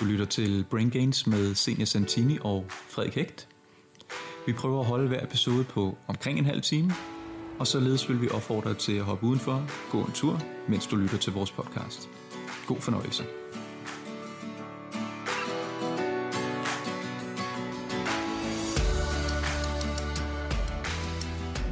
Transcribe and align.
Du 0.00 0.04
lytter 0.04 0.24
til 0.24 0.64
Brain 0.70 0.90
Gains 0.90 1.26
med 1.26 1.54
Senior 1.54 1.84
Santini 1.84 2.38
og 2.40 2.64
Frederik 2.68 3.14
Hægt. 3.14 3.48
Vi 4.46 4.52
prøver 4.52 4.80
at 4.80 4.86
holde 4.86 5.08
hver 5.08 5.24
episode 5.24 5.64
på 5.64 5.96
omkring 6.06 6.38
en 6.38 6.44
halv 6.44 6.62
time, 6.62 6.92
og 7.58 7.66
således 7.66 8.08
vil 8.08 8.22
vi 8.22 8.28
opfordre 8.28 8.70
dig 8.70 8.78
til 8.78 8.92
at 8.92 9.04
hoppe 9.04 9.26
udenfor, 9.26 9.66
gå 9.90 10.04
en 10.04 10.12
tur, 10.12 10.40
mens 10.68 10.86
du 10.86 10.96
lytter 10.96 11.18
til 11.18 11.32
vores 11.32 11.52
podcast. 11.52 12.08
God 12.66 12.80
fornøjelse. 12.80 13.24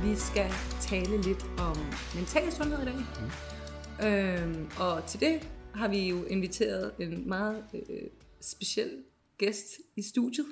Vi 0.02 0.16
skal 0.16 0.50
tale 0.80 1.22
lidt 1.22 1.46
om 1.58 1.76
mental 2.14 2.52
sundhed 2.52 2.82
i 2.82 2.84
dag. 2.84 2.96
Mm. 2.96 4.06
Øhm, 4.06 4.70
og 4.78 5.06
til 5.06 5.20
det 5.20 5.48
har 5.74 5.88
vi 5.88 6.08
jo 6.08 6.24
inviteret 6.24 6.92
en 6.98 7.28
meget 7.28 7.64
øh, 7.74 8.08
speciel 8.40 8.90
gæst 9.38 9.66
i 9.96 10.02
studiet. 10.02 10.46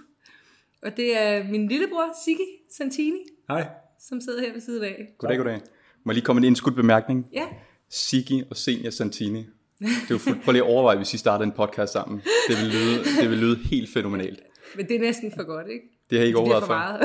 Og 0.83 0.97
det 0.97 1.17
er 1.19 1.45
min 1.45 1.69
lillebror, 1.69 2.15
Sigge 2.25 2.43
Santini, 2.77 3.19
Hej. 3.49 3.67
som 4.09 4.21
sidder 4.21 4.41
her 4.41 4.53
ved 4.53 4.61
siden 4.61 4.85
af. 4.85 5.09
Goddag, 5.19 5.37
goddag. 5.37 5.61
Må 6.05 6.13
jeg 6.13 6.15
lige 6.15 6.25
komme 6.25 6.41
med 6.41 6.47
en 6.47 6.51
indskudt 6.51 6.75
bemærkning? 6.77 7.27
Ja, 7.33 7.47
Siggi 7.91 8.43
og 8.51 8.57
Senior 8.57 8.91
Santini. 8.91 9.47
Det 9.81 9.87
er 10.11 10.15
jo 10.29 10.35
prøv 10.45 10.53
lige 10.53 10.63
at 10.65 10.69
overveje, 10.71 10.97
hvis 10.97 11.15
I 11.15 11.19
startede 11.19 11.47
en 11.47 11.53
podcast 11.53 11.93
sammen. 11.93 12.19
Det 12.49 12.57
vil 12.63 12.69
lyde, 12.73 13.05
det 13.21 13.31
vil 13.31 13.39
lyde 13.39 13.57
helt 13.57 13.93
fænomenalt. 13.93 14.41
men 14.77 14.89
det 14.89 14.97
er 14.97 15.01
næsten 15.01 15.33
for 15.37 15.43
godt, 15.45 15.67
ikke? 15.69 15.85
Det 16.11 16.19
har 16.19 16.25
I 16.25 16.27
ikke 16.27 16.39
overvejet 16.39 16.65
for 16.65 16.75
meget. 16.75 17.01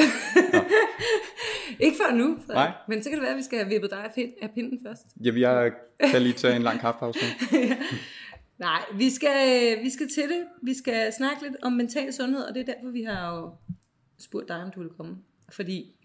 ikke 1.85 1.97
før 1.97 2.15
nu, 2.15 2.37
Frederik. 2.45 2.69
Nej. 2.69 2.71
Men 2.87 3.03
så 3.03 3.09
kan 3.09 3.17
det 3.17 3.23
være, 3.23 3.31
at 3.31 3.37
vi 3.37 3.43
skal 3.43 3.57
have 3.59 3.69
vippet 3.69 3.89
dig 3.91 4.03
af 4.03 4.09
pind- 4.17 4.33
af 4.41 4.49
pinden 4.55 4.79
først. 4.87 5.01
Ja, 5.23 5.49
jeg 5.49 5.71
kan 6.11 6.21
lige 6.21 6.33
tage 6.33 6.55
en 6.55 6.61
lang 6.61 6.79
kaffepause 6.79 7.19
nu. 7.51 7.57
Nej, 8.61 8.85
vi 8.95 9.09
skal, 9.09 9.79
vi 9.83 9.89
skal 9.89 10.09
til 10.09 10.23
det. 10.23 10.47
Vi 10.61 10.73
skal 10.73 11.13
snakke 11.13 11.43
lidt 11.43 11.55
om 11.61 11.73
mental 11.73 12.13
sundhed, 12.13 12.43
og 12.43 12.55
det 12.55 12.69
er 12.69 12.73
derfor, 12.73 12.89
vi 12.89 13.03
har 13.03 13.35
jo 13.35 13.55
spurgt 14.17 14.47
dig, 14.47 14.63
om 14.63 14.71
du 14.71 14.79
vil 14.79 14.89
komme. 14.89 15.17
Fordi 15.49 15.95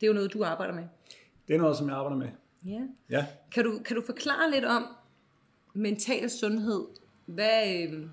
det 0.00 0.06
er 0.06 0.08
jo 0.08 0.14
noget, 0.14 0.32
du 0.32 0.44
arbejder 0.44 0.74
med. 0.74 0.84
Det 1.48 1.54
er 1.54 1.58
noget, 1.58 1.76
som 1.76 1.88
jeg 1.88 1.96
arbejder 1.96 2.16
med. 2.16 2.28
Ja. 2.66 2.80
Ja. 3.10 3.26
Kan 3.52 3.64
du, 3.64 3.78
kan 3.84 3.96
du 3.96 4.02
forklare 4.06 4.50
lidt 4.50 4.64
om 4.64 4.86
mental 5.74 6.30
sundhed? 6.30 6.86
Hvad 7.26 7.88
øh, 7.88 8.06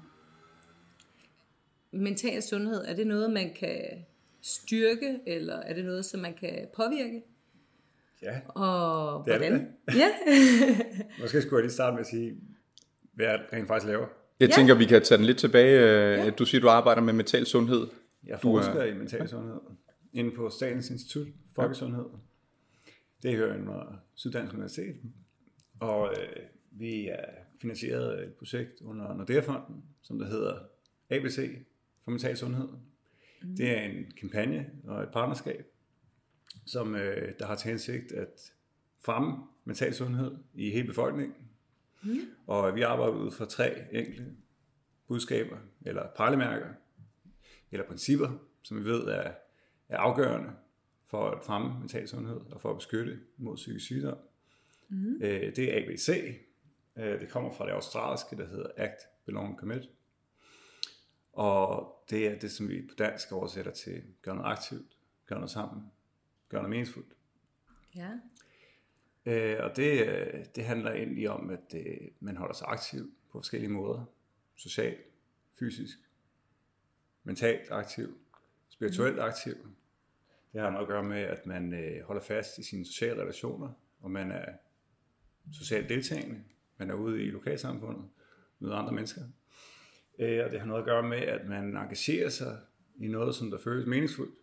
mental 1.91 2.43
sundhed, 2.43 2.85
er 2.85 2.95
det 2.95 3.07
noget, 3.07 3.31
man 3.31 3.53
kan 3.53 4.05
styrke, 4.41 5.19
eller 5.25 5.55
er 5.55 5.73
det 5.73 5.85
noget, 5.85 6.05
som 6.05 6.19
man 6.19 6.33
kan 6.33 6.67
påvirke? 6.75 7.23
Ja. 8.21 8.39
Og 8.47 9.25
Det 9.25 9.33
er 9.33 9.39
det? 9.39 9.67
Ja. 9.95 10.09
Måske 11.21 11.41
skulle 11.41 11.57
jeg 11.57 11.63
lige 11.63 11.73
starte 11.73 11.93
med 11.93 12.01
at 12.01 12.07
sige, 12.07 12.37
hvad 13.17 13.25
jeg 13.25 13.39
rent 13.53 13.67
faktisk 13.67 13.87
laver. 13.87 14.07
Jeg 14.39 14.49
Ja. 14.49 14.55
tænker, 14.55 14.75
vi 14.75 14.85
kan 14.85 15.03
tage 15.03 15.17
den 15.17 15.25
lidt 15.25 15.37
tilbage. 15.37 15.81
Ja. 16.23 16.29
Du 16.29 16.45
siger, 16.45 16.61
du 16.61 16.69
arbejder 16.69 17.01
med 17.01 17.13
mental 17.13 17.45
sundhed. 17.45 17.87
Jeg 18.25 18.39
Du 18.43 18.55
er- 18.55 18.61
forsker 18.61 18.83
i 18.83 18.93
mental 18.93 19.29
sundhed 19.29 19.59
inde 20.13 20.31
på 20.35 20.49
Statens 20.49 20.89
Institut 20.89 21.27
for 21.55 21.61
Folkesundhed. 21.61 22.05
Det 23.23 23.35
hører 23.35 23.57
under 23.57 23.97
Syddansk 24.15 24.53
Universitet. 24.53 24.95
Og 25.79 26.09
øh, 26.19 26.43
vi 26.71 27.07
er 27.07 27.25
finansieret 27.61 28.23
et 28.23 28.33
projekt 28.33 28.81
under 28.81 29.13
Nordea-fonden, 29.13 29.83
som 30.01 30.19
der 30.19 30.27
hedder 30.27 30.59
ABC 31.09 31.49
for 32.03 32.11
mental 32.11 32.37
sundhed. 32.37 32.67
Det 33.57 33.77
er 33.77 33.81
en 33.81 34.05
kampagne 34.19 34.65
og 34.83 35.03
et 35.03 35.09
partnerskab, 35.13 35.65
som 36.65 36.95
øh, 36.95 37.31
der 37.39 37.45
har 37.45 37.55
til 37.55 37.69
hensigt 37.69 38.11
at 38.11 38.51
fremme 39.05 39.35
mental 39.65 39.93
sundhed 39.93 40.31
i 40.53 40.69
hele 40.71 40.87
befolkningen. 40.87 41.35
Og 42.47 42.75
vi 42.75 42.81
arbejder 42.81 43.13
ud 43.13 43.31
fra 43.31 43.45
tre 43.45 43.93
enkle 43.93 44.35
budskaber, 45.07 45.57
eller 45.81 46.07
pejlemærker, 46.15 46.67
eller 47.71 47.85
principper, 47.87 48.29
som 48.63 48.77
vi 48.77 48.85
ved 48.85 49.01
er, 49.01 49.31
er 49.89 49.97
afgørende 49.97 50.53
for 51.05 51.29
at 51.29 51.43
fremme 51.43 51.79
mental 51.79 52.07
sundhed 52.07 52.39
og 52.51 52.61
for 52.61 52.69
at 52.69 52.77
beskytte 52.77 53.19
mod 53.37 53.55
psykisk 53.55 53.85
sygdom. 53.85 54.17
Mm. 54.89 55.21
Øh, 55.21 55.55
det 55.55 55.59
er 55.59 55.83
ABC. 55.83 56.09
Øh, 56.97 57.21
det 57.21 57.29
kommer 57.29 57.53
fra 57.53 57.65
det 57.65 57.71
australske, 57.71 58.37
der 58.37 58.47
hedder 58.47 58.69
Act, 58.77 59.25
Belong, 59.25 59.59
Commit. 59.59 59.89
Og 61.33 61.93
det 62.09 62.27
er 62.27 62.39
det, 62.39 62.51
som 62.51 62.69
vi 62.69 62.81
på 62.89 62.95
dansk 62.95 63.31
oversætter 63.31 63.71
til 63.71 64.03
gør 64.21 64.33
noget 64.33 64.51
aktivt, 64.51 64.97
gør 65.25 65.35
noget 65.35 65.51
sammen, 65.51 65.83
gør 66.49 66.57
noget 66.57 66.69
meningsfuldt. 66.69 67.13
ja. 67.95 68.09
Øh, 69.27 69.57
og 69.59 69.75
det, 69.75 70.07
øh, 70.07 70.45
det 70.55 70.65
handler 70.65 70.91
egentlig 70.91 71.29
om, 71.29 71.49
at 71.49 71.75
øh, 71.75 71.97
man 72.19 72.37
holder 72.37 72.53
sig 72.53 72.67
aktiv 72.67 73.13
på 73.31 73.39
forskellige 73.39 73.71
måder. 73.71 74.05
Socialt, 74.55 75.01
fysisk, 75.59 75.97
mentalt 77.23 77.71
aktiv, 77.71 78.17
spirituelt 78.69 79.19
aktiv. 79.19 79.55
Det 80.53 80.61
har 80.61 80.69
noget 80.69 80.83
at 80.83 80.87
gøre 80.87 81.03
med, 81.03 81.17
at 81.21 81.45
man 81.45 81.73
øh, 81.73 82.03
holder 82.03 82.21
fast 82.21 82.57
i 82.57 82.63
sine 82.63 82.85
sociale 82.85 83.21
relationer, 83.21 83.69
og 83.99 84.11
man 84.11 84.31
er 84.31 84.45
socialt 85.53 85.89
deltagende. 85.89 86.43
Man 86.77 86.89
er 86.89 86.93
ude 86.93 87.23
i 87.23 87.29
lokalsamfundet, 87.29 88.09
møder 88.59 88.75
andre 88.75 88.93
mennesker. 88.93 89.21
Øh, 90.19 90.45
og 90.45 90.51
det 90.51 90.59
har 90.59 90.67
noget 90.67 90.81
at 90.81 90.85
gøre 90.85 91.03
med, 91.03 91.17
at 91.17 91.47
man 91.47 91.77
engagerer 91.77 92.29
sig 92.29 92.59
i 92.99 93.07
noget, 93.07 93.35
som 93.35 93.51
der 93.51 93.57
føles 93.57 93.87
meningsfuldt. 93.87 94.35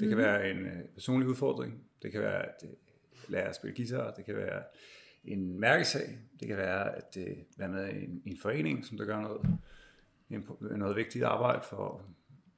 Det 0.00 0.08
kan 0.08 0.18
være 0.18 0.50
en 0.50 0.66
øh, 0.66 0.84
personlig 0.94 1.28
udfordring. 1.28 1.84
Det 2.02 2.12
kan 2.12 2.20
være 2.20 2.42
at 2.42 2.64
øh, 2.64 2.85
lære 3.28 3.48
at 3.48 3.56
spille 3.56 3.76
guitar. 3.76 4.10
Det 4.10 4.24
kan 4.24 4.36
være 4.36 4.62
en 5.24 5.60
mærkesag. 5.60 6.18
Det 6.40 6.48
kan 6.48 6.56
være 6.56 6.96
at 6.96 7.16
øh, 7.20 7.36
være 7.56 7.68
med 7.68 7.88
i 7.88 8.04
en, 8.04 8.22
i 8.24 8.30
en 8.30 8.38
forening, 8.38 8.86
som 8.86 8.96
der 8.96 9.04
gør 9.04 9.20
noget, 9.20 9.40
en, 10.30 10.48
noget 10.78 10.96
vigtigt 10.96 11.24
arbejde 11.24 11.62
for 11.68 12.02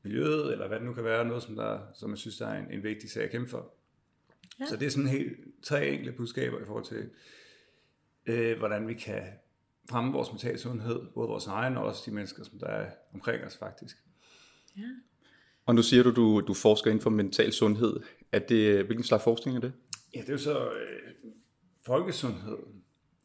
miljøet, 0.03 0.53
eller 0.53 0.69
hvad 0.69 0.79
det 0.79 0.87
nu 0.87 0.93
kan 0.93 1.05
være, 1.05 1.25
noget, 1.25 1.43
som, 1.43 1.57
der, 1.57 1.81
som 1.95 2.11
jeg 2.11 2.19
synes, 2.19 2.37
der 2.37 2.47
er 2.47 2.59
en, 2.59 2.71
en 2.71 2.83
vigtig 2.83 3.11
sag 3.11 3.25
at 3.25 3.31
kæmpe 3.31 3.51
for. 3.51 3.75
Ja. 4.59 4.65
Ja. 4.65 4.69
Så 4.69 4.77
det 4.77 4.87
er 4.87 4.91
sådan 4.91 5.09
helt 5.09 5.39
tre 5.63 5.89
enkle 5.89 6.13
budskaber 6.13 6.61
i 6.61 6.65
forhold 6.65 6.85
til, 6.85 7.11
øh, 8.27 8.59
hvordan 8.59 8.89
vi 8.89 8.95
kan 8.95 9.23
fremme 9.91 10.13
vores 10.13 10.33
mentale 10.33 10.59
sundhed, 10.59 11.01
både 11.15 11.29
vores 11.29 11.47
egen 11.47 11.77
og 11.77 11.85
også 11.85 12.03
de 12.07 12.15
mennesker, 12.15 12.45
som 12.45 12.59
der 12.59 12.67
er 12.67 12.91
omkring 13.15 13.45
os 13.45 13.57
faktisk. 13.57 13.97
ja. 14.77 14.89
Og 15.67 15.75
nu 15.75 15.83
siger 15.83 16.03
du, 16.03 16.11
du, 16.11 16.41
du 16.41 16.55
forsker 16.55 16.91
inden 16.91 17.03
for 17.03 17.11
mental 17.11 17.53
sundhed. 17.53 18.01
Er 18.33 18.39
det, 18.39 18.85
hvilken 18.85 19.05
slags 19.05 19.25
forskning 19.25 19.57
er 19.57 19.61
det? 19.61 19.73
Ja, 20.15 20.21
det 20.21 20.29
er 20.29 20.33
jo 20.33 20.39
så 20.39 20.73
øh, 20.73 21.13
folkesundhed. 21.87 22.59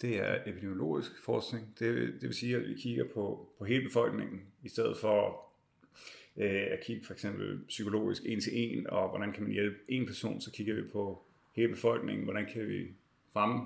Det 0.02 0.20
er 0.20 0.42
epidemiologisk 0.46 1.24
forskning. 1.24 1.76
Det, 1.80 2.14
det 2.14 2.22
vil 2.22 2.34
sige, 2.34 2.56
at 2.56 2.68
vi 2.68 2.74
kigger 2.74 3.06
på, 3.14 3.50
på 3.58 3.66
hele 3.66 3.84
befolkningen, 3.84 4.42
i 4.64 4.70
stedet 4.70 4.98
for 4.98 5.46
øh, 6.38 6.64
at 6.72 6.80
kigge 6.86 7.06
for 7.06 7.14
eksempel 7.14 7.60
psykologisk 7.68 8.22
en 8.26 8.42
til 8.42 8.52
en, 8.54 8.90
og 8.90 9.10
hvordan 9.10 9.34
kan 9.34 9.44
man 9.44 9.52
hjælpe 9.52 9.78
en 9.88 10.06
person, 10.06 10.42
så 10.42 10.52
kigger 10.52 10.76
vi 10.76 10.82
på 10.82 11.26
hele 11.56 11.70
befolkningen, 11.70 12.24
hvordan 12.24 12.46
kan 12.54 12.68
vi 12.68 12.88
fremme 13.34 13.66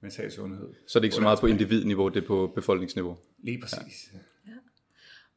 mental 0.00 0.32
sundhed. 0.32 0.74
Så 0.86 0.98
er 0.98 1.00
det 1.00 1.06
ikke 1.06 1.16
så 1.16 1.22
meget 1.22 1.38
på 1.40 1.46
individniveau, 1.46 2.08
det 2.08 2.22
er 2.22 2.26
på 2.26 2.52
befolkningsniveau. 2.54 3.16
Lige 3.38 3.60
præcis. 3.60 4.12
Ja. 4.46 4.52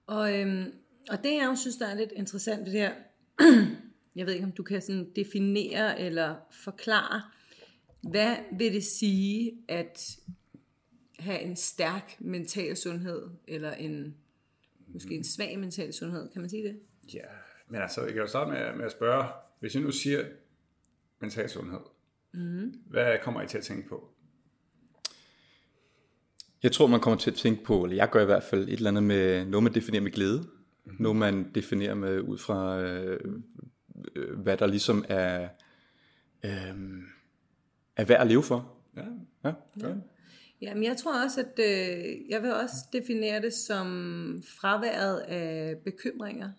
Og, 0.08 0.40
øhm, 0.40 0.74
og 1.10 1.18
det 1.24 1.34
jeg 1.34 1.48
jo 1.52 1.56
synes, 1.56 1.76
der 1.76 1.88
er 1.88 1.96
lidt 1.96 2.12
interessant 2.12 2.66
ved 2.66 2.74
det 2.74 2.82
her, 2.82 2.94
jeg 4.16 4.26
ved 4.26 4.34
ikke, 4.34 4.46
om 4.46 4.52
du 4.52 4.64
kan 4.64 4.82
sådan 4.82 5.12
definere 5.16 6.00
eller 6.00 6.36
forklare, 6.52 7.22
hvad 8.02 8.36
vil 8.58 8.74
det 8.74 8.84
sige 8.84 9.52
at 9.68 10.20
have 11.20 11.40
en 11.40 11.56
stærk 11.56 12.16
mental 12.20 12.78
sundhed, 12.78 13.30
eller 13.48 13.74
en 13.74 14.16
måske 14.88 15.16
en 15.16 15.24
svag 15.24 15.60
mental 15.60 15.94
sundhed, 15.94 16.30
kan 16.30 16.42
man 16.42 16.50
sige 16.50 16.64
det? 16.64 16.80
ja, 17.14 17.26
men 17.68 17.82
altså, 17.82 18.02
jeg 18.02 18.14
kan 18.14 18.22
jo 18.22 18.28
starte 18.28 18.52
med, 18.52 18.76
med 18.76 18.86
at 18.86 18.92
spørge, 18.92 19.26
hvis 19.60 19.76
jeg 19.76 19.84
nu 19.84 19.92
siger 19.92 20.26
mental 21.20 21.50
sundhed, 21.50 21.80
mm. 22.34 22.74
hvad 22.86 23.18
kommer 23.24 23.42
I 23.42 23.48
til 23.48 23.58
at 23.58 23.64
tænke 23.64 23.90
på? 23.90 24.10
Jeg 26.64 26.72
tror, 26.72 26.88
man 26.88 27.00
kommer 27.00 27.18
til 27.18 27.32
at 27.32 27.38
tænke 27.38 27.64
på, 27.64 27.84
eller 27.84 27.96
jeg 27.96 28.10
gør 28.10 28.22
i 28.22 28.26
hvert 28.26 28.44
fald, 28.44 28.64
et 28.64 28.74
eller 28.74 28.90
andet 28.90 29.04
med 29.04 29.46
noget, 29.46 29.64
man 29.64 29.74
definerer 29.74 30.04
med 30.04 30.12
glæde. 30.12 30.38
Mm-hmm. 30.38 31.04
Noget, 31.04 31.18
man 31.18 31.52
definerer 31.56 31.96
med 31.96 32.20
ud 32.20 32.38
fra, 32.38 32.82
øh, 32.82 33.20
hvad 34.38 34.58
der 34.58 34.68
ligesom 34.68 35.06
er, 35.10 35.50
øh, 36.44 36.52
er 37.96 38.06
værd 38.06 38.22
at 38.22 38.28
leve 38.28 38.44
for. 38.44 38.78
Ja, 38.98 39.06
Ja. 39.44 39.54
ja. 39.82 39.96
Jamen, 40.62 40.84
jeg 40.84 40.98
tror 40.98 41.24
også, 41.24 41.42
at 41.42 41.60
øh, 41.60 42.30
jeg 42.30 42.42
vil 42.42 42.54
også 42.54 42.76
definere 42.94 43.42
det 43.42 43.54
som 43.54 43.88
fraværet 44.60 45.20
af 45.20 45.78
bekymringer 45.78 46.52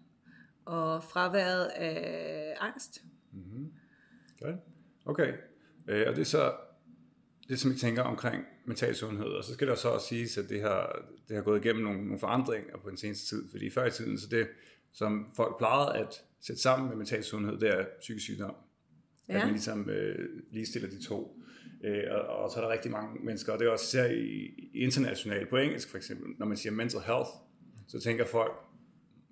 og 0.65 1.05
fraværet 1.05 1.67
af 1.67 2.56
angst. 2.61 3.03
Godt. 4.41 4.56
Okay. 5.05 5.33
Øh, 5.89 6.05
og 6.09 6.15
det 6.15 6.21
er 6.21 6.25
så 6.25 6.53
det, 7.49 7.61
som 7.61 7.71
vi 7.73 7.77
tænker 7.77 8.03
omkring 8.03 8.44
mental 8.65 8.94
sundhed. 8.94 9.27
Og 9.27 9.44
så 9.44 9.55
skal 9.55 9.69
der 9.69 9.75
så 9.75 9.89
også 9.89 10.06
siges, 10.06 10.39
at 10.39 10.49
det 10.49 10.62
har, 10.62 11.03
det 11.29 11.37
har 11.37 11.43
gået 11.43 11.65
igennem 11.65 11.85
nogle, 11.85 12.05
nogle 12.05 12.19
forandringer 12.19 12.77
på 12.77 12.91
den 12.91 12.97
seneste 12.97 13.37
tid. 13.37 13.50
Fordi 13.50 13.71
før 13.71 13.87
i 13.87 13.91
tiden, 13.91 14.19
så 14.19 14.27
det, 14.31 14.49
som 14.93 15.27
folk 15.37 15.59
plejede 15.59 15.99
at 15.99 16.23
sætte 16.41 16.62
sammen 16.62 16.89
med 16.89 16.97
mental 16.97 17.25
sundhed, 17.25 17.59
det 17.61 17.69
er 17.69 17.85
psykisk 18.00 18.25
sygdom. 18.25 18.55
Ja. 19.29 19.35
At 19.35 19.41
man 19.41 19.50
ligesom 19.50 19.91
øh, 19.91 20.29
ligestiller 20.50 20.89
de 20.89 21.03
to. 21.03 21.39
Øh, 21.85 22.05
og, 22.11 22.21
og 22.27 22.50
så 22.50 22.61
er 22.61 22.65
der 22.65 22.73
rigtig 22.73 22.91
mange 22.91 23.25
mennesker, 23.25 23.53
og 23.53 23.59
det 23.59 23.67
er 23.67 23.71
også 23.71 23.99
især 23.99 24.15
i, 24.15 24.55
internationalt 24.75 25.49
på 25.49 25.56
engelsk 25.56 25.91
for 25.91 25.97
eksempel, 25.97 26.35
når 26.39 26.47
man 26.47 26.56
siger 26.56 26.73
mental 26.73 27.00
health, 27.00 27.31
så 27.89 28.00
tænker 28.00 28.27
folk 28.27 28.53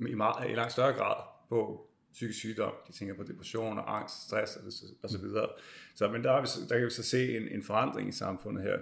i, 0.08 0.14
meget, 0.14 0.50
i 0.50 0.54
langt 0.54 0.72
større 0.72 0.92
grad 0.92 1.22
på 1.48 1.86
psykisk 2.12 2.38
sygdom. 2.38 2.72
De 2.88 2.92
tænker 2.92 3.14
på 3.14 3.22
depression 3.22 3.78
og 3.78 3.96
angst, 3.96 4.22
stress 4.26 4.56
og, 4.56 4.62
og 5.02 5.10
så 5.10 5.18
videre. 5.18 5.48
Så, 5.94 6.08
men 6.08 6.24
der, 6.24 6.32
er 6.32 6.40
vi, 6.40 6.66
der 6.68 6.76
kan 6.78 6.84
vi 6.84 6.90
så 6.90 7.02
se 7.02 7.36
en, 7.36 7.48
en 7.48 7.62
forandring 7.62 8.08
i 8.08 8.12
samfundet 8.12 8.62
her 8.62 8.76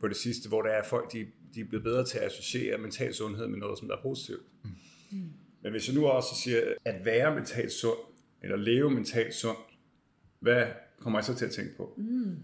på 0.00 0.08
det 0.08 0.16
sidste, 0.16 0.48
hvor 0.48 0.62
der 0.62 0.70
er 0.70 0.82
folk, 0.82 1.12
de, 1.12 1.26
de 1.54 1.60
er 1.60 1.64
blevet 1.64 1.84
bedre 1.84 2.04
til 2.04 2.18
at 2.18 2.24
associere 2.24 2.78
mental 2.78 3.14
sundhed 3.14 3.46
med 3.46 3.58
noget, 3.58 3.78
som 3.78 3.88
der 3.88 3.96
er 3.96 4.02
positivt. 4.02 4.42
Mm. 5.10 5.32
Men 5.62 5.72
hvis 5.72 5.88
jeg 5.88 5.96
nu 5.96 6.06
også 6.06 6.28
siger, 6.44 6.60
at 6.84 7.04
være 7.04 7.34
mentalt 7.34 7.72
sund, 7.72 7.98
eller 8.42 8.56
leve 8.56 8.90
mentalt 8.90 9.34
sundt, 9.34 9.60
hvad 10.40 10.66
kommer 10.98 11.18
jeg 11.18 11.24
så 11.24 11.34
til 11.34 11.44
at 11.44 11.50
tænke 11.50 11.76
på? 11.76 11.94
Mm. 11.96 12.36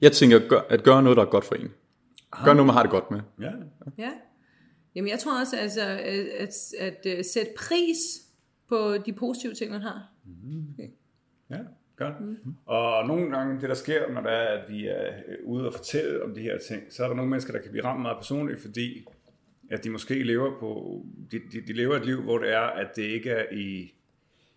Jeg 0.00 0.12
tænker, 0.12 0.60
at 0.68 0.82
gøre 0.82 1.02
noget, 1.02 1.16
der 1.16 1.22
er 1.22 1.30
godt 1.30 1.44
for 1.44 1.54
en. 1.54 1.72
Gør 2.44 2.52
noget, 2.52 2.66
man 2.66 2.74
har 2.74 2.82
det 2.82 2.90
godt 2.90 3.10
med. 3.10 3.20
Ja. 3.40 3.52
Ja. 3.98 4.10
Jamen 4.94 5.10
jeg 5.10 5.18
tror 5.18 5.40
også, 5.40 5.56
altså, 5.56 5.82
at, 5.82 6.26
at, 6.38 6.54
at, 6.78 7.06
at 7.06 7.26
sætte 7.26 7.52
pris 7.56 7.98
på 8.68 8.96
de 9.06 9.12
positive 9.12 9.54
ting, 9.54 9.70
man 9.70 9.80
har. 9.80 10.08
Okay. 10.74 10.88
Ja, 11.50 11.58
godt. 11.96 12.20
Mm. 12.20 12.54
Og 12.66 13.06
nogle 13.06 13.36
gange, 13.36 13.60
det 13.60 13.68
der 13.68 13.74
sker, 13.74 14.12
når 14.12 14.20
der 14.20 14.30
er, 14.30 14.62
at 14.62 14.70
vi 14.70 14.86
er 14.86 15.12
ude 15.44 15.66
og 15.66 15.74
fortælle 15.74 16.22
om 16.24 16.34
de 16.34 16.40
her 16.40 16.58
ting, 16.58 16.82
så 16.90 17.04
er 17.04 17.08
der 17.08 17.14
nogle 17.14 17.30
mennesker, 17.30 17.52
der 17.52 17.60
kan 17.60 17.70
blive 17.70 17.84
ramt 17.84 18.02
meget 18.02 18.16
personligt, 18.16 18.60
fordi 18.60 19.06
at 19.72 19.84
de 19.84 19.90
måske 19.90 20.22
lever 20.22 20.58
på, 20.60 21.02
de, 21.30 21.40
de, 21.52 21.60
de 21.60 21.72
lever 21.72 21.96
et 21.96 22.06
liv, 22.06 22.22
hvor 22.22 22.38
det 22.38 22.52
er, 22.52 22.60
at 22.60 22.96
det 22.96 23.02
ikke 23.02 23.30
er 23.30 23.44
i, 23.52 23.94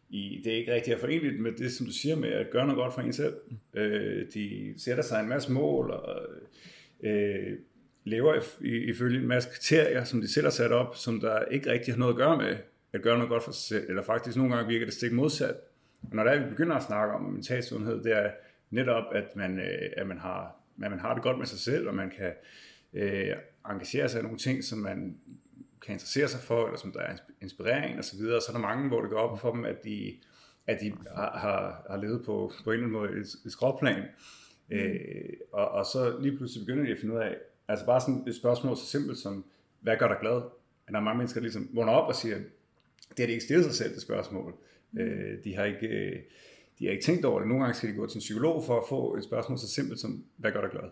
i, 0.09 0.41
det 0.43 0.53
er 0.53 0.57
ikke 0.57 0.73
rigtig 0.73 0.93
er 0.93 0.97
forenligt 0.97 1.39
med 1.39 1.51
det, 1.51 1.71
som 1.71 1.85
du 1.85 1.91
siger 1.91 2.15
med 2.15 2.29
at 2.29 2.49
gøre 2.49 2.65
noget 2.65 2.77
godt 2.77 2.93
for 2.93 3.01
en 3.01 3.13
selv. 3.13 3.33
Øh, 3.73 4.25
de 4.33 4.73
sætter 4.77 5.03
sig 5.03 5.19
en 5.19 5.29
masse 5.29 5.51
mål 5.51 5.91
og 5.91 6.21
øh, 7.03 7.57
lever 8.03 8.35
ifølge 8.61 9.19
en 9.19 9.27
masse 9.27 9.49
kriterier, 9.49 10.03
som 10.03 10.21
de 10.21 10.33
selv 10.33 10.45
har 10.45 10.51
sat 10.51 10.71
op, 10.71 10.95
som 10.95 11.19
der 11.19 11.45
ikke 11.45 11.71
rigtig 11.71 11.93
har 11.93 11.99
noget 11.99 12.13
at 12.13 12.17
gøre 12.17 12.37
med 12.37 12.57
at 12.93 13.01
gøre 13.01 13.15
noget 13.15 13.29
godt 13.29 13.43
for 13.43 13.51
sig 13.51 13.63
selv, 13.63 13.89
eller 13.89 14.03
faktisk 14.03 14.37
nogle 14.37 14.55
gange 14.55 14.69
virker 14.69 14.85
det 14.85 14.93
stik 14.93 15.11
modsat. 15.11 15.55
Og 16.03 16.15
når 16.15 16.23
der 16.23 16.31
er, 16.31 16.43
vi 16.43 16.49
begynder 16.49 16.75
at 16.75 16.83
snakke 16.83 17.13
om 17.13 17.21
mental 17.21 17.63
sundhed, 17.63 18.03
det 18.03 18.17
er 18.17 18.31
netop, 18.69 19.03
at 19.11 19.35
man, 19.35 19.59
øh, 19.59 19.89
at 19.97 20.07
man, 20.07 20.17
har, 20.17 20.55
at 20.83 20.91
man 20.91 20.99
har 20.99 21.13
det 21.13 21.23
godt 21.23 21.37
med 21.37 21.45
sig 21.45 21.59
selv, 21.59 21.87
og 21.87 21.95
man 21.95 22.09
kan 22.09 22.31
øh, 22.95 23.35
engagere 23.69 24.09
sig 24.09 24.19
i 24.19 24.23
nogle 24.23 24.37
ting, 24.37 24.63
som 24.63 24.79
man 24.79 25.17
kan 25.81 25.93
interessere 25.93 26.27
sig 26.27 26.39
for, 26.39 26.65
eller 26.65 26.77
som 26.77 26.91
der 26.91 26.99
er 26.99 27.15
inspirering 27.41 27.99
osv., 27.99 28.03
så, 28.03 28.17
videre. 28.17 28.41
så 28.41 28.47
er 28.49 28.53
der 28.53 28.61
mange, 28.61 28.87
hvor 28.87 29.01
det 29.01 29.09
går 29.09 29.17
op 29.17 29.39
for 29.39 29.51
dem, 29.51 29.65
at 29.65 29.83
de, 29.83 30.13
at 30.67 30.77
de 30.81 30.93
har, 31.15 31.37
har, 31.37 31.85
har 31.89 31.97
levet 31.97 32.25
på, 32.25 32.51
på 32.63 32.71
en 32.71 32.73
eller 32.73 32.87
anden 32.87 32.99
måde 32.99 33.21
et, 33.21 33.35
et 33.45 33.51
skråplan. 33.51 34.03
Mm. 34.69 34.75
Øh, 34.75 35.29
og, 35.51 35.67
og 35.71 35.85
så 35.85 36.17
lige 36.19 36.37
pludselig 36.37 36.65
begynder 36.65 36.85
de 36.85 36.91
at 36.91 36.99
finde 37.01 37.15
ud 37.15 37.19
af, 37.19 37.35
altså 37.67 37.85
bare 37.85 38.01
sådan 38.01 38.23
et 38.27 38.35
spørgsmål 38.35 38.77
så 38.77 38.85
simpelt 38.85 39.17
som, 39.17 39.45
hvad 39.81 39.97
gør 39.97 40.07
dig 40.07 40.17
glad? 40.21 40.41
At 40.87 40.93
der 40.93 40.99
er 40.99 41.03
mange 41.03 41.17
mennesker, 41.17 41.39
der 41.39 41.43
ligesom 41.43 41.69
vågner 41.73 41.91
op 41.91 42.07
og 42.07 42.15
siger, 42.15 42.37
det 43.09 43.19
har 43.19 43.25
de 43.25 43.31
ikke 43.31 43.43
stillet 43.43 43.65
sig 43.65 43.75
selv, 43.75 43.93
det 43.93 44.01
spørgsmål. 44.01 44.55
Mm. 44.91 44.99
Øh, 44.99 45.43
de, 45.43 45.55
har 45.55 45.65
ikke, 45.65 45.87
øh, 45.87 46.19
de 46.79 46.85
har 46.85 46.91
ikke 46.91 47.03
tænkt 47.03 47.25
over 47.25 47.39
det. 47.39 47.47
Nogle 47.47 47.63
gange 47.63 47.77
skal 47.77 47.89
de 47.89 47.95
gå 47.95 48.07
til 48.07 48.17
en 48.17 48.19
psykolog 48.19 48.63
for 48.63 48.77
at 48.77 48.83
få 48.89 49.15
et 49.15 49.23
spørgsmål 49.23 49.57
så 49.57 49.67
simpelt 49.67 49.99
som, 49.99 50.23
hvad 50.37 50.51
gør 50.51 50.61
dig 50.61 50.71
glad? 50.71 50.89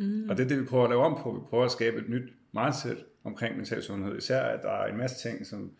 Mm. 0.00 0.28
Og 0.28 0.36
det 0.36 0.44
er 0.44 0.48
det, 0.48 0.60
vi 0.60 0.64
prøver 0.64 0.84
at 0.84 0.90
lave 0.90 1.02
om 1.02 1.22
på. 1.22 1.32
Vi 1.32 1.40
prøver 1.50 1.64
at 1.64 1.70
skabe 1.70 1.98
et 1.98 2.08
nyt 2.08 2.32
mindset 2.52 3.04
omkring 3.24 3.56
mental 3.56 3.82
sundhed. 3.82 4.18
Især, 4.18 4.42
at 4.42 4.62
der 4.62 4.70
er 4.70 4.86
en 4.86 4.98
masse 4.98 5.28
ting, 5.28 5.46
som 5.46 5.72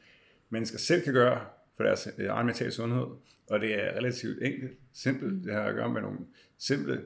mennesker 0.51 0.79
selv 0.79 1.03
kan 1.03 1.13
gøre 1.13 1.41
for 1.77 1.83
deres 1.85 2.09
øh, 2.19 2.27
egen 2.27 2.47
mental 2.47 2.73
sundhed. 2.73 3.07
Og 3.51 3.61
det 3.61 3.85
er 3.85 3.97
relativt 3.97 4.43
enkelt, 4.43 4.73
simpelt. 4.93 5.33
Mm. 5.33 5.43
Det 5.43 5.55
har 5.55 5.63
at 5.63 5.75
gøre 5.75 5.93
med 5.93 6.01
nogle 6.01 6.19
simple 6.59 7.01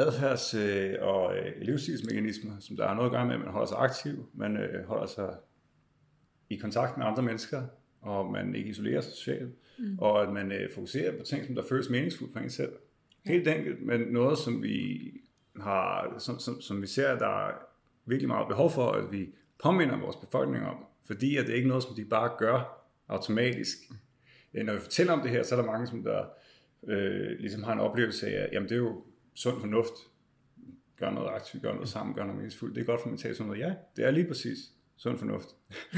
adfærds- 0.00 0.56
øh, 0.58 0.94
og 1.00 1.36
øh, 1.36 1.52
livsstilsmekanismer, 1.62 2.52
som 2.60 2.76
der 2.76 2.88
har 2.88 2.94
noget 2.94 3.08
at 3.08 3.12
gøre 3.12 3.26
med, 3.26 3.34
at 3.34 3.40
man 3.40 3.48
holder 3.48 3.68
sig 3.68 3.78
aktiv, 3.78 4.28
man 4.34 4.58
holder 4.86 5.06
sig 5.06 5.34
i 6.50 6.56
kontakt 6.56 6.98
med 6.98 7.06
andre 7.06 7.22
mennesker, 7.22 7.62
og 8.00 8.32
man 8.32 8.54
ikke 8.54 8.70
isolerer 8.70 9.00
sig 9.00 9.12
socialt, 9.12 9.54
mm. 9.78 9.98
og 9.98 10.22
at 10.22 10.32
man 10.32 10.52
fokuserer 10.74 11.18
på 11.18 11.24
ting, 11.24 11.46
som 11.46 11.54
der 11.54 11.62
føles 11.68 11.90
meningsfuldt 11.90 12.32
for 12.32 12.40
en 12.40 12.50
selv. 12.50 12.72
Helt 13.24 13.48
enkelt, 13.48 13.82
men 13.82 14.00
noget, 14.00 14.38
som 14.38 14.62
vi 14.62 15.12
har, 15.60 16.14
som, 16.18 16.38
som, 16.38 16.60
som 16.60 16.82
vi 16.82 16.86
ser, 16.86 17.18
der 17.18 17.46
er 17.46 17.52
virkelig 18.06 18.28
meget 18.28 18.48
behov 18.48 18.70
for, 18.70 18.92
at 18.92 19.12
vi 19.12 19.28
påminder 19.62 20.00
vores 20.00 20.16
befolkning 20.16 20.66
om, 20.66 20.76
fordi 21.06 21.36
at 21.36 21.46
det 21.46 21.52
er 21.52 21.56
ikke 21.56 21.68
noget, 21.68 21.82
som 21.82 21.94
de 21.94 22.04
bare 22.04 22.30
gør 22.38 22.86
automatisk. 23.08 23.78
Øh, 24.54 24.64
når 24.64 24.72
vi 24.72 24.80
fortæller 24.80 25.12
om 25.12 25.20
det 25.20 25.30
her, 25.30 25.42
så 25.42 25.54
er 25.54 25.60
der 25.60 25.66
mange, 25.66 25.86
som 25.86 26.02
der 26.02 26.24
øh, 26.88 27.38
ligesom 27.38 27.62
har 27.62 27.72
en 27.72 27.80
oplevelse 27.80 28.26
af, 28.26 28.42
at 28.42 28.48
jamen, 28.52 28.68
det 28.68 28.74
er 28.74 28.78
jo 28.78 29.04
sund 29.34 29.60
fornuft. 29.60 29.92
Gør 30.98 31.10
noget 31.10 31.28
aktivt, 31.28 31.62
gør 31.62 31.72
noget 31.72 31.88
sammen, 31.88 32.14
gør 32.14 32.22
noget 32.22 32.36
meningsfuldt. 32.36 32.74
Det 32.74 32.80
er 32.80 32.86
godt 32.86 33.00
for 33.02 33.08
mental 33.08 33.36
sundhed. 33.36 33.56
Ja, 33.56 33.74
det 33.96 34.04
er 34.04 34.10
lige 34.10 34.26
præcis 34.26 34.58
sund 34.96 35.18
fornuft. 35.18 35.48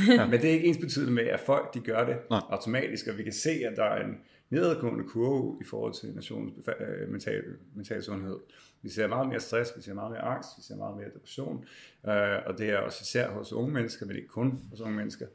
Ja. 0.09 0.27
Men 0.31 0.41
det 0.41 0.51
er 0.51 0.55
ikke 0.55 0.67
ens 0.67 0.79
betydende 0.79 1.13
med, 1.13 1.25
at 1.25 1.41
folk 1.41 1.75
de 1.75 1.81
gør 1.81 2.07
det 2.07 2.17
Nej. 2.31 2.41
automatisk, 2.51 3.07
og 3.07 3.19
vi 3.19 3.23
kan 3.23 3.33
se, 3.33 3.51
at 3.51 3.77
der 3.77 3.85
er 3.85 4.05
en 4.05 4.15
nedadgående 4.53 5.05
kurve 5.05 5.59
i 5.61 5.65
forhold 5.65 5.95
til 5.95 6.15
nationens 6.15 6.69
øh, 6.81 7.09
mental, 7.09 7.45
mental 7.75 8.03
sundhed. 8.03 8.37
Vi 8.83 8.89
ser 8.89 9.07
meget 9.07 9.29
mere 9.29 9.41
stress, 9.41 9.73
vi 9.77 9.83
ser 9.83 9.95
meget 9.95 10.11
mere 10.11 10.21
angst, 10.21 10.49
vi 10.59 10.63
ser 10.63 10.77
meget 10.77 10.97
mere 10.97 11.09
depression, 11.15 11.65
øh, 12.07 12.39
og 12.47 12.59
det 12.59 12.71
er 12.71 12.79
også 12.79 12.99
især 13.03 13.31
hos 13.31 13.53
unge 13.53 13.73
mennesker, 13.73 14.07
men 14.07 14.17
ikke 14.17 14.29
kun 14.29 14.61
hos 14.71 14.81
unge 14.81 14.97
mennesker. 14.97 15.27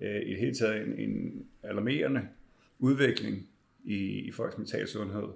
Øh, 0.00 0.22
I 0.22 0.30
det 0.30 0.38
hele 0.38 0.54
taget 0.54 0.86
en, 0.86 1.10
en 1.10 1.46
alarmerende 1.62 2.28
udvikling 2.78 3.48
i, 3.84 3.96
i 4.18 4.32
folks 4.32 4.58
mental 4.58 4.88
sundhed. 4.88 5.28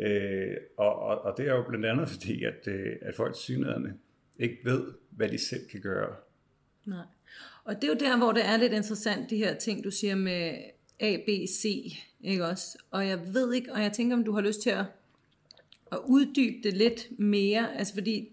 Øh, 0.00 0.56
og, 0.76 0.98
og, 0.98 1.22
og 1.22 1.34
det 1.36 1.48
er 1.48 1.54
jo 1.54 1.64
blandt 1.68 1.86
andet 1.86 2.08
fordi, 2.08 2.44
at, 2.44 2.68
øh, 2.68 2.96
at 3.02 3.14
folk 3.14 3.36
synligheden 3.36 4.00
ikke 4.38 4.58
ved, 4.64 4.84
hvad 5.10 5.28
de 5.28 5.38
selv 5.38 5.68
kan 5.70 5.80
gøre. 5.80 6.16
Nej. 6.84 7.04
Og 7.64 7.74
det 7.74 7.84
er 7.84 7.88
jo 7.88 7.98
der, 7.98 8.18
hvor 8.18 8.32
det 8.32 8.44
er 8.46 8.56
lidt 8.56 8.72
interessant, 8.72 9.30
de 9.30 9.36
her 9.36 9.54
ting, 9.54 9.84
du 9.84 9.90
siger 9.90 10.14
med 10.14 10.58
A, 11.00 11.16
B, 11.16 11.28
C, 11.48 11.94
ikke 12.20 12.46
også? 12.46 12.78
Og 12.90 13.06
jeg 13.06 13.34
ved 13.34 13.52
ikke, 13.52 13.72
og 13.72 13.82
jeg 13.82 13.92
tænker, 13.92 14.16
om 14.16 14.24
du 14.24 14.32
har 14.32 14.40
lyst 14.40 14.62
til 14.62 14.70
at, 14.70 14.84
at 15.92 15.98
uddybe 16.06 16.68
det 16.68 16.76
lidt 16.76 17.08
mere, 17.18 17.78
altså 17.78 17.94
fordi 17.94 18.28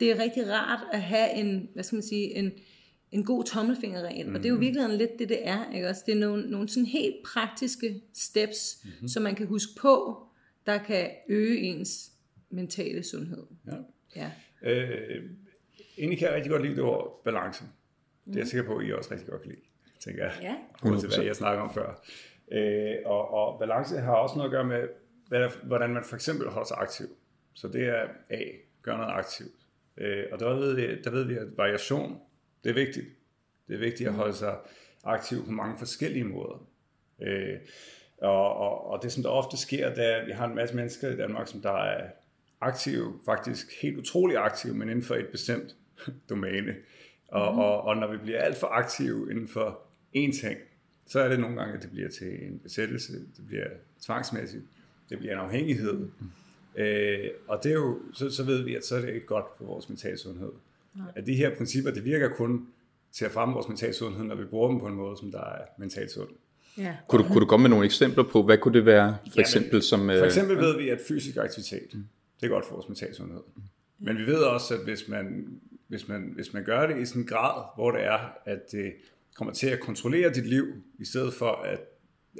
det 0.00 0.10
er 0.10 0.22
rigtig 0.22 0.50
rart 0.50 0.80
at 0.92 1.02
have 1.02 1.34
en, 1.34 1.68
hvad 1.74 1.84
skal 1.84 1.96
man 1.96 2.02
sige, 2.02 2.34
en, 2.34 2.52
en 3.12 3.24
god 3.24 3.44
tommelfingerregel, 3.44 4.28
mm. 4.28 4.34
og 4.34 4.38
det 4.38 4.46
er 4.46 4.50
jo 4.50 4.54
mhm. 4.54 4.64
virkelig 4.64 4.98
lidt 4.98 5.18
det, 5.18 5.28
det 5.28 5.48
er, 5.48 5.72
ikke 5.72 5.88
også? 5.88 6.02
Det 6.06 6.14
er 6.14 6.18
nogle, 6.18 6.50
nogle 6.50 6.68
sådan 6.68 6.86
helt 6.86 7.16
praktiske 7.24 8.02
steps, 8.14 8.80
mm-hmm. 8.84 9.08
som 9.08 9.22
man 9.22 9.34
kan 9.34 9.46
huske 9.46 9.72
på, 9.80 10.22
der 10.66 10.78
kan 10.78 11.10
øge 11.28 11.58
ens 11.58 12.12
mentale 12.50 13.02
sundhed. 13.02 13.46
Ja. 13.66 13.76
ja. 14.16 14.30
Øh, 14.62 15.24
egentlig 15.98 16.18
kan 16.18 16.28
jeg 16.28 16.34
rigtig 16.34 16.50
godt 16.50 16.62
lide 16.62 16.74
det 16.74 16.82
ord 16.82 17.22
balance. 17.24 17.64
Det 18.24 18.34
er 18.34 18.38
jeg 18.38 18.48
sikker 18.48 18.66
på, 18.66 18.76
at 18.76 18.86
I 18.86 18.92
også 18.92 19.10
rigtig 19.10 19.28
godt 19.28 19.42
kan 19.42 19.50
lide, 19.50 19.60
tænker 20.00 20.24
jeg. 20.24 20.32
Ja. 20.42 20.54
Uanset 20.90 21.14
hvad 21.14 21.24
jeg 21.24 21.36
snakker 21.36 21.62
om 21.62 21.74
før. 21.74 22.04
Øh, 22.52 22.96
og, 23.04 23.30
og 23.34 23.58
balance 23.58 23.98
har 23.98 24.14
også 24.14 24.36
noget 24.36 24.48
at 24.48 24.52
gøre 24.52 24.64
med, 24.64 24.88
hvad, 25.28 25.48
hvordan 25.62 25.90
man 25.94 26.04
for 26.04 26.14
eksempel 26.14 26.48
holder 26.48 26.66
sig 26.66 26.76
aktiv. 26.80 27.06
Så 27.54 27.68
det 27.68 27.88
er 27.88 28.08
A, 28.30 28.42
gør 28.82 28.96
noget 28.96 29.12
aktivt. 29.12 29.54
Øh, 29.96 30.24
og 30.32 30.40
der 30.40 30.54
ved, 30.54 30.74
vi, 30.74 31.02
der 31.02 31.10
ved 31.10 31.24
vi, 31.24 31.34
at 31.34 31.46
variation, 31.56 32.20
det 32.64 32.70
er 32.70 32.74
vigtigt. 32.74 33.06
Det 33.68 33.74
er 33.74 33.78
vigtigt 33.78 34.08
at 34.08 34.14
holde 34.14 34.34
sig 34.34 34.56
aktiv 35.04 35.44
på 35.44 35.50
mange 35.50 35.78
forskellige 35.78 36.24
måder. 36.24 36.66
Øh, 37.22 37.56
og, 38.22 38.56
og, 38.56 38.90
og 38.90 39.02
det, 39.02 39.12
som 39.12 39.22
der 39.22 39.30
ofte 39.30 39.56
sker, 39.56 39.94
det 39.94 40.12
er, 40.12 40.16
at 40.16 40.26
vi 40.26 40.32
har 40.32 40.46
en 40.46 40.54
masse 40.54 40.76
mennesker 40.76 41.10
i 41.10 41.16
Danmark, 41.16 41.48
som 41.48 41.60
der 41.60 41.72
er 41.72 42.10
aktive, 42.60 43.20
faktisk 43.24 43.82
helt 43.82 43.98
utrolig 43.98 44.36
aktive, 44.36 44.74
men 44.74 44.88
inden 44.88 45.04
for 45.04 45.14
et 45.14 45.28
bestemt 45.28 45.76
domæne. 46.30 46.74
Og, 47.28 47.52
mm. 47.52 47.58
og, 47.58 47.80
og 47.80 47.96
når 47.96 48.06
vi 48.06 48.16
bliver 48.16 48.40
alt 48.40 48.56
for 48.56 48.66
aktive 48.66 49.30
inden 49.30 49.48
for 49.48 49.80
én 50.16 50.40
ting, 50.40 50.58
så 51.08 51.20
er 51.20 51.28
det 51.28 51.40
nogle 51.40 51.56
gange, 51.56 51.74
at 51.74 51.82
det 51.82 51.90
bliver 51.90 52.08
til 52.08 52.46
en 52.46 52.58
besættelse, 52.58 53.12
det 53.12 53.46
bliver 53.46 53.66
tvangsmæssigt, 54.02 54.62
det 55.10 55.18
bliver 55.18 55.32
en 55.32 55.38
afhængighed. 55.38 55.92
Mm. 55.92 56.30
Øh, 56.76 57.30
og 57.48 57.60
det 57.62 57.70
er 57.70 57.74
jo, 57.74 57.98
så, 58.12 58.30
så 58.30 58.42
ved 58.42 58.62
vi, 58.62 58.74
at 58.74 58.84
så 58.84 58.96
er 58.96 59.00
det 59.00 59.14
ikke 59.14 59.26
godt 59.26 59.44
for 59.56 59.64
vores 59.64 59.88
mental 59.88 60.18
sundhed. 60.18 60.50
Nej. 60.94 61.06
At 61.16 61.26
de 61.26 61.34
her 61.34 61.56
principper, 61.56 61.90
det 61.90 62.04
virker 62.04 62.28
kun 62.28 62.66
til 63.12 63.24
at 63.24 63.30
fremme 63.30 63.54
vores 63.54 63.68
mental 63.68 63.94
sundhed, 63.94 64.24
når 64.24 64.34
vi 64.34 64.44
bruger 64.44 64.68
dem 64.68 64.80
på 64.80 64.86
en 64.86 64.94
måde, 64.94 65.16
som 65.16 65.30
der 65.30 65.40
er 65.40 65.64
mentalt 65.78 66.10
sund. 66.10 66.28
Ja. 66.78 66.96
Kunne, 67.08 67.22
du, 67.22 67.28
kunne 67.28 67.40
du 67.40 67.46
komme 67.46 67.62
med 67.62 67.70
nogle 67.70 67.84
eksempler 67.84 68.24
på, 68.24 68.42
hvad 68.42 68.58
kunne 68.58 68.74
det 68.74 68.86
være 68.86 69.16
for 69.32 69.40
eksempel 69.40 69.82
som... 69.82 70.00
For 70.00 70.24
eksempel 70.24 70.56
øh, 70.56 70.62
ved 70.62 70.76
vi, 70.76 70.88
at 70.88 71.00
fysisk 71.08 71.36
aktivitet, 71.36 71.92
det 72.40 72.46
er 72.46 72.48
godt 72.48 72.66
for 72.66 72.74
vores 72.74 72.88
mental 72.88 73.14
sundhed. 73.14 73.40
Men 73.98 74.16
vi 74.16 74.26
ved 74.26 74.38
også, 74.38 74.74
at 74.74 74.80
hvis 74.80 75.08
man 75.08 75.46
hvis 75.88 76.08
man, 76.08 76.32
hvis 76.34 76.52
man 76.52 76.64
gør 76.64 76.86
det 76.86 77.02
i 77.02 77.06
sådan 77.06 77.22
en 77.22 77.28
grad, 77.28 77.64
hvor 77.74 77.90
det 77.90 78.04
er, 78.04 78.18
at 78.44 78.72
det 78.72 78.92
kommer 79.38 79.54
til 79.54 79.66
at 79.66 79.80
kontrollere 79.80 80.34
dit 80.34 80.46
liv, 80.46 80.66
i 80.98 81.04
stedet 81.04 81.34
for 81.34 81.50
at, 81.50 81.80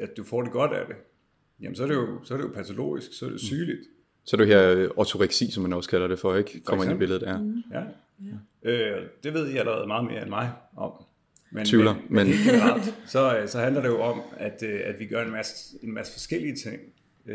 at 0.01 0.17
du 0.17 0.25
får 0.25 0.43
det 0.43 0.53
godt 0.53 0.73
af 0.73 0.87
det, 0.87 0.97
jamen 1.61 1.77
så 1.77 1.83
er 1.83 1.87
det 1.87 1.95
jo, 1.95 2.25
så 2.25 2.35
er 2.35 2.39
det 2.39 2.45
jo 2.45 2.51
patologisk, 2.55 3.13
så 3.13 3.25
er 3.25 3.29
det 3.29 3.35
mm. 3.35 3.39
sygeligt. 3.39 3.81
Så 4.25 4.37
er 4.37 4.39
det 4.39 4.47
her 4.47 4.73
øh, 4.73 4.91
ortoreksi, 4.97 5.51
som 5.51 5.63
man 5.63 5.73
også 5.73 5.91
kalder 5.91 6.07
det 6.07 6.19
for, 6.19 6.37
ikke? 6.37 6.61
Kommer 6.65 6.85
ind 6.85 6.93
i 6.93 6.97
billedet, 6.97 7.23
ja. 7.23 7.39
Mm. 7.39 7.63
ja. 7.73 7.83
ja. 8.65 8.71
Øh, 8.71 9.07
det 9.25 9.35
ved 9.35 9.49
I 9.49 9.57
allerede 9.57 9.87
meget 9.87 10.05
mere 10.05 10.23
end 10.23 10.29
mig 10.29 10.53
om. 10.77 10.93
Men, 11.51 11.67
Tvivler, 11.67 11.95
men, 11.95 12.05
men, 12.09 12.27
men 12.27 12.37
generelt, 12.47 12.95
så, 13.07 13.43
så 13.47 13.59
handler 13.59 13.83
det 13.83 13.89
jo 13.89 14.01
om, 14.01 14.23
at, 14.37 14.63
øh, 14.63 14.81
at 14.85 14.99
vi 14.99 15.07
gør 15.07 15.25
en 15.25 15.31
masse, 15.31 15.79
en 15.83 15.95
masse 15.95 16.13
forskellige 16.13 16.57
ting 16.57 16.81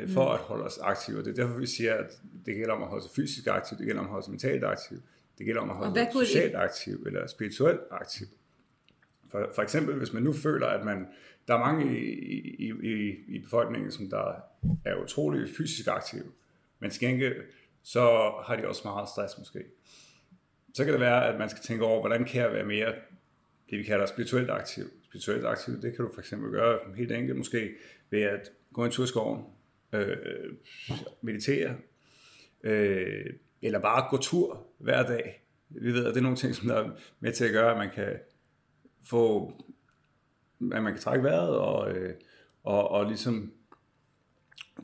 for 0.07 0.25
mm. 0.25 0.33
at 0.33 0.39
holde 0.39 0.63
os 0.63 0.77
aktive. 0.77 1.17
Det 1.17 1.27
er 1.27 1.43
derfor, 1.43 1.59
vi 1.59 1.67
siger, 1.67 1.93
at 1.93 2.21
det 2.45 2.55
gælder 2.55 2.73
om 2.73 2.81
at 2.81 2.87
holde 2.87 3.03
sig 3.03 3.11
fysisk 3.15 3.47
aktiv, 3.47 3.77
det 3.77 3.85
gælder 3.85 3.99
om 3.99 4.05
at 4.05 4.11
holde 4.11 4.25
sig 4.25 4.31
mentalt 4.31 4.63
aktiv, 4.63 4.97
det 5.37 5.45
gælder 5.45 5.61
om 5.61 5.69
at 5.69 5.75
holde 5.75 5.93
sig 5.95 6.09
socialt 6.11 6.55
aktiv 6.55 7.03
eller 7.05 7.27
spirituelt 7.27 7.81
aktiv. 7.91 8.27
For, 9.33 9.51
for 9.55 9.61
eksempel, 9.61 9.95
hvis 9.95 10.13
man 10.13 10.23
nu 10.23 10.33
føler, 10.33 10.67
at 10.67 10.85
man, 10.85 11.07
der 11.47 11.53
er 11.53 11.59
mange 11.59 11.97
i, 11.97 12.09
i, 12.59 12.73
i, 12.83 13.15
i 13.27 13.39
befolkningen, 13.39 13.91
som 13.91 14.09
der 14.09 14.35
er 14.85 14.95
utrolig 14.95 15.49
fysisk 15.57 15.87
aktive, 15.87 16.23
men 16.79 16.91
skænke, 16.91 17.33
så 17.83 18.31
har 18.45 18.55
de 18.55 18.67
også 18.67 18.81
meget 18.85 19.09
stress 19.09 19.37
måske. 19.37 19.63
Så 20.73 20.83
kan 20.83 20.93
det 20.93 21.01
være, 21.01 21.27
at 21.27 21.39
man 21.39 21.49
skal 21.49 21.63
tænke 21.63 21.85
over, 21.85 21.99
hvordan 21.99 22.25
kan 22.25 22.41
jeg 22.41 22.53
være 22.53 22.65
mere 22.65 22.93
det, 23.69 23.77
vi 23.79 23.83
kalder 23.83 24.05
spirituelt 24.05 24.49
aktiv. 24.49 24.85
Spirituelt 25.03 25.45
aktiv, 25.45 25.81
det 25.81 25.95
kan 25.95 26.05
du 26.05 26.13
for 26.13 26.19
eksempel 26.19 26.51
gøre 26.51 26.79
helt 26.95 27.11
enkelt 27.11 27.37
måske 27.37 27.71
ved 28.09 28.21
at 28.21 28.51
gå 28.73 28.85
en 28.85 28.91
tur 28.91 29.03
i 29.03 29.07
skoven, 29.07 29.43
øh, 29.93 30.17
meditere, 31.21 31.75
øh, 32.63 33.25
eller 33.61 33.79
bare 33.79 34.07
gå 34.09 34.17
tur 34.17 34.67
hver 34.77 35.03
dag. 35.03 35.43
Vi 35.69 35.93
ved, 35.93 36.05
at 36.05 36.13
det 36.13 36.19
er 36.19 36.23
nogle 36.23 36.37
ting, 36.37 36.55
som 36.55 36.67
der 36.67 36.75
er 36.75 36.89
med 37.19 37.33
til 37.33 37.45
at 37.45 37.51
gøre, 37.51 37.71
at 37.71 37.77
man 37.77 37.89
kan 37.89 38.19
få, 39.03 39.53
at 40.73 40.83
man 40.83 40.93
kan 40.93 41.01
trække 41.01 41.23
vejret 41.23 41.57
og, 41.57 41.91
øh, 41.91 42.13
og, 42.63 42.91
og 42.91 43.05
ligesom 43.05 43.51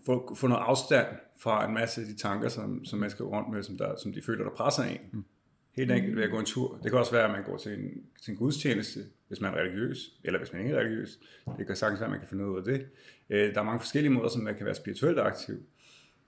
få, 0.06 0.36
få 0.36 0.48
noget 0.48 0.64
afstand 0.64 1.08
fra 1.38 1.68
en 1.68 1.74
masse 1.74 2.02
af 2.02 2.08
de 2.08 2.18
tanker, 2.18 2.50
som, 2.50 2.86
som 2.86 3.00
man 3.00 3.10
skal 3.10 3.26
rundt 3.26 3.50
med, 3.50 3.64
som, 3.64 3.78
der, 3.78 3.96
som 3.96 4.14
de 4.14 4.22
føler, 4.22 4.44
der 4.44 4.52
presser 4.52 4.84
en. 4.84 5.00
Mm. 5.12 5.24
Helt 5.72 5.92
enkelt 5.92 6.16
ved 6.16 6.24
at 6.24 6.32
gå 6.32 6.40
en 6.40 6.46
tur. 6.46 6.80
Det 6.84 6.92
kan 6.92 7.00
også 7.00 7.12
være, 7.12 7.26
at 7.26 7.32
man 7.32 7.44
går 7.44 7.58
til 7.58 7.74
en, 7.74 8.04
til 8.22 8.32
en 8.32 8.38
gudstjeneste, 8.38 9.00
hvis 9.28 9.42
man 9.42 9.54
er 9.54 9.58
religiøs, 9.58 10.20
eller 10.24 10.40
hvis 10.40 10.54
man 10.54 10.62
ikke 10.62 10.76
er 10.76 10.80
religiøs. 10.80 11.20
Det 11.58 11.68
kan 11.68 11.76
sagtens 11.76 12.00
være, 12.00 12.08
at 12.08 12.12
man 12.12 12.20
kan 12.20 12.30
finde 12.30 12.48
ud 12.48 12.58
af 12.58 12.64
det. 12.64 12.88
Øh, 13.30 13.54
der 13.54 13.60
er 13.60 13.64
mange 13.64 13.80
forskellige 13.80 14.14
måder, 14.14 14.30
som 14.30 14.42
man 14.42 14.56
kan 14.56 14.66
være 14.66 14.76
spirituelt 14.76 15.20
aktiv. 15.20 15.64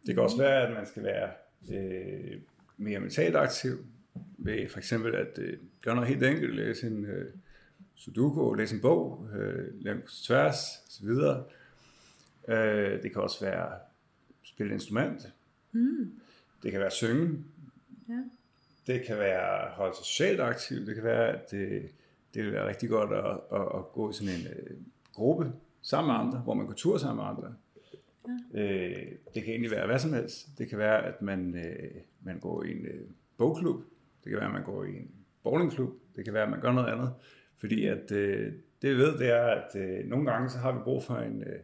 Det 0.05 0.15
kan 0.15 0.24
også 0.24 0.38
være, 0.38 0.67
at 0.67 0.74
man 0.74 0.86
skal 0.86 1.03
være 1.03 1.29
øh, 1.74 2.41
mere 2.77 3.00
mentalt 3.00 3.36
aktiv, 3.36 3.86
ved 4.38 4.69
for 4.69 4.77
eksempel 4.77 5.15
at 5.15 5.38
øh, 5.38 5.57
gøre 5.81 5.95
noget 5.95 6.10
helt 6.10 6.24
enkelt, 6.24 6.55
læse 6.55 6.88
en 6.88 7.05
øh, 7.05 7.33
sudoku, 8.01 8.53
læse 8.53 8.75
en 8.75 8.81
bog, 8.81 9.27
øh, 9.34 9.84
lave 9.84 10.01
tværs 10.08 10.58
osv. 10.88 11.10
Øh, 12.48 13.03
det 13.03 13.12
kan 13.12 13.22
også 13.22 13.46
være 13.46 13.72
spille 14.43 14.72
et 14.72 14.75
instrument. 14.75 15.34
Mm. 15.72 16.20
Det 16.63 16.72
kan 16.72 16.79
være 16.79 16.91
synge. 16.91 17.43
Ja. 18.10 18.24
Det 18.88 19.05
kan 19.08 19.17
være 19.17 19.72
holde 19.72 19.96
sig 19.96 20.05
socialt 20.05 20.39
aktiv. 20.39 20.86
Det 20.86 20.96
kan 20.96 21.03
være, 21.03 21.27
at 21.27 21.51
det, 21.51 21.91
det 22.34 22.43
vil 22.43 22.51
være 22.51 22.67
rigtig 22.67 22.89
godt 22.89 23.12
at, 23.13 23.39
at, 23.60 23.79
at 23.79 23.91
gå 23.93 24.10
i 24.10 24.13
sådan 24.13 24.34
en 24.34 24.48
øh, 24.48 24.77
gruppe 25.13 25.51
sammen 25.81 26.13
med 26.13 26.20
andre, 26.20 26.39
hvor 26.39 26.53
man 26.53 26.65
går 26.65 26.74
tur 26.74 26.98
sammen 26.98 27.24
med 27.24 27.29
andre. 27.31 27.55
Ja. 28.27 28.62
Øh, 28.62 29.08
det 29.34 29.43
kan 29.43 29.51
egentlig 29.51 29.72
være 29.72 29.86
hvad 29.86 30.00
som 30.00 30.13
helst. 30.13 30.48
Det 30.58 30.70
kan 30.70 30.77
være, 30.77 31.05
at 31.05 31.22
man, 31.22 31.55
øh, 31.55 31.91
man 32.22 32.39
går 32.39 32.63
i 32.63 32.72
en 32.72 32.86
øh, 32.86 33.08
bogklub. 33.38 33.84
Det 34.24 34.29
kan 34.29 34.39
være, 34.39 34.48
at 34.48 34.53
man 34.53 34.63
går 34.63 34.84
i 34.84 34.98
en 34.98 35.12
bowlingklub. 35.43 35.93
Det 36.15 36.25
kan 36.25 36.34
være, 36.34 36.43
at 36.43 36.50
man 36.50 36.62
gør 36.62 36.72
noget 36.72 36.88
andet. 36.88 37.13
Fordi 37.61 37.85
at 37.85 38.11
øh, 38.11 38.53
det 38.81 38.95
vi 38.95 38.97
ved, 38.97 39.19
det 39.19 39.29
er, 39.29 39.45
at 39.45 39.75
øh, 39.75 40.05
nogle 40.05 40.31
gange 40.31 40.49
så 40.49 40.57
har 40.57 40.71
vi 40.71 40.79
brug 40.83 41.03
for 41.03 41.15
en, 41.15 41.43
øh, 41.43 41.59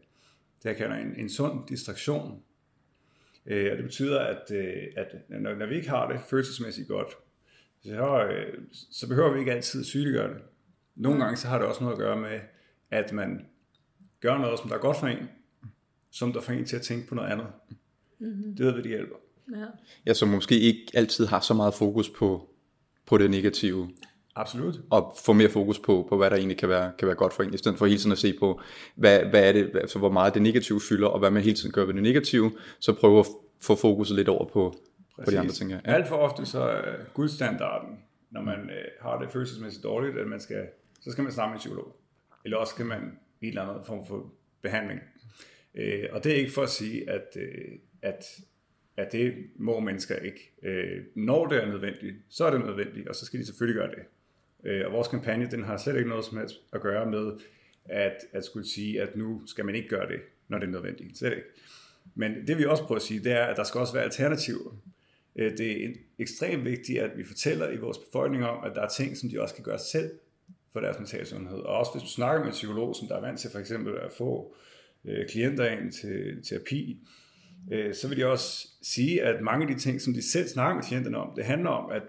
det 0.64 0.66
jeg 0.66 0.76
kalder 0.76 0.96
en, 0.96 1.16
en 1.18 1.30
sund 1.30 1.68
distraktion. 1.68 2.42
Øh, 3.46 3.72
og 3.72 3.78
det 3.78 3.86
betyder, 3.86 4.20
at, 4.20 4.52
øh, 4.52 4.84
at 4.96 5.16
når, 5.30 5.56
når 5.56 5.66
vi 5.66 5.76
ikke 5.76 5.90
har 5.90 6.12
det 6.12 6.22
følelsesmæssigt 6.30 6.88
godt, 6.88 7.14
så, 7.84 8.26
øh, 8.26 8.58
så 8.72 9.08
behøver 9.08 9.34
vi 9.34 9.40
ikke 9.40 9.52
altid 9.52 9.84
sygeliggøre 9.84 10.30
det. 10.30 10.42
Nogle 10.96 11.24
gange 11.24 11.38
så 11.38 11.48
har 11.48 11.58
det 11.58 11.68
også 11.68 11.84
noget 11.84 11.94
at 11.94 12.00
gøre 12.00 12.20
med, 12.20 12.40
at 12.92 13.14
man 13.14 13.46
gør 14.20 14.38
noget, 14.38 14.60
som 14.60 14.70
der 14.70 14.76
er 14.76 14.82
godt 14.82 14.98
for 14.98 15.08
en, 15.08 15.30
som 16.12 16.34
der 16.34 16.42
får 16.42 16.54
en 16.54 16.66
til 16.66 16.76
at 16.76 16.82
tænke 16.82 17.08
på 17.08 17.16
noget 17.16 17.30
andet. 17.30 17.48
Mm-hmm. 18.20 18.56
Det 18.56 18.66
ved 18.66 18.74
vi, 18.74 18.82
det 18.82 18.90
hjælper. 18.90 19.16
Ja. 19.56 19.66
ja, 20.06 20.14
som 20.14 20.30
måske 20.30 20.60
ikke 20.60 20.92
altid 20.94 21.26
har 21.26 21.40
så 21.40 21.54
meget 21.54 21.74
fokus 21.74 22.10
på, 22.10 22.50
på 23.06 23.18
det 23.18 23.32
negative. 23.32 23.90
Absolut. 24.38 24.76
Og 24.90 25.16
få 25.26 25.34
mere 25.34 25.50
fokus 25.50 25.80
på, 25.80 26.06
på 26.10 26.18
hvad 26.18 26.30
der 26.30 26.36
egentlig 26.36 26.58
kan 26.58 26.70
være, 26.70 26.92
kan 27.00 27.08
være 27.08 27.16
godt 27.16 27.34
for 27.34 27.44
en, 27.44 27.54
i 27.54 27.58
stedet 27.58 27.78
for 27.78 27.86
hele 27.86 27.98
tiden 27.98 28.12
at 28.12 28.18
se 28.18 28.34
på, 28.40 28.62
hvad, 28.96 29.20
hvad 29.20 29.48
er 29.48 29.52
det, 29.52 29.72
altså 29.76 30.00
hvor 30.00 30.12
meget 30.12 30.34
det 30.34 30.42
negative 30.42 30.82
fylder, 30.90 31.08
og 31.08 31.20
hvad 31.20 31.32
man 31.32 31.44
hele 31.44 31.56
tiden 31.56 31.72
gør 31.72 31.86
ved 31.86 31.94
det 31.94 32.04
negative, 32.04 32.52
så 32.80 32.94
prøve 32.94 33.20
at 33.20 33.26
få 33.62 33.76
fokuset 33.76 34.16
lidt 34.16 34.30
over 34.30 34.46
på, 34.46 34.74
på 35.26 35.32
de 35.32 35.40
andre 35.40 35.52
ting. 35.52 35.72
Ja. 35.72 35.80
Alt 35.84 36.08
for 36.08 36.16
ofte 36.16 36.46
så 36.46 36.62
er 36.62 36.96
guldstandarden, 37.14 38.00
når 38.32 38.42
man 38.42 38.60
øh, 38.60 38.86
har 39.02 39.20
det 39.20 39.32
følelsesmæssigt 39.32 39.84
dårligt, 39.84 40.18
at 40.18 40.28
man 40.28 40.40
skal, 40.40 40.68
så 41.02 41.12
skal 41.12 41.24
man 41.24 41.34
snakke 41.34 41.50
med 41.50 41.56
en 41.56 41.60
psykolog. 41.60 41.96
Eller 42.46 42.58
også 42.58 42.74
skal 42.74 42.86
man 42.86 43.02
i 43.42 43.46
en 43.46 43.50
eller 43.50 43.62
anden 43.62 43.86
form 43.86 44.08
for 44.08 44.34
behandling. 44.62 45.00
Øh, 45.76 46.04
og 46.12 46.24
det 46.24 46.32
er 46.32 46.36
ikke 46.36 46.52
for 46.52 46.64
at 46.64 46.70
sige, 46.70 47.10
at, 47.10 47.38
øh, 47.40 47.80
at, 48.02 48.24
at 48.98 49.12
det 49.12 49.34
må 49.56 49.80
mennesker 49.80 50.16
ikke. 50.16 50.52
Øh, 50.64 51.04
når 51.16 51.48
det 51.48 51.64
er 51.64 51.68
nødvendigt, 51.68 52.16
så 52.30 52.46
er 52.46 52.52
det 52.52 52.60
nødvendigt, 52.60 53.08
og 53.08 53.16
så 53.16 53.26
skal 53.26 53.40
de 53.40 53.46
selvfølgelig 53.46 53.82
gøre 53.82 53.90
det. 53.90 54.04
Øh, 54.64 54.86
og 54.86 54.92
vores 54.92 55.08
kampagne, 55.08 55.48
den 55.52 55.64
har 55.64 55.78
slet 55.78 55.96
ikke 55.96 56.10
noget 56.10 56.26
som 56.26 56.38
helst 56.38 56.56
at 56.74 56.82
gøre 56.82 57.12
med, 57.12 57.32
at, 57.86 58.18
at 58.34 58.46
skulle 58.46 58.70
sige, 58.70 59.02
at 59.02 59.16
nu 59.16 59.42
skal 59.46 59.66
man 59.66 59.76
ikke 59.76 59.90
gøre 59.90 60.08
det, 60.08 60.20
når 60.48 60.60
det 60.60 60.68
er 60.68 60.72
nødvendigt. 60.72 61.18
Slet 61.18 61.32
ikke. 61.32 61.48
Men 62.16 62.48
det 62.48 62.58
vi 62.58 62.66
også 62.66 62.84
prøver 62.84 63.00
at 63.00 63.06
sige, 63.06 63.24
det 63.24 63.32
er, 63.32 63.46
at 63.46 63.58
der 63.58 63.64
skal 63.64 63.80
også 63.80 63.94
være 63.94 64.04
alternativer. 64.04 64.72
Øh, 65.36 65.58
det 65.58 65.86
er 65.86 65.90
ekstremt 66.20 66.66
vigtigt, 66.66 67.00
at 67.00 67.18
vi 67.18 67.24
fortæller 67.24 67.70
i 67.70 67.78
vores 67.78 67.98
befolkning 67.98 68.46
om, 68.46 68.64
at 68.64 68.72
der 68.76 68.82
er 68.82 68.90
ting, 68.90 69.18
som 69.18 69.30
de 69.30 69.42
også 69.42 69.56
kan 69.56 69.64
gøre 69.64 69.80
selv 69.80 70.12
for 70.74 70.80
deres 70.80 71.00
mentale 71.00 71.26
sundhed. 71.26 71.58
Og 71.58 71.78
også 71.78 71.92
hvis 71.94 72.04
du 72.04 72.10
snakker 72.10 72.40
med 72.40 72.48
en 72.48 72.54
psykolog, 72.54 72.96
som 72.96 73.08
der 73.08 73.16
er 73.16 73.22
vant 73.22 73.40
til 73.40 73.50
for 73.52 73.60
eksempel 73.60 73.94
at 73.98 74.12
få 74.18 74.56
øh, 75.06 75.28
klienter 75.30 75.66
ind 75.66 75.92
til 75.92 76.44
terapi, 76.44 77.00
øh, 77.72 77.96
så 77.96 78.08
vil 78.08 78.18
de 78.18 78.26
også 78.26 78.68
sige, 78.82 79.22
at 79.22 79.42
mange 79.42 79.68
af 79.68 79.76
de 79.76 79.80
ting, 79.82 80.02
som 80.02 80.14
de 80.14 80.32
selv 80.32 80.48
snakker 80.48 80.76
med 80.76 80.84
klienterne 80.84 81.18
om, 81.18 81.34
det 81.36 81.46
handler 81.46 81.70
om 81.70 81.92
at 81.92 82.04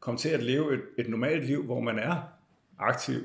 komme 0.00 0.18
til 0.18 0.28
at 0.28 0.42
leve 0.42 0.74
et, 0.74 0.82
et 0.98 1.08
normalt 1.08 1.46
liv, 1.46 1.64
hvor 1.64 1.80
man 1.80 1.98
er 1.98 2.16
aktiv 2.78 3.20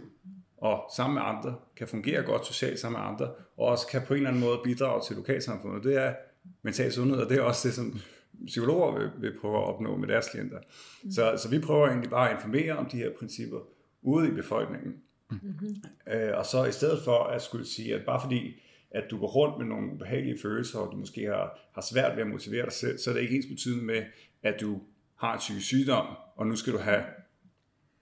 og 0.57 0.91
sammen 0.95 1.13
med 1.13 1.21
andre, 1.25 1.55
kan 1.75 1.87
fungere 1.87 2.23
godt 2.23 2.45
socialt 2.45 2.79
sammen 2.79 3.01
med 3.01 3.09
andre, 3.09 3.25
og 3.57 3.67
også 3.67 3.87
kan 3.87 4.01
på 4.07 4.13
en 4.13 4.17
eller 4.17 4.29
anden 4.29 4.43
måde 4.43 4.59
bidrage 4.63 5.01
til 5.07 5.15
lokalsamfundet. 5.15 5.83
Det 5.83 5.97
er 5.97 6.13
mental 6.61 6.91
sundhed, 6.91 7.17
og 7.17 7.29
det 7.29 7.37
er 7.37 7.41
også 7.41 7.67
det, 7.67 7.75
som 7.75 7.99
psykologer 8.45 8.99
vil, 8.99 9.09
vil 9.17 9.39
prøve 9.41 9.57
at 9.57 9.63
opnå 9.63 9.97
med 9.97 10.07
deres 10.07 10.29
klienter. 10.29 10.57
Mm. 11.03 11.11
Så, 11.11 11.39
så 11.43 11.49
vi 11.49 11.59
prøver 11.59 11.87
egentlig 11.87 12.09
bare 12.09 12.29
at 12.29 12.35
informere 12.35 12.73
om 12.73 12.85
de 12.85 12.97
her 12.97 13.09
principper 13.19 13.59
ude 14.01 14.27
i 14.27 14.31
befolkningen. 14.31 14.95
Mm-hmm. 15.31 15.75
Øh, 16.13 16.37
og 16.37 16.45
så 16.45 16.65
i 16.65 16.71
stedet 16.71 17.03
for 17.03 17.23
at 17.23 17.41
skulle 17.41 17.65
sige, 17.65 17.95
at 17.95 18.05
bare 18.05 18.21
fordi 18.21 18.61
at 18.91 19.03
du 19.11 19.19
går 19.19 19.27
rundt 19.27 19.57
med 19.57 19.65
nogle 19.65 19.97
behagelige 19.97 20.39
følelser, 20.41 20.79
og 20.79 20.91
du 20.91 20.97
måske 20.97 21.25
har, 21.25 21.59
har 21.73 21.81
svært 21.81 22.15
ved 22.15 22.23
at 22.23 22.29
motivere 22.29 22.65
dig 22.65 22.73
selv, 22.73 22.97
så 22.97 23.09
er 23.09 23.13
det 23.13 23.21
ikke 23.21 23.35
ens 23.35 23.45
betydende 23.45 23.85
med, 23.85 24.03
at 24.43 24.61
du 24.61 24.81
har 25.25 25.33
en 25.33 25.41
syg 25.41 25.61
sygdom, 25.61 26.07
og 26.35 26.47
nu 26.47 26.55
skal 26.55 26.73
du 26.73 26.77
have 26.77 27.03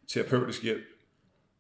terapeutisk 0.08 0.64
hjælp. 0.64 0.84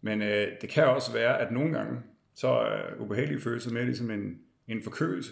Men 0.01 0.21
øh, 0.21 0.47
det 0.61 0.69
kan 0.69 0.87
også 0.87 1.13
være, 1.13 1.39
at 1.39 1.51
nogle 1.51 1.77
gange, 1.77 2.01
så 2.33 2.47
er 2.47 2.95
ubehagelige 2.99 3.41
følelser 3.41 3.71
mere 3.71 3.85
ligesom 3.85 4.11
en, 4.11 4.39
en 4.67 4.83
forkølelse. 4.83 5.31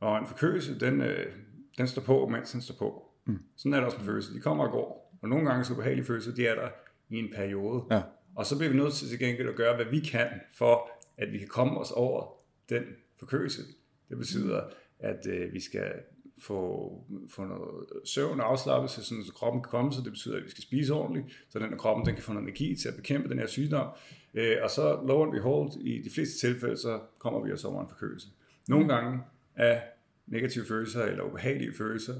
Og 0.00 0.18
en 0.18 0.26
forkølelse, 0.26 0.80
den, 0.80 1.00
øh, 1.00 1.32
den 1.78 1.86
står 1.86 2.02
på, 2.02 2.28
mens 2.28 2.50
den 2.52 2.60
står 2.60 2.74
på. 2.74 3.10
Mm. 3.24 3.38
Sådan 3.56 3.72
er 3.72 3.76
det 3.76 3.86
også 3.86 3.98
med 3.98 4.06
følelser. 4.06 4.32
De 4.32 4.40
kommer 4.40 4.64
og 4.64 4.70
går. 4.70 5.18
Og 5.22 5.28
nogle 5.28 5.50
gange 5.50 5.64
så 5.64 5.72
ubehagelige 5.72 6.06
følelser, 6.06 6.34
de 6.34 6.46
er 6.46 6.54
der 6.54 6.68
i 7.08 7.16
en 7.16 7.32
periode. 7.34 7.84
Ja. 7.90 8.02
Og 8.34 8.46
så 8.46 8.58
bliver 8.58 8.70
vi 8.70 8.76
nødt 8.76 8.92
til 8.92 9.08
til 9.08 9.18
gengæld 9.18 9.48
at 9.48 9.56
gøre, 9.56 9.76
hvad 9.76 9.84
vi 9.84 10.00
kan, 10.00 10.28
for 10.54 10.90
at 11.16 11.32
vi 11.32 11.38
kan 11.38 11.48
komme 11.48 11.78
os 11.78 11.90
over 11.90 12.26
den 12.68 12.82
forkølelse. 13.18 13.62
Det 14.08 14.18
betyder, 14.18 14.62
at 14.98 15.26
øh, 15.26 15.52
vi 15.52 15.60
skal 15.60 15.92
få, 16.40 16.92
få 17.28 17.44
noget 17.44 17.86
søvn 18.04 18.40
og 18.40 18.50
afslappelse, 18.50 19.04
sådan, 19.04 19.24
så 19.24 19.32
kroppen 19.32 19.62
kan 19.62 19.70
komme, 19.70 19.92
så 19.92 20.00
det 20.04 20.12
betyder, 20.12 20.36
at 20.36 20.44
vi 20.44 20.50
skal 20.50 20.62
spise 20.62 20.94
ordentligt, 20.94 21.26
så 21.48 21.58
den 21.58 21.78
kroppen 21.78 22.06
den 22.06 22.14
kan 22.14 22.24
få 22.24 22.32
noget 22.32 22.48
energi 22.48 22.76
til 22.76 22.88
at 22.88 22.96
bekæmpe 22.96 23.28
den 23.28 23.38
her 23.38 23.46
sygdom. 23.46 23.88
Øh, 24.34 24.56
og 24.62 24.70
så 24.70 25.00
low 25.06 25.24
and 25.24 25.32
behold, 25.32 25.70
i 25.80 26.02
de 26.02 26.10
fleste 26.10 26.46
tilfælde, 26.48 26.76
så 26.76 27.00
kommer 27.18 27.44
vi 27.44 27.52
os 27.52 27.64
over 27.64 27.82
en 27.82 27.88
forkølelse. 27.88 28.28
Nogle 28.68 28.84
mm. 28.84 28.88
gange 28.88 29.20
er 29.54 29.80
negative 30.26 30.64
følelser, 30.64 31.04
eller 31.04 31.24
ubehagelige 31.24 31.74
følelser, 31.74 32.14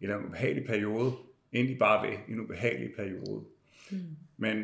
eller 0.00 0.18
en 0.18 0.24
ubehagelig 0.26 0.66
periode, 0.66 1.12
egentlig 1.52 1.78
bare 1.78 2.08
ved 2.08 2.16
en 2.28 2.40
ubehagelig 2.40 2.90
periode. 2.96 3.44
Mm. 3.90 3.98
Men 4.36 4.56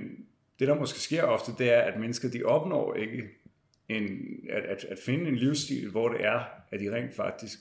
det, 0.59 0.69
der 0.69 0.75
måske 0.75 1.01
sker 1.01 1.23
ofte, 1.23 1.53
det 1.59 1.73
er, 1.73 1.81
at 1.81 2.01
mennesker, 2.01 2.31
de 2.31 2.43
opnår 2.45 2.95
ikke 2.95 3.29
en, 3.89 4.07
at, 4.51 4.63
at, 4.63 4.85
at 4.85 4.99
finde 4.99 5.29
en 5.29 5.37
livsstil, 5.37 5.91
hvor 5.91 6.09
det 6.09 6.25
er, 6.25 6.41
at 6.71 6.81
de 6.81 6.97
rent 6.97 7.15
faktisk 7.15 7.59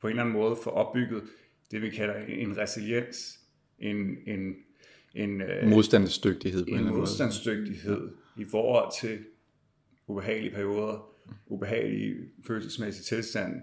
på 0.00 0.06
en 0.06 0.10
eller 0.10 0.22
anden 0.22 0.32
måde 0.32 0.56
får 0.64 0.70
opbygget 0.70 1.22
det, 1.70 1.82
vi 1.82 1.90
kalder 1.90 2.14
en 2.14 2.56
resiliens, 2.56 3.40
en, 3.78 4.16
en, 4.26 4.54
en 5.14 5.40
øh, 5.40 5.68
modstandsdygtighed. 5.68 6.64
På 6.64 6.70
en, 6.70 6.78
en 6.78 6.94
modstandsdygtighed 6.94 7.98
måde. 7.98 8.12
i 8.36 8.44
forhold 8.44 8.92
til 9.00 9.18
ubehagelige 10.06 10.54
perioder, 10.54 11.10
ubehagelige 11.46 12.16
følelsesmæssige 12.46 13.16
tilstande. 13.16 13.60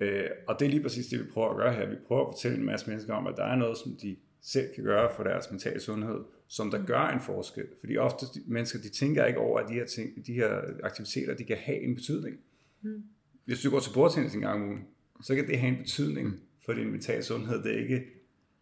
Øh, 0.00 0.24
og 0.48 0.56
det 0.58 0.66
er 0.66 0.70
lige 0.70 0.82
præcis 0.82 1.06
det, 1.06 1.18
vi 1.18 1.24
prøver 1.24 1.50
at 1.50 1.56
gøre 1.56 1.72
her. 1.72 1.88
Vi 1.88 1.96
prøver 2.06 2.26
at 2.26 2.32
fortælle 2.34 2.58
en 2.58 2.64
masse 2.64 2.90
mennesker 2.90 3.14
om, 3.14 3.26
at 3.26 3.34
der 3.36 3.44
er 3.44 3.56
noget, 3.56 3.78
som 3.78 3.96
de 4.02 4.16
selv 4.42 4.74
kan 4.74 4.84
gøre 4.84 5.10
for 5.16 5.22
deres 5.22 5.50
mentale 5.50 5.80
sundhed, 5.80 6.20
som 6.48 6.70
der 6.70 6.86
gør 6.86 7.08
en 7.08 7.20
forskel. 7.20 7.66
Fordi 7.80 7.96
ofte 7.96 8.26
de 8.34 8.42
mennesker, 8.46 8.78
de 8.78 8.88
tænker 8.88 9.24
ikke 9.24 9.38
over, 9.38 9.60
at 9.60 9.68
de 9.68 9.74
her, 9.74 9.86
ting, 9.86 10.26
de 10.26 10.32
her 10.32 10.60
aktiviteter, 10.82 11.34
de 11.34 11.44
kan 11.44 11.56
have 11.56 11.80
en 11.80 11.94
betydning. 11.94 12.36
Mm. 12.82 13.02
Hvis 13.44 13.60
du 13.60 13.70
går 13.70 13.80
til 13.80 13.92
bordtennis 13.94 14.34
en 14.34 14.40
gang 14.40 14.62
om 14.62 14.68
ugen, 14.68 14.84
så 15.22 15.34
kan 15.34 15.46
det 15.46 15.58
have 15.58 15.72
en 15.72 15.78
betydning 15.78 16.34
for 16.64 16.72
din 16.72 16.90
mentale 16.90 17.22
sundhed. 17.22 17.62
Det 17.62 17.74
er 17.74 17.78
ikke 17.78 18.04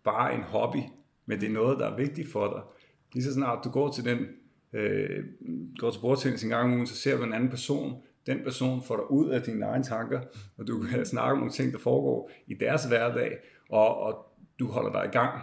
bare 0.04 0.34
en 0.34 0.42
hobby, 0.42 0.82
men 1.26 1.40
det 1.40 1.48
er 1.48 1.52
noget, 1.52 1.78
der 1.78 1.86
er 1.90 1.96
vigtigt 1.96 2.32
for 2.32 2.48
dig. 2.48 2.62
Lige 3.12 3.24
så 3.24 3.34
snart 3.34 3.64
du 3.64 3.70
går 3.70 3.92
til 3.92 4.04
den 4.04 4.26
øh, 4.72 5.24
går 5.78 5.90
til 5.90 6.00
bordtennis 6.00 6.42
en 6.42 6.48
gang 6.48 6.64
om 6.64 6.72
ugen, 6.72 6.86
så 6.86 6.94
ser 6.94 7.16
du 7.16 7.22
en 7.22 7.32
anden 7.32 7.50
person, 7.50 8.02
den 8.26 8.38
person 8.44 8.82
får 8.82 8.96
dig 8.96 9.10
ud 9.10 9.30
af 9.30 9.42
dine 9.42 9.66
egne 9.66 9.84
tanker, 9.84 10.20
og 10.58 10.66
du 10.66 10.80
kan 10.80 11.06
snakke 11.14 11.32
om 11.32 11.38
nogle 11.38 11.52
ting, 11.52 11.72
der 11.72 11.78
foregår 11.78 12.30
i 12.46 12.54
deres 12.54 12.84
hverdag, 12.84 13.38
og, 13.70 13.96
og 13.96 14.26
du 14.58 14.66
holder 14.66 14.92
dig 14.92 15.04
i 15.08 15.12
gang. 15.12 15.42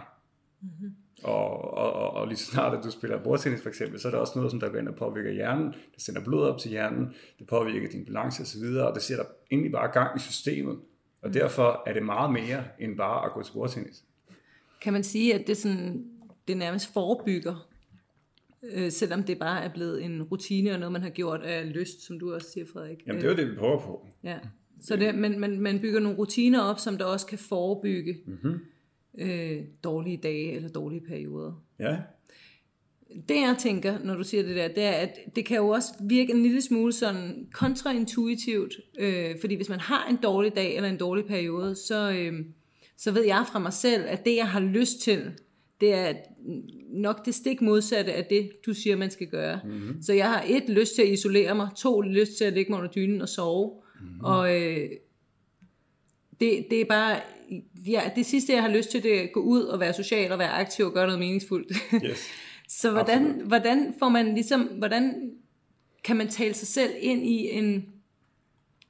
Mm-hmm. 0.62 0.94
Og, 1.22 1.74
og, 1.74 1.92
og, 1.92 2.10
og 2.10 2.28
lige 2.28 2.38
så 2.38 2.46
snart 2.46 2.78
at 2.78 2.84
du 2.84 2.90
spiller 2.90 3.22
bordtennis 3.22 3.62
for 3.62 3.68
eksempel, 3.68 4.00
så 4.00 4.08
er 4.08 4.12
der 4.12 4.18
også 4.18 4.32
noget, 4.36 4.50
som 4.50 4.60
der 4.60 4.68
går 4.68 4.78
ind 4.78 4.88
og 4.88 4.94
påvirker 4.94 5.30
hjernen. 5.30 5.66
Det 5.66 6.02
sender 6.02 6.24
blod 6.24 6.42
op 6.42 6.58
til 6.58 6.70
hjernen, 6.70 7.14
det 7.38 7.46
påvirker 7.46 7.88
din 7.88 8.04
balance 8.04 8.42
osv., 8.42 8.64
og 8.64 8.94
det 8.94 9.02
sætter 9.02 9.24
egentlig 9.50 9.72
bare 9.72 9.92
gang 9.92 10.16
i 10.16 10.20
systemet. 10.20 10.78
Og 11.22 11.34
derfor 11.34 11.82
er 11.86 11.92
det 11.92 12.02
meget 12.02 12.32
mere 12.32 12.64
end 12.80 12.96
bare 12.96 13.24
at 13.26 13.32
gå 13.32 13.42
til 13.42 13.52
bordtennis. 13.52 14.04
Kan 14.82 14.92
man 14.92 15.04
sige, 15.04 15.34
at 15.34 15.46
det, 15.46 15.56
sådan, 15.56 16.04
det 16.48 16.56
nærmest 16.56 16.92
forebygger, 16.92 17.68
øh, 18.62 18.92
selvom 18.92 19.22
det 19.22 19.38
bare 19.38 19.64
er 19.64 19.72
blevet 19.72 20.04
en 20.04 20.22
rutine 20.22 20.72
og 20.72 20.78
noget, 20.78 20.92
man 20.92 21.02
har 21.02 21.10
gjort 21.10 21.42
af 21.42 21.72
lyst, 21.74 22.06
som 22.06 22.18
du 22.18 22.34
også 22.34 22.50
siger, 22.50 22.66
Frederik? 22.72 23.06
Jamen 23.06 23.22
det 23.22 23.28
er 23.28 23.32
jo 23.32 23.36
det, 23.36 23.50
vi 23.50 23.56
prøver 23.56 23.80
på. 23.80 24.06
Ja. 24.24 24.38
Så 24.80 24.96
det, 24.96 25.14
man, 25.14 25.40
man, 25.40 25.60
man 25.60 25.80
bygger 25.80 26.00
nogle 26.00 26.18
rutiner 26.18 26.60
op, 26.60 26.78
som 26.78 26.98
der 26.98 27.04
også 27.04 27.26
kan 27.26 27.38
forebygge 27.38 28.18
mm-hmm. 28.26 28.60
Øh, 29.18 29.60
dårlige 29.84 30.16
dage 30.16 30.52
eller 30.52 30.68
dårlige 30.68 31.00
perioder. 31.00 31.62
Ja, 31.78 31.96
Det 33.28 33.36
jeg 33.36 33.56
tænker, 33.58 33.98
når 34.04 34.14
du 34.14 34.24
siger 34.24 34.42
det 34.42 34.56
der, 34.56 34.68
det 34.68 34.82
er, 34.82 34.92
at 34.92 35.18
det 35.36 35.44
kan 35.44 35.56
jo 35.56 35.68
også 35.68 35.92
virke 36.00 36.32
en 36.32 36.42
lille 36.42 36.62
smule 36.62 36.92
sådan 36.92 37.48
kontraintuitivt, 37.52 38.74
øh, 38.98 39.40
fordi 39.40 39.54
hvis 39.54 39.68
man 39.68 39.80
har 39.80 40.08
en 40.08 40.16
dårlig 40.16 40.56
dag 40.56 40.76
eller 40.76 40.88
en 40.88 40.96
dårlig 40.96 41.24
periode, 41.24 41.74
så, 41.74 42.12
øh, 42.12 42.44
så 42.96 43.12
ved 43.12 43.24
jeg 43.24 43.44
fra 43.52 43.58
mig 43.58 43.72
selv, 43.72 44.04
at 44.08 44.24
det 44.24 44.36
jeg 44.36 44.48
har 44.48 44.60
lyst 44.60 45.00
til, 45.00 45.30
det 45.80 45.94
er 45.94 46.12
nok 46.90 47.26
det 47.26 47.34
stik 47.34 47.60
modsatte 47.60 48.12
af 48.12 48.24
det, 48.24 48.50
du 48.66 48.74
siger, 48.74 48.96
man 48.96 49.10
skal 49.10 49.26
gøre. 49.26 49.60
Mm-hmm. 49.64 50.02
Så 50.02 50.12
jeg 50.12 50.30
har 50.30 50.44
et 50.48 50.68
lyst 50.68 50.94
til 50.94 51.02
at 51.02 51.08
isolere 51.08 51.54
mig, 51.54 51.68
to 51.76 52.00
lyst 52.00 52.36
til 52.38 52.44
at 52.44 52.52
ligge 52.52 52.72
mig 52.72 52.78
under 52.78 52.90
dynen 52.90 53.22
og 53.22 53.28
sove, 53.28 53.72
mm-hmm. 54.00 54.20
og 54.24 54.62
øh, 54.62 54.90
det, 56.40 56.66
det 56.70 56.80
er 56.80 56.84
bare, 56.84 57.20
ja, 57.86 58.10
det 58.16 58.26
sidste 58.26 58.52
jeg 58.52 58.62
har 58.62 58.70
lyst 58.70 58.90
til, 58.90 59.02
det 59.02 59.18
er 59.18 59.22
at 59.22 59.32
gå 59.32 59.40
ud 59.40 59.62
og 59.62 59.80
være 59.80 59.92
social 59.92 60.32
og 60.32 60.38
være 60.38 60.50
aktiv 60.50 60.84
og 60.86 60.92
gøre 60.92 61.06
noget 61.06 61.18
meningsfuldt. 61.18 61.76
yes. 62.04 62.28
Så 62.68 62.90
hvordan, 62.90 63.40
hvordan 63.44 63.94
får 63.98 64.08
man 64.08 64.34
ligesom, 64.34 64.60
hvordan 64.62 65.32
kan 66.04 66.16
man 66.16 66.28
tale 66.28 66.54
sig 66.54 66.68
selv 66.68 66.92
ind 67.00 67.26
i 67.26 67.50
en, 67.50 67.92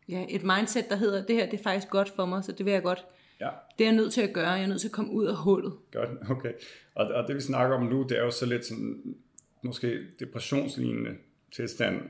ja, 0.09 0.25
et 0.29 0.43
mindset, 0.43 0.89
der 0.89 0.97
hedder, 0.97 1.25
det 1.27 1.37
her 1.37 1.51
det 1.51 1.59
er 1.59 1.63
faktisk 1.63 1.91
godt 1.91 2.09
for 2.17 2.27
mig, 2.27 2.45
så 2.45 2.53
det 2.53 2.67
vil 2.67 2.73
jeg 2.73 2.83
godt, 2.83 3.05
Ja, 3.41 3.49
det 3.79 3.85
er 3.85 3.89
jeg 3.89 3.97
nødt 3.97 4.13
til 4.13 4.21
at 4.21 4.33
gøre, 4.33 4.51
jeg 4.51 4.63
er 4.63 4.67
nødt 4.67 4.81
til 4.81 4.89
at 4.89 4.93
komme 4.93 5.13
ud 5.13 5.27
af 5.27 5.37
hullet. 5.37 5.73
godt. 5.93 6.09
Okay. 6.31 6.53
Og, 6.95 7.07
og 7.07 7.29
det 7.29 7.37
vi 7.37 7.41
snakker 7.41 7.77
om 7.77 7.87
nu, 7.87 8.03
det 8.09 8.19
er 8.19 8.23
jo 8.23 8.31
så 8.31 8.47
lidt 8.47 8.67
sådan, 8.67 9.15
måske 9.63 9.99
depressionslignende 10.21 11.11
tilstand, 11.53 12.01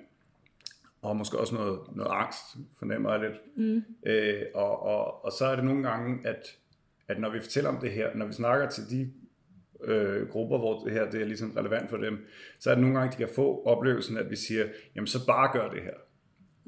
og 1.03 1.17
måske 1.17 1.39
også 1.39 1.55
noget, 1.55 1.79
noget 1.97 2.11
angst, 2.13 2.57
fornemmer 2.79 3.13
jeg 3.13 3.21
lidt. 3.21 3.57
Mm. 3.57 3.83
Øh, 4.07 4.43
og, 4.55 4.83
og, 4.83 5.25
og 5.25 5.33
så 5.33 5.47
er 5.47 5.57
det 5.57 5.65
nogle 5.65 5.89
gange, 5.89 6.29
at, 6.29 6.57
at 7.09 7.21
når 7.21 7.31
vi 7.31 7.41
fortæller 7.41 7.71
om 7.71 7.77
det 7.81 7.91
her, 7.91 8.15
når 8.15 8.27
vi 8.27 8.33
snakker 8.33 8.69
til 8.69 8.91
de 8.91 9.13
øh, 9.85 10.29
grupper, 10.29 10.59
hvor 10.59 10.85
det 10.85 10.93
her 10.93 11.11
det 11.11 11.21
er 11.21 11.27
ligesom 11.27 11.53
relevant 11.57 11.91
for 11.91 11.97
dem, 11.97 12.27
så 12.61 12.71
er 12.71 12.75
det 12.75 12.83
nogle 12.83 12.99
gange, 12.99 13.13
de 13.13 13.17
kan 13.17 13.35
få 13.35 13.63
oplevelsen, 13.65 14.17
at 14.17 14.31
vi 14.31 14.37
siger, 14.37 14.67
jamen 14.95 15.07
så 15.07 15.27
bare 15.27 15.51
gør 15.53 15.69
det 15.69 15.83
her. 15.83 15.95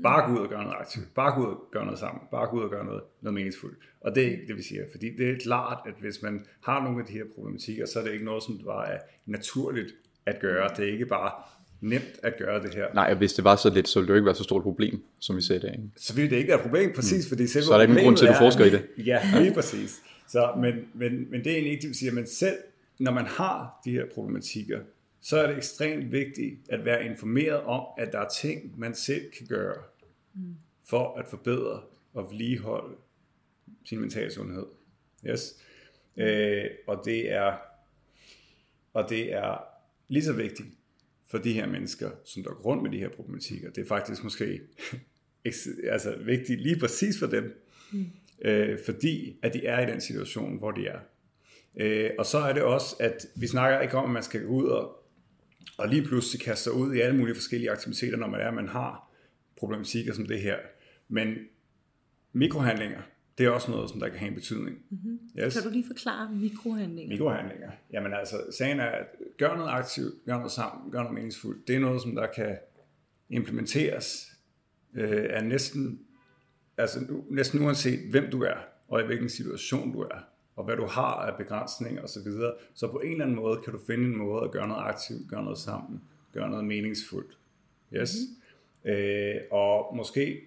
Bare 0.02 0.30
gå 0.30 0.38
ud 0.38 0.44
og 0.44 0.48
gøre 0.48 0.62
noget 0.62 0.76
aktivt. 0.80 1.14
Bare 1.14 1.34
gå 1.34 1.40
ud 1.40 1.54
og 1.54 1.60
gøre 1.72 1.84
noget 1.84 1.98
sammen. 1.98 2.22
Bare 2.30 2.46
gå 2.46 2.56
ud 2.56 2.62
og 2.62 2.70
gøre 2.70 2.84
noget, 2.84 3.02
noget 3.20 3.34
meningsfuldt. 3.34 3.78
Og 4.00 4.14
det 4.14 4.26
er 4.26 4.30
ikke 4.30 4.46
det, 4.46 4.56
vi 4.56 4.62
siger. 4.62 4.84
Fordi 4.90 5.16
det 5.16 5.30
er 5.30 5.38
klart, 5.38 5.78
at 5.86 5.94
hvis 6.00 6.22
man 6.22 6.46
har 6.62 6.84
nogle 6.84 7.00
af 7.00 7.06
de 7.06 7.12
her 7.12 7.24
problematikker, 7.34 7.86
så 7.86 7.98
er 7.98 8.04
det 8.04 8.12
ikke 8.12 8.24
noget, 8.24 8.42
som 8.42 8.58
bare 8.64 8.88
er 8.88 8.98
naturligt 9.26 9.94
at 10.26 10.40
gøre. 10.40 10.68
Det 10.76 10.88
er 10.88 10.92
ikke 10.92 11.06
bare 11.06 11.32
nemt 11.80 12.20
at 12.22 12.34
gøre 12.38 12.62
det 12.62 12.74
her. 12.74 12.86
Nej, 12.94 13.10
og 13.10 13.16
hvis 13.16 13.32
det 13.32 13.44
var 13.44 13.56
så 13.56 13.70
lidt, 13.70 13.88
så 13.88 13.98
ville 14.00 14.06
det 14.06 14.10
jo 14.10 14.16
ikke 14.16 14.26
være 14.26 14.34
så 14.34 14.42
stort 14.42 14.60
et 14.60 14.64
problem, 14.64 15.02
som 15.18 15.36
vi 15.36 15.42
ser 15.42 15.54
i 15.54 15.58
dag. 15.58 15.70
Ikke? 15.72 15.84
Så 15.96 16.14
ville 16.14 16.30
det 16.30 16.36
ikke 16.36 16.48
være 16.48 16.56
et 16.58 16.62
problem, 16.62 16.92
præcis, 16.94 17.28
fordi 17.28 17.46
selve 17.46 17.62
Mm. 17.62 17.66
Så 17.66 17.72
er 17.72 17.76
der 17.76 17.82
ikke 17.82 17.94
nogen 17.94 18.06
grund 18.06 18.16
til, 18.16 18.26
at 18.26 18.32
du 18.34 18.38
forsker 18.38 18.64
i 18.64 18.68
er- 18.74 19.02
Ja, 19.04 19.20
lige 19.40 19.54
præcis. 19.54 20.00
Så, 20.28 20.52
men, 20.60 20.74
men, 20.94 21.30
men 21.30 21.44
det 21.44 21.46
er 21.46 21.54
egentlig 21.54 21.72
ikke 21.72 21.82
det, 21.82 21.88
vi 21.88 21.94
siger, 21.94 22.12
men 22.12 22.26
selv 22.26 22.56
når 22.98 23.12
man 23.12 23.26
har 23.26 23.80
de 23.84 23.90
her 23.90 24.04
problematikker, 24.14 24.80
så 25.20 25.36
er 25.38 25.46
det 25.46 25.56
ekstremt 25.56 26.12
vigtigt 26.12 26.54
at 26.68 26.84
være 26.84 27.04
informeret 27.04 27.60
om, 27.60 27.82
at 27.98 28.12
der 28.12 28.18
er 28.18 28.28
ting, 28.28 28.74
man 28.78 28.94
selv 28.94 29.22
kan 29.38 29.46
gøre 29.46 29.74
for 30.88 31.18
at 31.18 31.26
forbedre 31.28 31.80
og 32.14 32.30
vedligeholde 32.30 32.94
sin 33.84 34.00
mentale 34.00 34.32
sundhed. 34.32 34.66
Yes. 35.26 35.54
Øh, 36.16 36.64
og 36.86 37.02
det 37.04 37.32
er 37.32 37.52
og 38.94 39.06
det 39.10 39.34
er 39.34 39.64
lige 40.08 40.24
så 40.24 40.32
vigtigt 40.32 40.68
for 41.30 41.38
de 41.38 41.52
her 41.52 41.66
mennesker, 41.66 42.10
som 42.24 42.42
der 42.42 42.50
går 42.50 42.62
rundt 42.62 42.82
med 42.82 42.90
de 42.90 42.98
her 42.98 43.08
problematikker. 43.08 43.70
Det 43.70 43.82
er 43.82 43.86
faktisk 43.86 44.24
måske 44.24 44.60
altså 45.94 46.16
vigtigt 46.24 46.60
lige 46.60 46.78
præcis 46.78 47.18
for 47.18 47.26
dem, 47.26 47.64
mm. 47.92 48.06
øh, 48.44 48.78
fordi 48.84 49.36
at 49.42 49.54
de 49.54 49.66
er 49.66 49.88
i 49.88 49.90
den 49.90 50.00
situation, 50.00 50.58
hvor 50.58 50.70
de 50.70 50.86
er. 50.86 50.98
Øh, 51.76 52.10
og 52.18 52.26
så 52.26 52.38
er 52.38 52.52
det 52.52 52.62
også, 52.62 52.96
at 53.00 53.26
vi 53.36 53.46
snakker 53.46 53.80
ikke 53.80 53.96
om, 53.96 54.04
at 54.04 54.10
man 54.10 54.22
skal 54.22 54.42
gå 54.42 54.48
ud 54.48 54.64
og, 54.64 55.04
og 55.78 55.88
lige 55.88 56.02
pludselig 56.02 56.40
kaste 56.40 56.64
sig 56.64 56.72
ud 56.72 56.94
i 56.94 57.00
alle 57.00 57.16
mulige 57.16 57.34
forskellige 57.34 57.70
aktiviteter, 57.70 58.16
når 58.16 58.26
man 58.26 58.40
er, 58.40 58.50
man 58.50 58.68
har 58.68 59.10
problematikker 59.56 60.14
som 60.14 60.26
det 60.26 60.40
her. 60.40 60.56
Men 61.08 61.34
mikrohandlinger, 62.32 63.00
det 63.40 63.46
er 63.46 63.50
også 63.50 63.70
noget, 63.70 63.90
som 63.90 64.00
der 64.00 64.08
kan 64.08 64.18
have 64.18 64.28
en 64.28 64.34
betydning. 64.34 64.78
Mm-hmm. 64.90 65.20
Yes. 65.38 65.54
Kan 65.54 65.62
du 65.62 65.70
lige 65.70 65.86
forklare 65.86 66.32
mikrohandlinger? 66.32 67.14
Mikrohandlinger. 67.14 67.70
Jamen 67.92 68.12
altså, 68.14 68.36
sagen 68.58 68.80
er, 68.80 68.86
at 68.86 69.06
gør 69.38 69.56
noget 69.56 69.70
aktivt, 69.70 70.14
gør 70.26 70.36
noget 70.36 70.52
sammen, 70.52 70.92
gør 70.92 70.98
noget 70.98 71.14
meningsfuldt. 71.14 71.68
Det 71.68 71.76
er 71.76 71.80
noget, 71.80 72.02
som 72.02 72.14
der 72.14 72.26
kan 72.26 72.56
implementeres 73.30 74.32
øh, 74.94 75.26
af 75.30 75.44
næsten, 75.44 76.00
altså 76.76 77.00
nu, 77.08 77.24
næsten 77.30 77.62
uanset 77.62 78.10
hvem 78.10 78.30
du 78.30 78.42
er, 78.42 78.56
og 78.88 79.02
i 79.02 79.04
hvilken 79.06 79.28
situation 79.28 79.92
du 79.92 80.00
er, 80.00 80.18
og 80.56 80.64
hvad 80.64 80.76
du 80.76 80.86
har 80.86 81.14
af 81.14 81.36
begrænsninger 81.36 82.02
osv. 82.02 82.22
Så, 82.22 82.54
så 82.74 82.88
på 82.88 82.98
en 82.98 83.12
eller 83.12 83.24
anden 83.24 83.36
måde 83.36 83.60
kan 83.64 83.72
du 83.72 83.78
finde 83.86 84.04
en 84.04 84.16
måde 84.16 84.44
at 84.44 84.50
gøre 84.50 84.68
noget 84.68 84.82
aktivt, 84.82 85.28
gøre 85.28 85.42
noget 85.42 85.58
sammen, 85.58 86.02
gøre 86.34 86.50
noget 86.50 86.64
meningsfuldt. 86.64 87.38
Yes. 87.92 88.16
Mm-hmm. 88.84 88.98
Øh, 88.98 89.34
og 89.50 89.96
måske, 89.96 90.40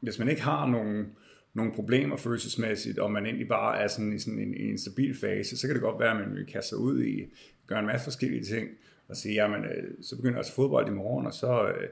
hvis 0.00 0.18
man 0.18 0.28
ikke 0.28 0.42
har 0.42 0.66
nogen, 0.66 1.06
nogle 1.54 1.72
problemer 1.72 2.16
følelsesmæssigt, 2.16 2.98
og 2.98 3.12
man 3.12 3.26
egentlig 3.26 3.48
bare 3.48 3.80
er 3.80 3.88
sådan 3.88 4.12
i 4.12 4.18
sådan 4.18 4.38
en, 4.38 4.54
i 4.54 4.70
en 4.70 4.78
stabil 4.78 5.20
fase, 5.20 5.56
så 5.56 5.66
kan 5.66 5.74
det 5.74 5.82
godt 5.82 6.00
være, 6.00 6.10
at 6.10 6.28
man 6.28 6.36
vil 6.36 6.46
kaste 6.46 6.68
sig 6.68 6.78
ud 6.78 7.02
i, 7.04 7.26
gøre 7.66 7.78
en 7.78 7.86
masse 7.86 8.04
forskellige 8.04 8.44
ting, 8.44 8.68
og 9.08 9.16
sige, 9.16 9.34
jamen, 9.34 9.64
øh, 9.64 9.90
så 10.02 10.16
begynder 10.16 10.38
også 10.38 10.52
fodbold 10.52 10.88
i 10.88 10.90
morgen, 10.94 11.26
og 11.26 11.32
så 11.32 11.68
øh, 11.68 11.88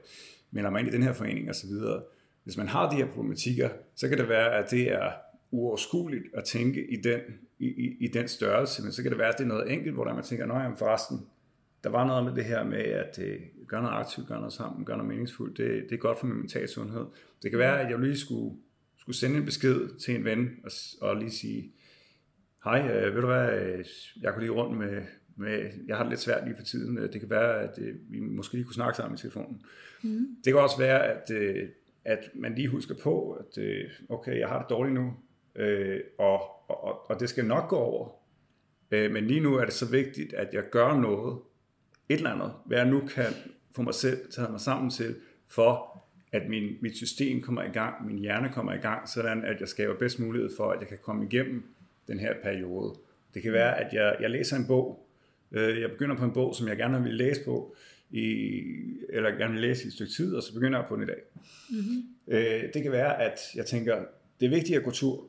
melder 0.50 0.70
man 0.70 0.84
ind 0.84 0.94
i 0.94 0.96
den 0.96 1.02
her 1.02 1.12
forening 1.12 1.50
osv. 1.50 1.70
Hvis 2.44 2.56
man 2.56 2.68
har 2.68 2.90
de 2.90 2.96
her 2.96 3.06
problematikker, 3.06 3.68
så 3.94 4.08
kan 4.08 4.18
det 4.18 4.28
være, 4.28 4.54
at 4.54 4.70
det 4.70 4.92
er 4.92 5.12
uoverskueligt 5.50 6.24
at 6.34 6.44
tænke 6.44 6.90
i 6.90 6.96
den, 6.96 7.20
i, 7.58 7.66
i, 7.66 7.96
i 8.00 8.08
den 8.08 8.28
størrelse, 8.28 8.82
men 8.82 8.92
så 8.92 9.02
kan 9.02 9.10
det 9.10 9.18
være, 9.18 9.28
at 9.28 9.38
det 9.38 9.44
er 9.44 9.48
noget 9.48 9.72
enkelt, 9.72 9.94
hvor 9.94 10.04
der 10.04 10.14
man 10.14 10.24
tænker, 10.24 10.46
nej, 10.46 10.62
jamen 10.62 10.76
forresten, 10.76 11.26
der 11.84 11.90
var 11.90 12.06
noget 12.06 12.24
med 12.24 12.34
det 12.34 12.44
her 12.44 12.64
med 12.64 12.78
at 12.78 13.18
øh, 13.22 13.40
gøre 13.66 13.82
noget 13.82 13.96
aktivt, 13.96 14.28
gøre 14.28 14.38
noget 14.38 14.52
sammen, 14.52 14.84
gøre 14.84 14.96
noget 14.96 15.12
meningsfuldt. 15.12 15.56
Det, 15.56 15.82
det 15.88 15.92
er 15.92 15.98
godt 15.98 16.18
for 16.18 16.26
min 16.26 16.38
mentale 16.38 16.68
sundhed. 16.68 17.04
Det 17.42 17.50
kan 17.50 17.58
være, 17.58 17.80
at 17.80 17.90
jeg 17.90 17.98
lige 17.98 18.18
skulle, 18.18 18.56
skulle 19.08 19.16
sende 19.16 19.36
en 19.36 19.44
besked 19.44 19.98
til 19.98 20.14
en 20.14 20.24
ven 20.24 20.50
og, 20.64 20.70
og 21.00 21.16
lige 21.16 21.30
sige, 21.30 21.72
hej, 22.64 22.90
øh, 22.90 23.14
ved 23.14 23.20
du 23.20 23.26
hvad, 23.26 23.60
øh, 23.60 23.84
jeg 24.20 24.32
kunne 24.32 24.42
lige 24.42 24.52
rundt 24.52 24.78
med, 24.78 25.02
med, 25.36 25.70
jeg 25.86 25.96
har 25.96 26.04
det 26.04 26.10
lidt 26.10 26.20
svært 26.20 26.44
lige 26.44 26.56
for 26.56 26.64
tiden. 26.64 26.98
Øh, 26.98 27.12
Det 27.12 27.20
kan 27.20 27.30
være, 27.30 27.60
at 27.60 27.78
øh, 27.78 27.94
vi 28.08 28.20
måske 28.20 28.54
lige 28.54 28.64
kunne 28.64 28.74
snakke 28.74 28.96
sammen 28.96 29.14
i 29.14 29.18
telefonen. 29.18 29.62
Mm. 30.02 30.26
Det 30.44 30.52
kan 30.52 30.62
også 30.62 30.78
være, 30.78 31.06
at, 31.06 31.30
øh, 31.30 31.68
at 32.04 32.18
man 32.34 32.54
lige 32.54 32.68
husker 32.68 32.94
på, 33.02 33.30
at 33.30 33.58
øh, 33.58 33.90
okay, 34.08 34.38
jeg 34.38 34.48
har 34.48 34.58
det 34.58 34.70
dårligt 34.70 34.94
nu, 34.94 35.14
øh, 35.56 36.00
og, 36.18 36.40
og, 36.70 37.10
og 37.10 37.20
det 37.20 37.28
skal 37.28 37.44
nok 37.44 37.68
gå 37.68 37.76
over. 37.76 38.10
Øh, 38.90 39.12
men 39.12 39.26
lige 39.26 39.40
nu 39.40 39.54
er 39.54 39.64
det 39.64 39.74
så 39.74 39.90
vigtigt, 39.90 40.32
at 40.32 40.48
jeg 40.52 40.64
gør 40.70 41.00
noget, 41.00 41.38
et 42.08 42.16
eller 42.16 42.30
andet, 42.30 42.52
hvad 42.66 42.78
jeg 42.78 42.90
nu 42.90 43.00
kan 43.00 43.32
få 43.76 43.82
mig 43.82 43.94
selv 43.94 44.30
taget 44.30 44.50
mig 44.50 44.60
sammen 44.60 44.90
til, 44.90 45.16
for 45.46 45.98
at 46.32 46.48
min, 46.48 46.76
mit 46.80 46.96
system 46.96 47.40
kommer 47.40 47.62
i 47.62 47.68
gang, 47.68 48.06
min 48.06 48.18
hjerne 48.18 48.48
kommer 48.52 48.72
i 48.72 48.78
gang, 48.78 49.08
sådan 49.08 49.44
at 49.44 49.60
jeg 49.60 49.68
skaber 49.68 49.94
bedst 49.94 50.18
mulighed 50.18 50.50
for, 50.56 50.70
at 50.70 50.80
jeg 50.80 50.88
kan 50.88 50.98
komme 51.02 51.24
igennem 51.24 51.62
den 52.08 52.18
her 52.18 52.34
periode. 52.42 52.94
Det 53.34 53.42
kan 53.42 53.52
være, 53.52 53.80
at 53.80 53.92
jeg, 53.92 54.16
jeg 54.20 54.30
læser 54.30 54.56
en 54.56 54.66
bog, 54.66 55.08
øh, 55.52 55.80
jeg 55.80 55.90
begynder 55.90 56.16
på 56.16 56.24
en 56.24 56.32
bog, 56.32 56.54
som 56.54 56.68
jeg 56.68 56.76
gerne 56.76 57.02
vil 57.02 57.14
læse 57.14 57.44
på, 57.44 57.76
i, 58.10 58.62
eller 59.08 59.30
gerne 59.30 59.52
vil 59.52 59.60
læse 59.60 59.84
i 59.84 59.86
et 59.86 59.92
stykke 59.92 60.12
tid, 60.12 60.34
og 60.34 60.42
så 60.42 60.54
begynder 60.54 60.78
jeg 60.78 60.88
på 60.88 60.94
den 60.96 61.02
i 61.02 61.06
dag. 61.06 61.20
Mm-hmm. 61.70 62.02
Øh, 62.28 62.62
det 62.74 62.82
kan 62.82 62.92
være, 62.92 63.22
at 63.22 63.40
jeg 63.54 63.66
tænker, 63.66 64.04
det 64.40 64.46
er 64.46 64.50
vigtigt 64.50 64.78
at 64.78 64.84
gå 64.84 64.90
tur, 64.90 65.26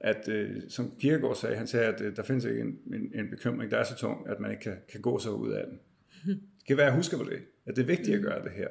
at 0.00 0.28
øh, 0.28 0.50
som 0.68 0.92
Kierkegaard 1.00 1.36
sagde, 1.36 1.56
han 1.56 1.66
sagde, 1.66 1.86
at 1.86 2.00
øh, 2.00 2.16
der 2.16 2.22
findes 2.22 2.44
ikke 2.44 2.60
en, 2.60 2.78
en, 2.94 3.10
en 3.14 3.30
bekymring, 3.30 3.70
der 3.70 3.78
er 3.78 3.84
så 3.84 3.96
tung, 3.96 4.28
at 4.28 4.40
man 4.40 4.50
ikke 4.50 4.62
kan, 4.62 4.76
kan 4.92 5.00
gå 5.00 5.18
sig 5.18 5.32
ud 5.32 5.52
af 5.52 5.64
den. 5.66 5.78
Det 6.26 6.66
kan 6.66 6.76
være, 6.76 6.86
at 6.86 6.90
jeg 6.90 6.96
husker 6.96 7.16
på 7.16 7.24
det, 7.24 7.38
at 7.66 7.76
det 7.76 7.82
er 7.82 7.86
vigtigt 7.86 8.16
at 8.16 8.22
gøre 8.22 8.44
det 8.44 8.52
her, 8.52 8.68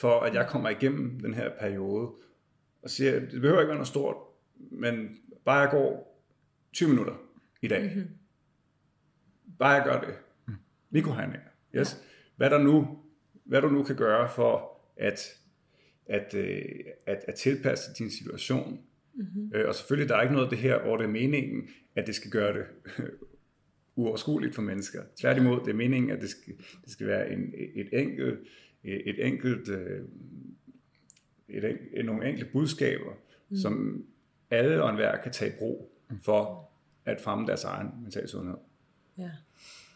for 0.00 0.20
at 0.20 0.34
jeg 0.34 0.48
kommer 0.48 0.68
igennem 0.68 1.20
den 1.20 1.34
her 1.34 1.50
periode, 1.60 2.10
og 2.82 2.90
siger, 2.90 3.20
det 3.20 3.40
behøver 3.40 3.60
ikke 3.60 3.68
være 3.68 3.76
noget 3.76 3.88
stort, 3.88 4.16
men 4.70 5.18
bare 5.44 5.60
jeg 5.60 5.70
går 5.70 6.22
20 6.72 6.88
minutter 6.88 7.14
i 7.62 7.68
dag. 7.68 7.82
Mm-hmm. 7.82 8.08
Bare 9.58 9.70
jeg 9.70 9.84
gør 9.84 10.00
det. 10.00 10.14
Mikrohandlinger. 10.90 11.48
Yes. 11.74 12.02
Hvad 12.36 12.50
der 12.50 12.58
nu 12.58 12.98
hvad 13.48 13.62
du 13.62 13.68
nu 13.68 13.82
kan 13.82 13.96
gøre 13.96 14.30
for 14.34 14.80
at, 14.96 15.20
at, 16.06 16.34
øh, 16.34 16.62
at, 17.06 17.24
at 17.28 17.34
tilpasse 17.34 17.90
din 17.98 18.10
situation. 18.10 18.80
Mm-hmm. 19.14 19.52
Og 19.68 19.74
selvfølgelig, 19.74 20.08
der 20.08 20.16
er 20.16 20.22
ikke 20.22 20.34
noget 20.34 20.46
af 20.46 20.50
det 20.50 20.58
her, 20.58 20.82
hvor 20.82 20.96
det 20.96 21.04
er 21.04 21.08
meningen, 21.08 21.68
at 21.94 22.06
det 22.06 22.14
skal 22.14 22.30
gøre 22.30 22.54
det 22.54 22.64
uoverskueligt 23.96 24.54
for 24.54 24.62
mennesker. 24.62 25.02
Tværtimod, 25.20 25.60
det 25.60 25.68
er 25.68 25.74
meningen, 25.74 26.10
at 26.10 26.20
det 26.20 26.30
skal, 26.30 26.54
det 26.84 26.92
skal 26.92 27.06
være 27.06 27.32
en, 27.32 27.54
et 27.74 27.88
enkelt, 27.92 28.38
et 28.84 29.26
enkelt, 29.26 29.68
øh, 29.68 30.00
et, 31.48 31.78
et, 31.92 32.04
nogle 32.04 32.28
enkelte 32.28 32.50
budskaber, 32.52 33.12
mm. 33.48 33.56
som 33.56 34.04
alle 34.50 34.82
og 34.82 34.90
enhver 34.90 35.16
kan 35.22 35.32
tage 35.32 35.50
i 35.50 35.54
brug 35.58 35.90
for 36.22 36.70
at 37.04 37.20
fremme 37.20 37.46
deres 37.46 37.64
egen 37.64 37.88
mental 38.02 38.28
sundhed. 38.28 38.56
Ja. 39.18 39.30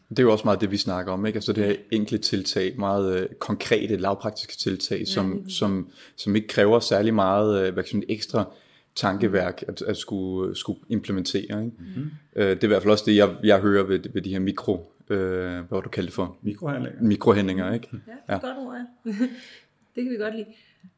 Det 0.08 0.18
er 0.18 0.22
jo 0.22 0.32
også 0.32 0.44
meget 0.44 0.60
det, 0.60 0.70
vi 0.70 0.76
snakker 0.76 1.12
om, 1.12 1.26
ikke? 1.26 1.36
Altså 1.36 1.52
det 1.52 1.64
her 1.64 1.74
enkle 1.90 2.18
tiltag, 2.18 2.74
meget 2.78 3.20
øh, 3.20 3.28
konkrete, 3.38 3.96
lavpraktiske 3.96 4.56
tiltag, 4.56 5.06
som, 5.06 5.42
ja, 5.44 5.48
som, 5.48 5.90
som 6.16 6.36
ikke 6.36 6.48
kræver 6.48 6.80
særlig 6.80 7.14
meget 7.14 7.66
øh, 7.66 7.72
hvad 7.74 7.84
man, 7.94 8.04
ekstra 8.08 8.52
tankeværk 8.94 9.64
at, 9.68 9.82
at 9.82 9.96
skulle, 9.96 10.56
skulle 10.56 10.80
implementere. 10.88 11.64
Ikke? 11.64 11.76
Mm-hmm. 11.78 12.10
Øh, 12.36 12.50
det 12.50 12.58
er 12.58 12.64
i 12.64 12.66
hvert 12.66 12.82
fald 12.82 12.90
også 12.90 13.04
det, 13.06 13.16
jeg, 13.16 13.36
jeg 13.44 13.60
hører 13.60 13.82
ved, 13.84 14.00
ved 14.12 14.22
de 14.22 14.30
her 14.30 14.38
mikro, 14.38 14.92
øh, 15.12 15.64
hvad 15.68 15.82
du 15.82 15.88
kalder 15.88 16.06
det 16.06 16.14
for? 16.14 16.38
Mikrohandlinger. 16.42 17.02
Mikrohandlinger, 17.02 17.72
ikke? 17.72 17.88
Ja, 17.92 17.96
det 18.12 18.18
er 18.28 18.34
ja. 18.34 18.38
godt 18.38 18.58
ord, 18.58 18.74
ja. 18.74 19.12
det 19.94 20.04
kan 20.04 20.10
vi 20.10 20.16
godt 20.16 20.36
lide. 20.36 20.46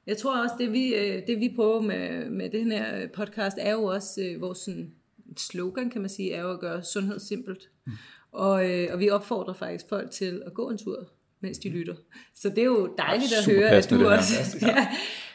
Jeg 0.06 0.16
tror 0.16 0.42
også, 0.42 0.54
det 0.58 0.72
vi, 0.72 0.94
øh, 0.94 1.26
det 1.26 1.40
vi 1.40 1.52
prøver 1.56 1.80
med, 1.80 2.30
med 2.30 2.50
den 2.50 2.72
her 2.72 3.08
podcast, 3.08 3.56
er 3.60 3.72
jo 3.72 3.84
også 3.84 4.22
øh, 4.22 4.40
vores 4.40 4.58
sådan, 4.58 4.90
slogan, 5.36 5.90
kan 5.90 6.00
man 6.00 6.10
sige, 6.10 6.32
er 6.32 6.42
jo 6.42 6.50
at 6.50 6.60
gøre 6.60 6.82
sundhed 6.82 7.18
simpelt. 7.18 7.70
Mm. 7.86 7.92
Og, 8.32 8.70
øh, 8.70 8.88
og 8.92 9.00
vi 9.00 9.10
opfordrer 9.10 9.54
faktisk 9.54 9.88
folk 9.88 10.10
til 10.10 10.42
at 10.46 10.54
gå 10.54 10.70
en 10.70 10.78
tur, 10.78 11.08
mens 11.40 11.58
de 11.58 11.68
lytter. 11.68 11.94
Så 12.34 12.48
det 12.48 12.58
er 12.58 12.64
jo 12.64 12.94
dejligt 12.98 13.32
ja, 13.32 13.38
at 13.38 13.58
høre, 13.58 13.70
at 13.70 13.90
du 13.90 14.08
også... 14.08 14.34
ja, 14.66 14.88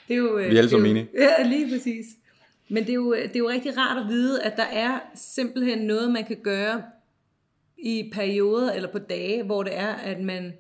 det 0.07 0.13
er 0.13 0.17
jo, 0.17 0.35
vi 0.35 0.43
er 0.43 0.57
alle 0.57 0.69
sammen 0.69 0.89
enige. 0.89 1.09
Ja, 1.19 1.47
lige 1.47 1.69
præcis. 1.69 2.05
Men 2.69 2.83
det 2.83 2.89
er, 2.89 2.95
jo, 2.95 3.13
det 3.13 3.35
er 3.35 3.39
jo 3.39 3.49
rigtig 3.49 3.77
rart 3.77 4.03
at 4.03 4.09
vide, 4.09 4.43
at 4.43 4.53
der 4.57 4.63
er 4.63 4.99
simpelthen 5.15 5.79
noget, 5.79 6.11
man 6.11 6.25
kan 6.25 6.37
gøre 6.43 6.81
i 7.83 8.11
perioder 8.13 8.73
eller 8.73 8.91
på 8.91 8.99
dage, 8.99 9.43
hvor 9.43 9.63
det 9.63 9.77
er, 9.77 9.93
at 9.93 10.21
man 10.21 10.53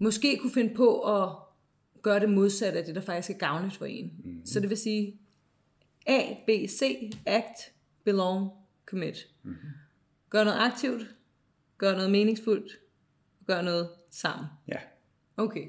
måske 0.00 0.38
kunne 0.38 0.52
finde 0.52 0.74
på 0.74 1.00
at 1.00 1.28
gøre 2.02 2.20
det 2.20 2.30
modsatte 2.30 2.78
af 2.78 2.84
det, 2.84 2.94
der 2.94 3.00
faktisk 3.00 3.30
er 3.30 3.38
gavnligt 3.38 3.76
for 3.76 3.84
en. 3.84 4.12
Mm-hmm. 4.24 4.46
Så 4.46 4.60
det 4.60 4.68
vil 4.70 4.78
sige 4.78 5.20
A, 6.06 6.34
B, 6.46 6.50
C, 6.68 7.10
act, 7.26 7.72
belong, 8.04 8.50
commit. 8.86 9.28
Mm-hmm. 9.42 9.68
Gør 10.30 10.44
noget 10.44 10.58
aktivt, 10.58 11.14
gør 11.78 11.92
noget 11.92 12.10
meningsfuldt, 12.10 12.72
gør 13.46 13.62
noget 13.62 13.88
sammen. 14.10 14.46
Ja. 14.68 14.78
Okay. 15.36 15.66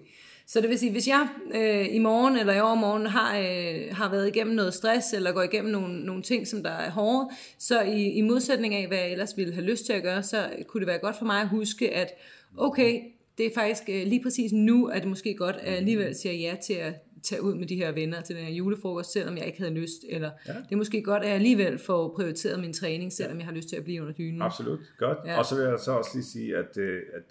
Så 0.55 0.61
det 0.61 0.69
vil 0.69 0.79
sige, 0.79 0.91
hvis 0.91 1.07
jeg 1.07 1.27
øh, 1.55 1.95
i 1.95 1.99
morgen 1.99 2.37
eller 2.37 2.53
i 2.53 2.59
overmorgen 2.59 3.05
har, 3.05 3.37
øh, 3.37 3.95
har 3.95 4.11
været 4.11 4.27
igennem 4.27 4.55
noget 4.55 4.73
stress, 4.73 5.13
eller 5.13 5.31
går 5.31 5.41
igennem 5.41 5.71
nogle, 5.71 6.05
nogle 6.05 6.23
ting, 6.23 6.47
som 6.47 6.63
der 6.63 6.69
er 6.69 6.89
hårde, 6.89 7.29
så 7.59 7.81
i, 7.81 8.09
i 8.09 8.21
modsætning 8.21 8.75
af, 8.75 8.87
hvad 8.87 8.97
jeg 8.97 9.11
ellers 9.11 9.37
ville 9.37 9.53
have 9.53 9.65
lyst 9.65 9.85
til 9.85 9.93
at 9.93 10.03
gøre, 10.03 10.23
så 10.23 10.49
kunne 10.67 10.81
det 10.81 10.87
være 10.87 10.97
godt 10.97 11.15
for 11.17 11.25
mig 11.25 11.41
at 11.41 11.47
huske, 11.47 11.93
at 11.93 12.13
okay, 12.57 13.01
det 13.37 13.45
er 13.45 13.49
faktisk 13.55 13.83
øh, 13.89 14.07
lige 14.07 14.23
præcis 14.23 14.51
nu, 14.53 14.87
at 14.87 15.01
det 15.01 15.09
måske 15.09 15.35
godt 15.35 15.55
at 15.55 15.73
alligevel 15.73 16.15
siger 16.15 16.33
ja 16.33 16.55
til 16.65 16.73
at 16.73 16.93
tage 17.23 17.41
ud 17.41 17.55
med 17.55 17.67
de 17.67 17.75
her 17.75 17.91
venner 17.91 18.21
til 18.21 18.35
den 18.35 18.45
her 18.45 18.53
julefrokost, 18.53 19.11
selvom 19.11 19.37
jeg 19.37 19.45
ikke 19.45 19.59
havde 19.59 19.73
lyst, 19.73 20.05
eller 20.09 20.31
ja. 20.47 20.53
det 20.53 20.71
er 20.71 20.75
måske 20.75 21.03
godt, 21.03 21.23
at 21.23 21.27
jeg 21.27 21.35
alligevel 21.35 21.79
får 21.79 22.13
prioriteret 22.15 22.59
min 22.59 22.73
træning, 22.73 23.13
selvom 23.13 23.37
jeg 23.37 23.45
har 23.45 23.53
lyst 23.53 23.69
til 23.69 23.75
at 23.75 23.83
blive 23.83 24.01
under 24.01 24.13
dynen. 24.13 24.41
Absolut, 24.41 24.79
godt. 24.97 25.17
Ja. 25.25 25.37
Og 25.37 25.45
så 25.45 25.55
vil 25.55 25.63
jeg 25.63 25.79
så 25.79 25.91
også 25.91 26.09
lige 26.13 26.25
sige, 26.25 26.57
at, 26.57 26.77
øh, 26.77 27.01
at, 27.13 27.23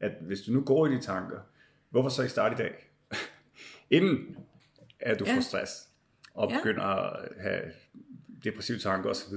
at 0.00 0.12
hvis 0.20 0.40
du 0.40 0.52
nu 0.52 0.60
går 0.60 0.86
i 0.86 0.90
de 0.90 1.00
tanker, 1.00 1.36
hvorfor 1.94 2.08
så 2.08 2.22
ikke 2.22 2.30
starte 2.30 2.54
i 2.54 2.56
dag? 2.56 2.90
Inden 3.96 4.36
at 5.00 5.18
du 5.20 5.24
ja. 5.24 5.36
får 5.36 5.40
stress, 5.40 5.88
og 6.34 6.50
ja. 6.50 6.58
begynder 6.58 6.84
at 6.84 7.28
have 7.40 7.62
depressive 8.44 8.78
tanker 8.78 9.10
osv. 9.10 9.34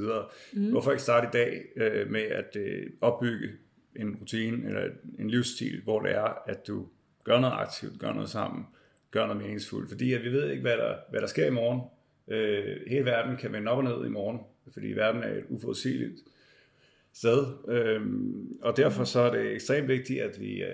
Mm. 0.54 0.70
Hvorfor 0.70 0.92
ikke 0.92 1.04
starte 1.04 1.28
i 1.28 1.30
dag 1.34 1.66
øh, 1.76 2.12
med 2.12 2.22
at 2.22 2.56
øh, 2.56 2.90
opbygge 3.02 3.50
en 3.96 4.16
rutine 4.16 4.68
eller 4.68 4.90
en 5.20 5.30
livsstil, 5.30 5.82
hvor 5.84 6.02
det 6.02 6.12
er, 6.12 6.50
at 6.50 6.68
du 6.68 6.88
gør 7.24 7.40
noget 7.40 7.54
aktivt, 7.58 8.00
gør 8.00 8.14
noget 8.14 8.30
sammen, 8.30 8.66
gør 9.12 9.26
noget 9.26 9.42
meningsfuldt. 9.42 9.90
Fordi 9.90 10.14
at 10.14 10.24
vi 10.24 10.32
ved 10.32 10.50
ikke, 10.50 10.62
hvad 10.62 10.78
der, 10.78 10.96
hvad 11.10 11.22
der 11.22 11.28
sker 11.28 11.46
i 11.46 11.52
morgen. 11.52 11.82
Øh, 12.28 12.78
hele 12.88 13.06
verden 13.06 13.38
kan 13.38 13.54
vende 13.54 13.72
op 13.72 13.78
og 13.78 13.84
ned 13.84 14.06
i 14.06 14.10
morgen, 14.10 14.40
fordi 14.74 14.88
verden 14.88 15.24
er 15.24 15.34
et 15.34 15.46
uforudsigeligt 15.50 16.20
sted. 17.14 17.46
Øh, 17.68 18.02
og 18.62 18.78
derfor 18.78 19.04
så 19.04 19.20
er 19.20 19.32
det 19.32 19.52
ekstremt 19.52 19.88
vigtigt, 19.88 20.22
at 20.22 20.40
vi, 20.40 20.64
øh, 20.64 20.70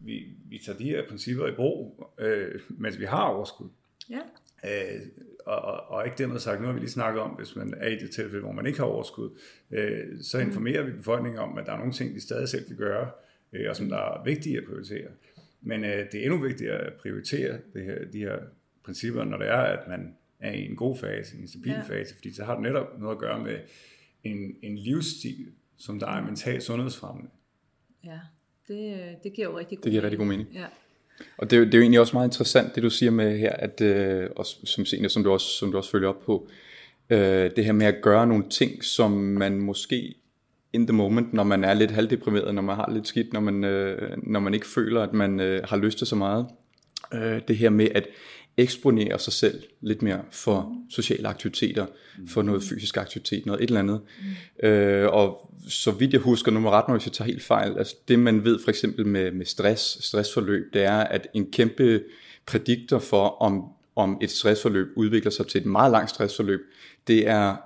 vi, 0.00 0.36
vi 0.48 0.58
tager 0.58 0.78
de 0.78 0.84
her 0.84 1.08
principper 1.08 1.46
i 1.46 1.52
brug, 1.52 2.10
øh, 2.18 2.60
mens 2.68 2.98
vi 2.98 3.04
har 3.04 3.22
overskud. 3.22 3.68
Ja. 4.10 4.20
Øh, 4.64 5.00
og, 5.46 5.58
og, 5.58 5.90
og 5.90 6.04
ikke 6.04 6.18
dermed 6.18 6.38
sagt, 6.38 6.60
nu 6.60 6.66
har 6.66 6.72
vi 6.72 6.80
lige 6.80 6.90
snakket 6.90 7.22
om, 7.22 7.30
hvis 7.30 7.56
man 7.56 7.74
er 7.76 7.88
i 7.88 7.98
det 7.98 8.10
tilfælde, 8.10 8.40
hvor 8.40 8.52
man 8.52 8.66
ikke 8.66 8.78
har 8.78 8.86
overskud, 8.86 9.38
øh, 9.70 10.22
så 10.22 10.38
mm. 10.38 10.46
informerer 10.46 10.82
mm. 10.82 10.88
vi 10.88 10.96
befolkningen 10.96 11.40
om, 11.40 11.58
at 11.58 11.66
der 11.66 11.72
er 11.72 11.78
nogle 11.78 11.92
ting, 11.92 12.14
de 12.14 12.20
stadig 12.20 12.48
selv 12.48 12.66
kan 12.66 12.76
gøre, 12.76 13.10
øh, 13.52 13.70
og 13.70 13.76
som 13.76 13.88
der 13.88 13.96
er 13.96 14.24
vigtige 14.24 14.58
at 14.58 14.64
prioritere. 14.64 15.08
Men 15.60 15.84
øh, 15.84 16.12
det 16.12 16.14
er 16.14 16.24
endnu 16.24 16.38
vigtigere 16.38 16.78
at 16.78 16.92
prioritere 16.92 17.58
det 17.74 17.84
her, 17.84 18.04
de 18.12 18.18
her 18.18 18.38
principper, 18.84 19.24
når 19.24 19.38
det 19.38 19.48
er, 19.48 19.60
at 19.60 19.88
man 19.88 20.16
er 20.38 20.52
i 20.52 20.64
en 20.64 20.76
god 20.76 20.98
fase, 20.98 21.38
en 21.38 21.48
stabil 21.48 21.72
ja. 21.72 21.82
fase, 21.82 22.14
fordi 22.14 22.32
så 22.32 22.44
har 22.44 22.54
det 22.54 22.62
netop 22.62 22.98
noget 22.98 23.14
at 23.14 23.20
gøre 23.20 23.42
med 23.42 23.58
en, 24.24 24.56
en 24.62 24.78
livsstil, 24.78 25.52
som 25.76 25.98
der 25.98 26.06
er 26.06 26.24
mentalt 26.24 26.62
sundhedsfremmende. 26.62 27.30
Ja, 28.04 28.18
det, 28.70 29.16
det 29.24 29.32
giver 29.32 29.48
jo 29.50 29.58
rigtig 29.58 29.78
god 29.78 29.82
Det 29.82 29.90
giver 29.90 30.02
rigtig 30.02 30.18
god 30.18 30.26
mening. 30.26 30.48
Ja. 30.54 30.64
Og 31.38 31.50
det, 31.50 31.58
er, 31.58 31.64
det 31.64 31.74
er 31.74 31.78
jo 31.78 31.82
egentlig 31.82 32.00
også 32.00 32.16
meget 32.16 32.28
interessant, 32.28 32.74
det 32.74 32.82
du 32.82 32.90
siger 32.90 33.10
med 33.10 33.38
her, 33.38 33.52
at, 33.52 33.80
øh, 33.80 34.30
og 34.36 34.46
som, 34.46 34.84
senior, 34.84 35.08
som, 35.08 35.24
du 35.24 35.32
også, 35.32 35.46
som 35.46 35.70
du 35.70 35.76
også 35.76 35.90
følger 35.90 36.08
op 36.08 36.20
på, 36.26 36.48
øh, 37.10 37.50
det 37.56 37.64
her 37.64 37.72
med 37.72 37.86
at 37.86 38.00
gøre 38.02 38.26
nogle 38.26 38.44
ting, 38.50 38.84
som 38.84 39.10
man 39.10 39.60
måske 39.60 40.14
in 40.72 40.86
the 40.86 40.96
moment, 40.96 41.32
når 41.32 41.44
man 41.44 41.64
er 41.64 41.74
lidt 41.74 41.90
halvdeprimeret, 41.90 42.54
når 42.54 42.62
man 42.62 42.76
har 42.76 42.90
lidt 42.92 43.06
skidt, 43.06 43.32
når 43.32 43.40
man, 43.40 43.64
øh, 43.64 44.16
når 44.16 44.40
man 44.40 44.54
ikke 44.54 44.66
føler, 44.66 45.02
at 45.02 45.12
man 45.12 45.40
øh, 45.40 45.64
har 45.64 45.76
lyst 45.76 45.98
til 45.98 46.06
så 46.06 46.16
meget. 46.16 46.46
Øh, 47.14 47.40
det 47.48 47.56
her 47.56 47.70
med 47.70 47.88
at 47.94 48.06
eksponere 48.56 49.18
sig 49.18 49.32
selv 49.32 49.62
lidt 49.80 50.02
mere 50.02 50.20
for 50.30 50.72
sociale 50.90 51.28
aktiviteter, 51.28 51.86
for 52.28 52.42
noget 52.42 52.62
fysisk 52.62 52.96
aktivitet, 52.96 53.46
noget 53.46 53.62
et 53.62 53.68
eller 53.68 53.80
andet. 53.80 54.00
Mm. 54.62 54.68
Øh, 54.68 55.12
og 55.12 55.52
så 55.68 55.90
vidt 55.90 56.12
jeg 56.12 56.20
husker, 56.20 56.52
nu 56.52 56.60
må 56.60 56.70
ret 56.70 56.94
hvis 56.94 57.06
jeg 57.06 57.12
tager 57.12 57.26
helt 57.26 57.42
fejl, 57.42 57.78
altså 57.78 57.96
det 58.08 58.18
man 58.18 58.44
ved 58.44 58.58
for 58.64 58.70
eksempel 58.70 59.06
med, 59.06 59.32
med 59.32 59.46
stress, 59.46 60.06
stressforløb, 60.06 60.72
det 60.72 60.84
er, 60.84 60.98
at 60.98 61.28
en 61.34 61.50
kæmpe 61.52 62.02
prædiktor 62.46 62.98
for, 62.98 63.28
om, 63.28 63.64
om 63.96 64.18
et 64.22 64.30
stressforløb 64.30 64.88
udvikler 64.96 65.30
sig 65.30 65.46
til 65.46 65.60
et 65.60 65.66
meget 65.66 65.92
langt 65.92 66.10
stressforløb, 66.10 66.60
det 67.06 67.28
er 67.28 67.56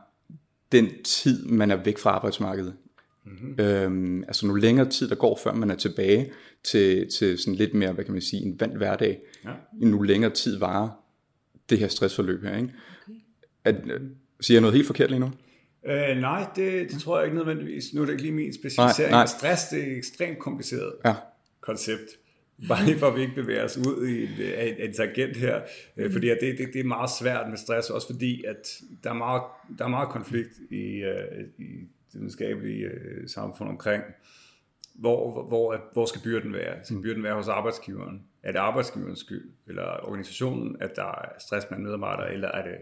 den 0.73 0.89
tid, 1.05 1.47
man 1.47 1.71
er 1.71 1.77
væk 1.77 1.99
fra 1.99 2.11
arbejdsmarkedet. 2.11 2.75
Mm-hmm. 3.25 3.65
Øhm, 3.65 4.23
altså 4.23 4.47
nu 4.47 4.55
længere 4.55 4.91
tid 4.91 5.09
der 5.09 5.15
går, 5.15 5.41
før 5.45 5.55
man 5.55 5.71
er 5.71 5.75
tilbage 5.75 6.33
til, 6.65 7.11
til 7.11 7.39
sådan 7.39 7.55
lidt 7.55 7.75
mere, 7.75 7.93
hvad 7.93 8.05
kan 8.05 8.13
man 8.13 8.23
sige, 8.23 8.43
en 8.43 8.61
vand 8.61 8.77
hverdag, 8.77 9.21
ja. 9.45 9.51
nu 9.73 10.03
længere 10.03 10.31
tid 10.31 10.59
varer 10.59 10.89
det 11.71 11.79
her 11.79 11.89
stressforløb 11.89 12.43
her. 12.43 12.57
Ikke? 12.57 12.73
Okay. 13.05 13.19
At, 13.65 13.77
øh, 13.85 14.01
siger 14.41 14.57
jeg 14.57 14.61
noget 14.61 14.75
helt 14.75 14.87
forkert 14.87 15.11
lige 15.11 15.21
nu? 15.21 15.31
Øh, 15.87 16.17
nej, 16.17 16.47
det, 16.57 16.91
det 16.91 17.01
tror 17.01 17.19
jeg 17.19 17.27
ikke 17.27 17.37
nødvendigvis. 17.37 17.95
Nu 17.95 18.01
er 18.01 18.05
det 18.07 18.13
ikke 18.13 18.23
lige 18.23 18.35
min 18.35 18.55
specialisering. 18.55 19.11
Nej, 19.11 19.21
nej. 19.21 19.27
Stress 19.27 19.69
det 19.69 19.83
er 19.83 19.87
et 19.87 19.97
ekstremt 19.97 20.39
kompliceret 20.39 20.93
ja. 21.05 21.15
koncept. 21.61 22.11
Bare 22.69 22.85
lige 22.87 22.99
for 22.99 23.07
at 23.07 23.17
vi 23.17 23.21
ikke 23.21 23.35
bevæger 23.35 23.65
os 23.65 23.77
ud 23.77 24.07
i 24.07 24.23
en, 24.23 24.89
en 24.89 24.95
tangent 24.95 25.37
her. 25.37 25.61
Mm. 25.97 26.13
Fordi 26.13 26.29
det, 26.29 26.41
det, 26.59 26.69
det 26.73 26.81
er 26.81 26.85
meget 26.85 27.11
svært 27.21 27.49
med 27.49 27.59
stress, 27.59 27.91
også 27.91 28.07
fordi 28.07 28.45
at 28.45 28.81
der 29.05 29.11
er 29.11 29.15
meget, 29.15 29.43
der 29.79 29.85
er 29.85 29.89
meget 29.89 30.09
konflikt 30.09 30.53
i, 30.71 31.03
uh, 31.03 31.65
i 31.67 31.89
det 32.15 32.21
videnskabelige 32.21 32.87
uh, 32.87 33.27
samfund 33.27 33.69
omkring, 33.69 34.05
hvor, 34.95 35.43
hvor, 35.49 35.91
hvor 35.93 36.07
skal 36.07 36.21
byrden 36.25 36.53
være? 36.53 36.85
Skal 36.85 37.03
byrden 37.03 37.23
være 37.23 37.35
hos 37.35 37.49
arbejdsgiveren? 37.49 38.25
Er 38.43 38.53
det 38.53 38.59
arbejdsgiverens 38.59 39.19
skyld? 39.19 39.53
Eller 39.67 40.07
organisationen, 40.07 40.77
at 40.81 40.97
der 40.97 41.05
er 41.05 41.29
stress 41.39 41.67
blandt 41.67 41.85
medarbejdere? 41.85 42.33
Eller 42.33 42.49
er 42.49 42.63
det 42.63 42.77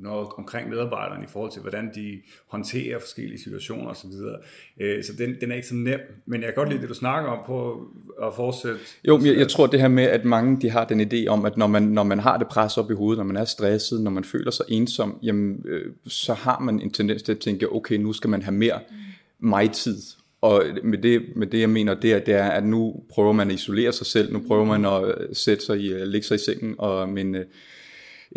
noget 0.00 0.28
omkring 0.38 0.68
medarbejderne 0.68 1.24
i 1.24 1.26
forhold 1.26 1.52
til, 1.52 1.60
hvordan 1.60 1.90
de 1.94 2.20
håndterer 2.46 2.98
forskellige 2.98 3.42
situationer 3.42 3.90
osv. 3.90 4.10
Så, 4.10 4.36
øh, 4.80 5.04
så 5.04 5.12
den, 5.18 5.36
den 5.40 5.50
er 5.50 5.54
ikke 5.54 5.68
så 5.68 5.74
nem, 5.74 6.00
men 6.26 6.40
jeg 6.40 6.46
kan 6.46 6.54
godt 6.54 6.68
lide 6.68 6.80
det, 6.80 6.88
du 6.88 6.94
snakker 6.94 7.30
om 7.30 7.38
på 7.46 7.86
at 8.22 8.32
fortsætte. 8.36 8.78
Jo, 9.08 9.20
jeg, 9.24 9.36
jeg 9.36 9.48
tror 9.48 9.66
det 9.66 9.80
her 9.80 9.88
med, 9.88 10.04
at 10.04 10.24
mange 10.24 10.60
de 10.60 10.70
har 10.70 10.84
den 10.84 11.00
idé 11.00 11.26
om, 11.28 11.44
at 11.44 11.56
når 11.56 11.66
man, 11.66 11.82
når 11.82 12.02
man 12.02 12.18
har 12.18 12.38
det 12.38 12.48
pres 12.48 12.78
op 12.78 12.90
i 12.90 12.94
hovedet, 12.94 13.18
når 13.18 13.24
man 13.24 13.36
er 13.36 13.44
stresset, 13.44 14.00
når 14.00 14.10
man 14.10 14.24
føler 14.24 14.50
sig 14.50 14.66
ensom, 14.68 15.18
jamen, 15.22 15.64
øh, 15.68 15.92
så 16.06 16.34
har 16.34 16.58
man 16.58 16.80
en 16.80 16.90
tendens 16.90 17.22
til 17.22 17.32
at 17.32 17.38
tænke, 17.38 17.72
okay, 17.72 17.96
nu 17.96 18.12
skal 18.12 18.30
man 18.30 18.42
have 18.42 18.54
mere 18.54 18.78
mig-tid. 19.38 20.02
Og 20.40 20.64
med 20.82 20.98
det, 20.98 21.22
med 21.36 21.46
det 21.46 21.60
jeg 21.60 21.70
mener, 21.70 21.94
det 21.94 22.12
er, 22.12 22.18
det 22.18 22.34
er, 22.34 22.44
at 22.44 22.64
nu 22.64 23.02
prøver 23.10 23.32
man 23.32 23.48
at 23.48 23.54
isolere 23.54 23.92
sig 23.92 24.06
selv, 24.06 24.32
nu 24.32 24.42
prøver 24.46 24.64
man 24.64 24.84
at 24.84 25.36
sætte 25.36 25.64
sig 25.64 25.80
i, 25.80 25.88
lægge 25.88 26.26
sig 26.26 26.34
i 26.34 26.38
sengen, 26.38 26.74
og 26.78 27.08
men, 27.08 27.34
en 27.34 27.44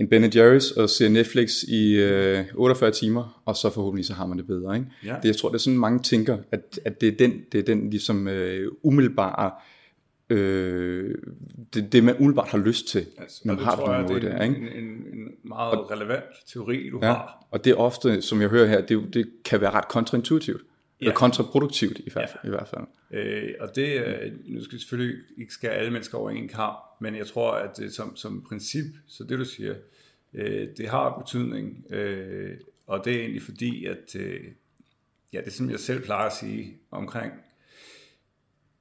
Ben 0.08 0.24
Jerry's 0.24 0.80
og 0.82 0.90
ser 0.90 1.10
Netflix 1.10 1.64
i 1.64 1.94
øh, 1.96 2.46
48 2.56 2.92
timer, 2.92 3.42
og 3.46 3.56
så 3.56 3.70
forhåbentlig 3.70 4.06
så 4.06 4.14
har 4.14 4.26
man 4.26 4.38
det 4.38 4.48
bedre. 4.48 4.76
Ikke? 4.76 4.88
Ja. 5.06 5.16
Det, 5.22 5.26
jeg 5.28 5.36
tror, 5.36 5.50
det 5.50 5.56
er 5.56 5.60
sådan 5.60 5.80
mange 5.80 6.00
tænker, 6.00 6.38
at, 6.52 6.80
at 6.86 7.02
det 7.02 7.08
er 7.14 7.18
den, 7.18 7.34
det 7.52 7.60
er 7.60 7.64
den 7.64 7.90
ligesom 7.90 8.28
øh, 8.28 8.72
umiddelbare 8.84 9.52
øh, 10.30 11.16
det, 11.74 11.94
det, 11.94 12.04
man 12.04 12.16
umiddelbart 12.20 12.48
har 12.48 12.58
lyst 12.58 12.88
til, 12.88 13.06
Altså, 13.18 13.42
når 13.46 13.54
og 13.54 13.58
man 13.60 13.66
har 13.66 13.76
det 13.76 13.86
på 13.86 13.94
den 13.94 14.02
måde 14.02 14.22
det 14.22 14.30
er 14.34 14.38
der. 14.38 14.44
en, 14.46 14.56
Ikke? 14.56 14.72
en, 14.78 14.84
en, 14.84 14.90
en 14.90 15.28
meget 15.44 15.92
relevant 15.92 16.24
teori, 16.54 16.90
du 16.90 17.00
Ja, 17.02 17.08
har. 17.08 17.48
og 17.52 17.66
det 17.66 17.72
er 17.72 17.76
ofte, 17.76 18.22
som 18.22 18.42
jeg 18.42 18.50
hører 18.50 18.68
her, 18.68 18.82
det, 18.82 19.14
det 19.14 19.26
kan 19.46 19.62
være 19.62 19.72
ret 19.72 19.88
kontraintuitivt. 19.88 20.62
Ja. 21.02 21.14
Kontraproduktivt 21.14 22.00
i 22.00 22.10
hvert, 22.14 22.30
fald, 22.30 22.46
i 22.46 22.50
hvert 22.50 22.68
fald. 22.68 22.84
Øh, 23.12 23.54
og 23.60 23.76
det, 23.76 24.06
øh, 24.06 24.32
nu 24.46 24.64
skal 24.64 24.76
vi 24.76 24.80
selvfølgelig 24.80 25.18
ikke 25.38 25.54
skære 25.54 25.72
alle 25.72 25.92
mennesker 25.92 26.18
over 26.18 26.30
en 26.30 26.48
kamp, 26.48 26.78
men 27.00 27.16
jeg 27.16 27.28
tror, 27.28 27.52
at 27.52 27.78
det 27.78 27.94
som, 27.94 28.16
som 28.16 28.46
princip, 28.48 28.86
så 29.08 29.24
det 29.24 29.40
du 29.40 29.46
siger, 29.46 29.76
øh, 30.34 30.68
det 30.78 30.90
har 30.90 31.18
betydning, 31.18 31.86
øh, 31.90 32.58
og 32.88 33.06
det 33.06 33.16
er 33.16 33.20
egentlig 33.20 33.42
fordi, 33.42 33.86
at 33.86 34.16
øh, 34.16 34.42
ja, 35.34 35.40
det 35.40 35.48
er 35.48 35.52
som 35.52 35.70
jeg 35.70 35.80
selv 35.80 36.04
plejer 36.04 36.26
at 36.26 36.36
sige 36.36 36.78
omkring 36.92 37.34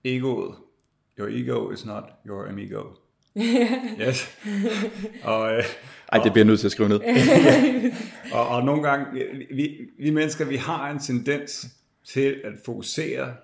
egoet. 0.04 0.54
Your 1.18 1.28
ego 1.28 1.70
is 1.70 1.86
not 1.86 2.04
your 2.26 2.48
amigo. 2.48 2.82
yes. 4.06 4.38
Og, 5.22 5.52
øh, 5.52 5.64
Ej, 6.12 6.22
det 6.22 6.32
bliver 6.32 6.44
jeg 6.44 6.44
nødt 6.44 6.60
til 6.60 6.66
at 6.66 6.72
skrive 6.72 6.88
ned. 6.88 7.00
og, 8.32 8.48
og 8.48 8.64
nogle 8.64 8.82
gange, 8.82 9.06
vi, 9.50 9.88
vi 9.98 10.10
mennesker, 10.10 10.44
vi 10.44 10.56
har 10.56 10.90
en 10.90 10.98
tendens 10.98 11.75
til 12.06 12.40
at 12.44 12.52
fokusere 12.64 13.36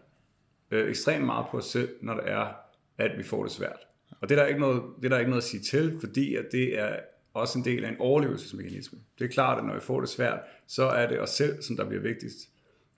øh, 0.71 0.91
ekstremt 0.91 1.27
meget 1.27 1.47
på 1.51 1.57
os 1.59 1.65
selv, 1.65 1.89
når 2.03 2.15
det 2.15 2.31
er, 2.31 2.53
at 2.99 3.19
vi 3.19 3.23
får 3.23 3.43
det 3.43 3.53
svært. 3.53 3.79
Og 4.21 4.29
det 4.29 4.39
er 4.39 4.43
der 4.43 4.49
ikke 4.49 4.61
noget, 4.61 4.83
det 4.97 5.05
er 5.05 5.09
der 5.09 5.19
ikke 5.19 5.31
noget 5.31 5.43
at 5.43 5.49
sige 5.49 5.63
til, 5.63 5.97
fordi 6.01 6.35
at 6.35 6.45
det 6.53 6.79
er 6.79 6.97
også 7.35 7.59
en 7.59 7.65
del 7.65 7.85
af 7.85 7.89
en 7.89 7.97
overlevelsesmekanisme. 7.99 8.99
Det 9.19 9.25
er 9.25 9.29
klart, 9.29 9.59
at 9.59 9.65
når 9.65 9.75
vi 9.75 9.81
får 9.81 10.01
det 10.01 10.09
svært, 10.09 10.41
så 10.67 10.85
er 10.85 11.09
det 11.09 11.21
os 11.21 11.31
selv, 11.31 11.63
som 11.63 11.77
der 11.77 11.85
bliver 11.89 12.03
vigtigst. 12.03 12.39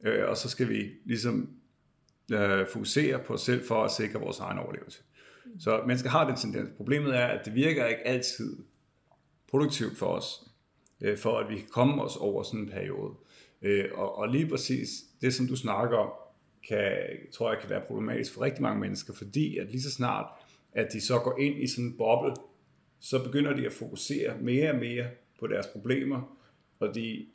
Øh, 0.05 0.29
og 0.29 0.37
så 0.37 0.49
skal 0.49 0.69
vi 0.69 0.91
ligesom 1.05 1.51
øh, 2.33 2.67
fokusere 2.73 3.19
på 3.19 3.35
os 3.35 3.41
selv 3.41 3.67
for 3.67 3.85
at 3.85 3.91
sikre 3.91 4.21
vores 4.21 4.39
egen 4.39 4.59
overlevelse. 4.59 5.03
Så 5.59 5.83
mennesker 5.87 6.11
har 6.11 6.27
den 6.27 6.37
tendens. 6.37 6.71
Problemet 6.77 7.17
er, 7.17 7.27
at 7.27 7.45
det 7.45 7.55
virker 7.55 7.87
ikke 7.87 8.07
altid 8.07 8.57
produktivt 9.51 9.99
for 9.99 10.07
os, 10.07 10.43
øh, 11.01 11.19
for 11.19 11.39
at 11.39 11.51
vi 11.51 11.57
kan 11.57 11.69
komme 11.69 12.03
os 12.03 12.17
over 12.17 12.43
sådan 12.43 12.61
en 12.61 12.69
periode. 12.69 13.15
Øh, 13.65 13.85
og, 13.95 14.19
og 14.19 14.29
lige 14.29 14.47
præcis 14.47 14.89
det, 15.21 15.35
som 15.35 15.47
du 15.47 15.57
snakker 15.57 15.97
om, 15.97 16.11
kan, 16.69 16.97
tror 17.33 17.53
jeg 17.53 17.61
kan 17.61 17.71
være 17.71 17.83
problematisk 17.87 18.35
for 18.35 18.41
rigtig 18.41 18.63
mange 18.63 18.81
mennesker, 18.81 19.15
fordi 19.15 19.59
at 19.59 19.71
lige 19.71 19.83
så 19.83 19.91
snart, 19.91 20.27
at 20.73 20.93
de 20.93 21.01
så 21.01 21.19
går 21.19 21.39
ind 21.39 21.63
i 21.63 21.67
sådan 21.67 21.85
en 21.85 21.97
boble, 21.97 22.35
så 23.01 23.25
begynder 23.25 23.57
de 23.57 23.67
at 23.67 23.73
fokusere 23.73 24.39
mere 24.41 24.71
og 24.71 24.77
mere 24.77 25.07
på 25.41 25.47
deres 25.47 25.67
problemer, 25.67 26.39
og 26.81 26.95
de 26.95 27.27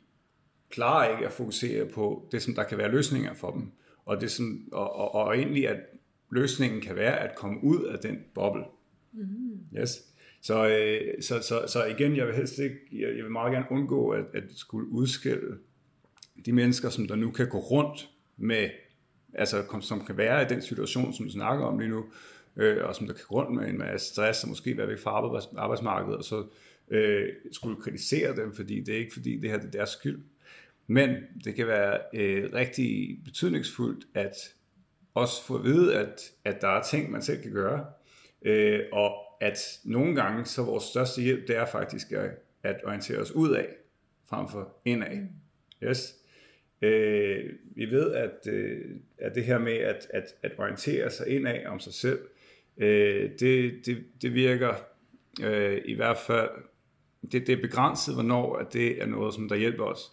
klarer 0.70 1.10
ikke 1.10 1.26
at 1.26 1.32
fokusere 1.32 1.86
på 1.86 2.28
det, 2.32 2.42
som 2.42 2.54
der 2.54 2.62
kan 2.62 2.78
være 2.78 2.90
løsninger 2.90 3.34
for 3.34 3.50
dem. 3.50 3.72
Og, 4.04 4.20
det, 4.20 4.30
som, 4.30 4.68
og, 4.72 4.96
og, 4.96 5.14
og 5.14 5.36
egentlig, 5.36 5.68
at 5.68 5.80
løsningen 6.30 6.80
kan 6.80 6.96
være 6.96 7.20
at 7.20 7.36
komme 7.36 7.64
ud 7.64 7.84
af 7.84 7.98
den 7.98 8.18
boble. 8.34 8.64
Mm. 9.12 9.78
Yes. 9.78 10.02
Så, 10.42 10.68
øh, 10.68 11.22
så, 11.22 11.42
så, 11.42 11.64
så 11.66 11.84
igen, 11.84 12.16
jeg 12.16 12.26
vil 12.26 12.34
helst 12.34 12.58
ikke, 12.58 12.76
jeg, 12.92 13.16
jeg 13.16 13.24
vil 13.24 13.32
meget 13.32 13.52
gerne 13.52 13.66
undgå 13.70 14.10
at, 14.10 14.24
at 14.34 14.44
skulle 14.54 14.88
udskille 14.88 15.58
de 16.46 16.52
mennesker, 16.52 16.90
som 16.90 17.08
der 17.08 17.16
nu 17.16 17.30
kan 17.30 17.48
gå 17.48 17.58
rundt 17.58 18.10
med, 18.36 18.70
altså 19.34 19.78
som 19.80 20.04
kan 20.04 20.16
være 20.16 20.42
i 20.42 20.46
den 20.48 20.62
situation, 20.62 21.12
som 21.12 21.26
vi 21.26 21.30
snakker 21.30 21.64
om 21.64 21.78
lige 21.78 21.90
nu, 21.90 22.04
øh, 22.56 22.84
og 22.84 22.94
som 22.94 23.06
der 23.06 23.14
kan 23.14 23.24
gå 23.28 23.34
rundt 23.34 23.60
med 23.60 23.68
en 23.68 23.78
masse 23.78 24.08
stress, 24.12 24.42
og 24.42 24.48
måske 24.48 24.76
være 24.76 24.88
væk 24.88 24.98
fra 24.98 25.10
arbejdsmarkedet, 25.56 26.16
og 26.18 26.24
så 26.24 26.44
øh, 26.90 27.28
skulle 27.52 27.82
kritisere 27.82 28.36
dem, 28.36 28.54
fordi 28.54 28.80
det 28.80 28.94
er 28.94 28.98
ikke 28.98 29.12
fordi, 29.12 29.36
det 29.36 29.50
her 29.50 29.56
det 29.56 29.66
er 29.66 29.70
deres 29.70 29.90
skyld. 29.90 30.22
Men 30.86 31.16
det 31.44 31.54
kan 31.54 31.66
være 31.66 31.98
øh, 32.14 32.50
rigtig 32.54 33.18
betydningsfuldt 33.24 34.06
at 34.14 34.34
også 35.14 35.44
få 35.44 35.58
at 35.58 35.64
vide, 35.64 35.96
at, 35.96 36.32
at 36.44 36.60
der 36.60 36.68
er 36.68 36.82
ting, 36.82 37.10
man 37.10 37.22
selv 37.22 37.42
kan 37.42 37.52
gøre, 37.52 37.84
øh, 38.42 38.80
og 38.92 39.14
at 39.40 39.58
nogle 39.84 40.14
gange, 40.14 40.44
så 40.44 40.62
vores 40.62 40.84
største 40.84 41.22
hjælp, 41.22 41.48
det 41.48 41.56
er 41.56 41.66
faktisk 41.66 42.12
at, 42.12 42.30
at 42.62 42.76
orientere 42.84 43.18
os 43.18 43.32
ud 43.32 43.50
af, 43.50 43.66
frem 44.28 44.48
for 44.48 44.76
indad. 44.84 45.26
Yes. 45.82 46.14
Øh, 46.82 47.52
vi 47.62 47.90
ved, 47.90 48.14
at, 48.14 48.52
øh, 48.52 48.96
at 49.18 49.34
det 49.34 49.44
her 49.44 49.58
med 49.58 49.76
at, 49.76 50.06
at, 50.10 50.34
at 50.42 50.52
orientere 50.58 51.10
sig 51.10 51.28
indad 51.28 51.66
om 51.66 51.80
sig 51.80 51.94
selv, 51.94 52.18
øh, 52.76 53.30
det, 53.40 53.86
det, 53.86 54.04
det 54.22 54.34
virker 54.34 54.74
øh, 55.42 55.82
i 55.84 55.94
hvert 55.94 56.18
fald, 56.26 56.50
det, 57.32 57.46
det 57.46 57.48
er 57.48 57.62
begrænset, 57.62 58.14
hvornår 58.14 58.56
at 58.56 58.72
det 58.72 59.02
er 59.02 59.06
noget, 59.06 59.34
som 59.34 59.48
der 59.48 59.56
hjælper 59.56 59.84
os. 59.84 60.10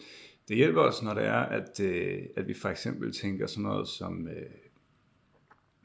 Det 0.47 0.55
hjælper 0.55 0.81
os, 0.81 1.03
når 1.03 1.13
det 1.13 1.23
er, 1.23 1.39
at, 1.39 1.79
øh, 1.79 2.21
at 2.37 2.47
vi 2.47 2.53
for 2.53 2.69
eksempel 2.69 3.13
tænker 3.13 3.47
sådan 3.47 3.63
noget 3.63 3.87
som 3.87 4.27
øh, 4.27 4.49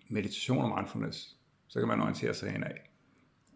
meditation 0.08 0.64
og 0.64 0.78
mindfulness. 0.78 1.36
Så 1.68 1.78
kan 1.78 1.88
man 1.88 2.00
orientere 2.00 2.34
sig 2.34 2.54
indad. 2.54 2.70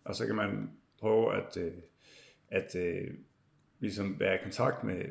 Og 0.04 0.16
så 0.16 0.26
kan 0.26 0.36
man 0.36 0.70
prøve 1.00 1.34
at, 1.36 1.56
øh, 1.56 1.72
at 2.48 2.76
øh, 2.76 3.14
ligesom 3.80 4.20
være 4.20 4.34
i 4.34 4.42
kontakt 4.42 4.84
med, 4.84 5.04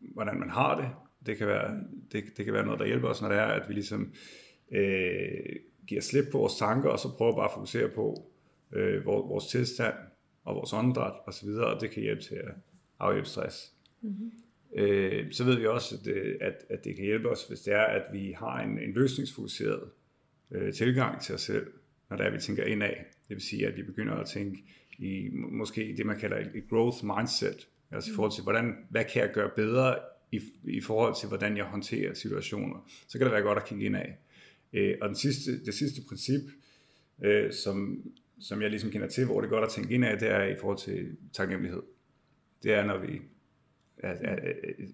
hvordan 0.00 0.38
man 0.38 0.50
har 0.50 0.80
det. 0.80 1.05
Det 1.26 1.38
kan 1.38 1.46
være, 1.46 1.80
det, 2.12 2.24
det 2.36 2.44
kan 2.44 2.54
være 2.54 2.64
noget, 2.64 2.80
der 2.80 2.86
hjælper 2.86 3.08
os, 3.08 3.22
når 3.22 3.28
det 3.28 3.38
er, 3.38 3.46
at 3.46 3.68
vi 3.68 3.74
ligesom 3.74 4.12
øh, 4.72 5.56
giver 5.86 6.00
slip 6.00 6.24
på 6.32 6.38
vores 6.38 6.56
tanker, 6.56 6.88
og 6.88 6.98
så 6.98 7.08
prøver 7.18 7.36
bare 7.36 7.44
at 7.44 7.54
fokusere 7.54 7.88
på 7.88 8.30
øh, 8.72 9.06
vores, 9.06 9.46
tilstand 9.46 9.94
og 10.44 10.54
vores 10.54 10.72
åndedræt 10.72 11.12
osv., 11.26 11.48
og 11.48 11.80
det 11.80 11.90
kan 11.90 12.02
hjælpe 12.02 12.22
til 12.22 12.34
at 12.34 12.54
afhjælpe 12.98 13.28
stress. 13.28 13.72
Mm-hmm. 14.02 14.32
Øh, 14.76 15.32
så 15.32 15.44
ved 15.44 15.56
vi 15.56 15.66
også, 15.66 15.96
at 15.96 16.04
det, 16.04 16.38
at, 16.40 16.54
at 16.70 16.84
det 16.84 16.96
kan 16.96 17.04
hjælpe 17.04 17.30
os, 17.30 17.48
hvis 17.48 17.60
det 17.60 17.74
er, 17.74 17.84
at 17.84 18.02
vi 18.12 18.34
har 18.38 18.60
en, 18.60 18.78
en 18.78 18.92
løsningsfokuseret 18.92 19.82
øh, 20.50 20.72
tilgang 20.72 21.22
til 21.22 21.34
os 21.34 21.40
selv, 21.40 21.66
når 22.10 22.16
det 22.16 22.26
er, 22.26 22.30
vi 22.30 22.38
tænker 22.38 22.64
indad. 22.64 22.94
Det 23.28 23.34
vil 23.36 23.40
sige, 23.40 23.66
at 23.66 23.76
vi 23.76 23.82
begynder 23.82 24.14
at 24.14 24.26
tænke 24.26 24.64
i 24.98 25.28
måske 25.32 25.94
det, 25.96 26.06
man 26.06 26.18
kalder 26.18 26.36
et 26.36 26.68
growth 26.70 27.04
mindset, 27.04 27.68
altså 27.90 28.10
i 28.10 28.14
forhold 28.14 28.32
til, 28.32 28.42
hvordan, 28.42 28.74
hvad 28.90 29.04
kan 29.04 29.22
jeg 29.22 29.30
gøre 29.32 29.50
bedre 29.56 29.98
i, 30.32 30.40
i 30.64 30.80
forhold 30.80 31.14
til, 31.20 31.28
hvordan 31.28 31.56
jeg 31.56 31.64
håndterer 31.64 32.14
situationer. 32.14 32.90
Så 33.08 33.18
kan 33.18 33.24
det 33.24 33.32
være 33.32 33.42
godt 33.42 33.58
at 33.58 33.66
kigge 33.66 33.84
indad. 33.84 34.06
Øh, 34.72 34.94
og 35.00 35.08
den 35.08 35.16
sidste, 35.16 35.64
det 35.64 35.74
sidste 35.74 36.00
princip, 36.08 36.40
øh, 37.24 37.52
som, 37.52 38.02
som 38.40 38.62
jeg 38.62 38.70
ligesom 38.70 38.90
kender 38.90 39.08
til, 39.08 39.24
hvor 39.24 39.40
det 39.40 39.48
er 39.48 39.50
godt 39.50 39.64
at 39.64 39.70
tænke 39.70 39.94
indad, 39.94 40.20
det 40.20 40.28
er 40.28 40.44
i 40.44 40.56
forhold 40.60 40.78
til 40.78 41.16
taknemmelighed. 41.32 41.82
Det 42.62 42.72
er, 42.72 42.84
når 42.84 42.98
vi 42.98 43.20
at, 43.98 44.16
at, 44.16 44.38
at, 44.38 44.56
at 44.64 44.84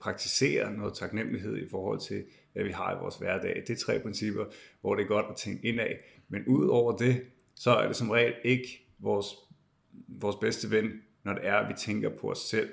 praktisere 0.00 0.72
noget 0.72 0.94
taknemmelighed 0.94 1.56
i 1.56 1.68
forhold 1.68 2.00
til, 2.00 2.24
hvad 2.52 2.64
vi 2.64 2.70
har 2.70 2.96
i 2.96 3.00
vores 3.00 3.16
hverdag. 3.16 3.62
Det 3.66 3.70
er 3.70 3.76
tre 3.76 3.98
principper, 3.98 4.44
hvor 4.80 4.94
det 4.94 5.02
er 5.02 5.08
godt 5.08 5.26
at 5.30 5.36
tænke 5.36 5.68
indad. 5.68 5.90
Men 6.28 6.46
ud 6.46 6.68
over 6.68 6.96
det, 6.96 7.22
så 7.54 7.70
er 7.70 7.86
det 7.86 7.96
som 7.96 8.10
regel 8.10 8.34
ikke 8.44 8.86
vores, 8.98 9.26
vores 10.08 10.36
bedste 10.36 10.70
ven, 10.70 10.92
når 11.24 11.32
det 11.32 11.46
er, 11.46 11.54
at 11.54 11.68
vi 11.68 11.74
tænker 11.78 12.08
på 12.08 12.30
os 12.30 12.38
selv. 12.38 12.70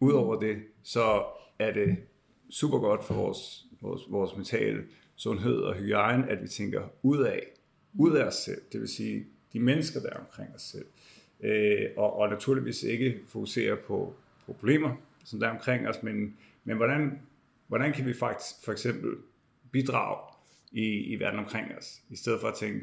Udover 0.00 0.40
det, 0.40 0.62
så 0.82 1.24
er 1.60 1.72
det 1.72 1.96
super 2.50 2.78
godt 2.78 3.04
for 3.04 3.14
vores, 3.14 3.66
vores, 3.80 4.02
vores 4.08 4.36
mentale 4.36 4.84
sundhed 5.16 5.56
og 5.56 5.74
hygiejne, 5.74 6.30
at 6.30 6.42
vi 6.42 6.48
tænker 6.48 6.82
ud 7.02 7.18
af, 7.18 7.46
ud 7.94 8.16
af 8.16 8.24
os 8.24 8.34
selv. 8.34 8.62
Det 8.72 8.80
vil 8.80 8.88
sige, 8.88 9.26
de 9.52 9.60
mennesker, 9.60 10.00
der 10.00 10.10
er 10.10 10.18
omkring 10.18 10.54
os 10.54 10.62
selv. 10.62 10.86
Øh, 11.40 11.86
og, 11.96 12.16
og 12.16 12.28
naturligvis 12.28 12.82
ikke 12.82 13.20
fokusere 13.26 13.76
på 13.76 14.14
problemer, 14.46 14.96
som 15.24 15.40
der 15.40 15.46
er 15.46 15.50
omkring 15.50 15.88
os, 15.88 16.02
men, 16.02 16.36
men 16.64 16.76
hvordan, 16.76 17.22
hvordan 17.66 17.92
kan 17.92 18.06
vi 18.06 18.14
faktisk 18.14 18.64
for 18.64 18.72
eksempel 18.72 19.10
bidrage 19.70 20.34
i, 20.72 20.84
i 20.84 21.20
verden 21.20 21.38
omkring 21.38 21.66
os, 21.78 22.02
i 22.10 22.16
stedet 22.16 22.40
for 22.40 22.48
at 22.48 22.54
tænke, 22.54 22.80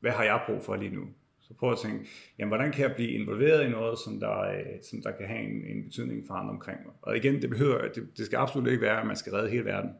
hvad 0.00 0.10
har 0.10 0.24
jeg 0.24 0.42
brug 0.46 0.62
for 0.62 0.76
lige 0.76 0.94
nu? 0.94 1.08
Så 1.50 1.54
prøv 1.54 1.72
at 1.72 1.78
tænke, 1.78 2.08
jamen, 2.38 2.48
hvordan 2.48 2.72
kan 2.72 2.82
jeg 2.82 2.94
blive 2.94 3.10
involveret 3.10 3.66
i 3.66 3.68
noget, 3.68 3.98
som 3.98 4.20
der, 4.20 4.62
som 4.82 5.02
der 5.02 5.10
kan 5.10 5.26
have 5.26 5.40
en, 5.40 5.76
en 5.76 5.84
betydning 5.84 6.26
for 6.26 6.34
andre 6.34 6.50
omkring 6.50 6.78
mig? 6.84 6.94
Og 7.02 7.16
igen, 7.16 7.42
det 7.42 7.50
behøver, 7.50 7.88
det, 7.88 8.08
det 8.16 8.26
skal 8.26 8.36
absolut 8.36 8.68
ikke 8.68 8.80
være, 8.80 9.00
at 9.00 9.06
man 9.06 9.16
skal 9.16 9.32
redde 9.32 9.50
hele 9.50 9.64
verden. 9.64 9.90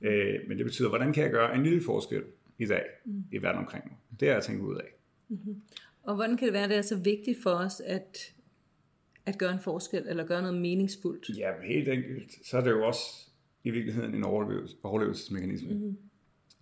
Øh, 0.00 0.34
men 0.48 0.58
det 0.58 0.66
betyder, 0.66 0.88
hvordan 0.88 1.12
kan 1.12 1.22
jeg 1.22 1.30
gøre 1.30 1.54
en 1.54 1.62
lille 1.62 1.82
forskel 1.82 2.22
i 2.58 2.66
dag 2.66 2.84
mm. 3.04 3.24
i 3.32 3.42
verden 3.42 3.58
omkring 3.58 3.84
mig? 3.84 4.20
Det 4.20 4.28
er 4.28 4.36
at 4.36 4.42
tænke 4.42 4.64
ud 4.64 4.76
af. 4.76 4.84
Mm-hmm. 5.28 5.62
Og 6.02 6.14
hvordan 6.14 6.36
kan 6.36 6.46
det 6.46 6.52
være, 6.52 6.64
at 6.64 6.70
det 6.70 6.78
er 6.78 6.82
så 6.82 6.96
vigtigt 6.96 7.42
for 7.42 7.50
os, 7.50 7.80
at, 7.80 8.34
at 9.26 9.38
gøre 9.38 9.52
en 9.52 9.60
forskel, 9.60 10.04
eller 10.08 10.26
gøre 10.26 10.42
noget 10.42 10.60
meningsfuldt? 10.60 11.38
Ja, 11.38 11.50
helt 11.62 11.88
enkelt. 11.88 12.46
Så 12.46 12.56
er 12.56 12.60
det 12.60 12.70
jo 12.70 12.86
også 12.86 13.02
i 13.64 13.70
virkeligheden 13.70 14.14
en 14.14 14.24
overlevelse, 14.24 14.76
overlevelsesmekanisme. 14.82 15.74
Mm-hmm. 15.74 15.96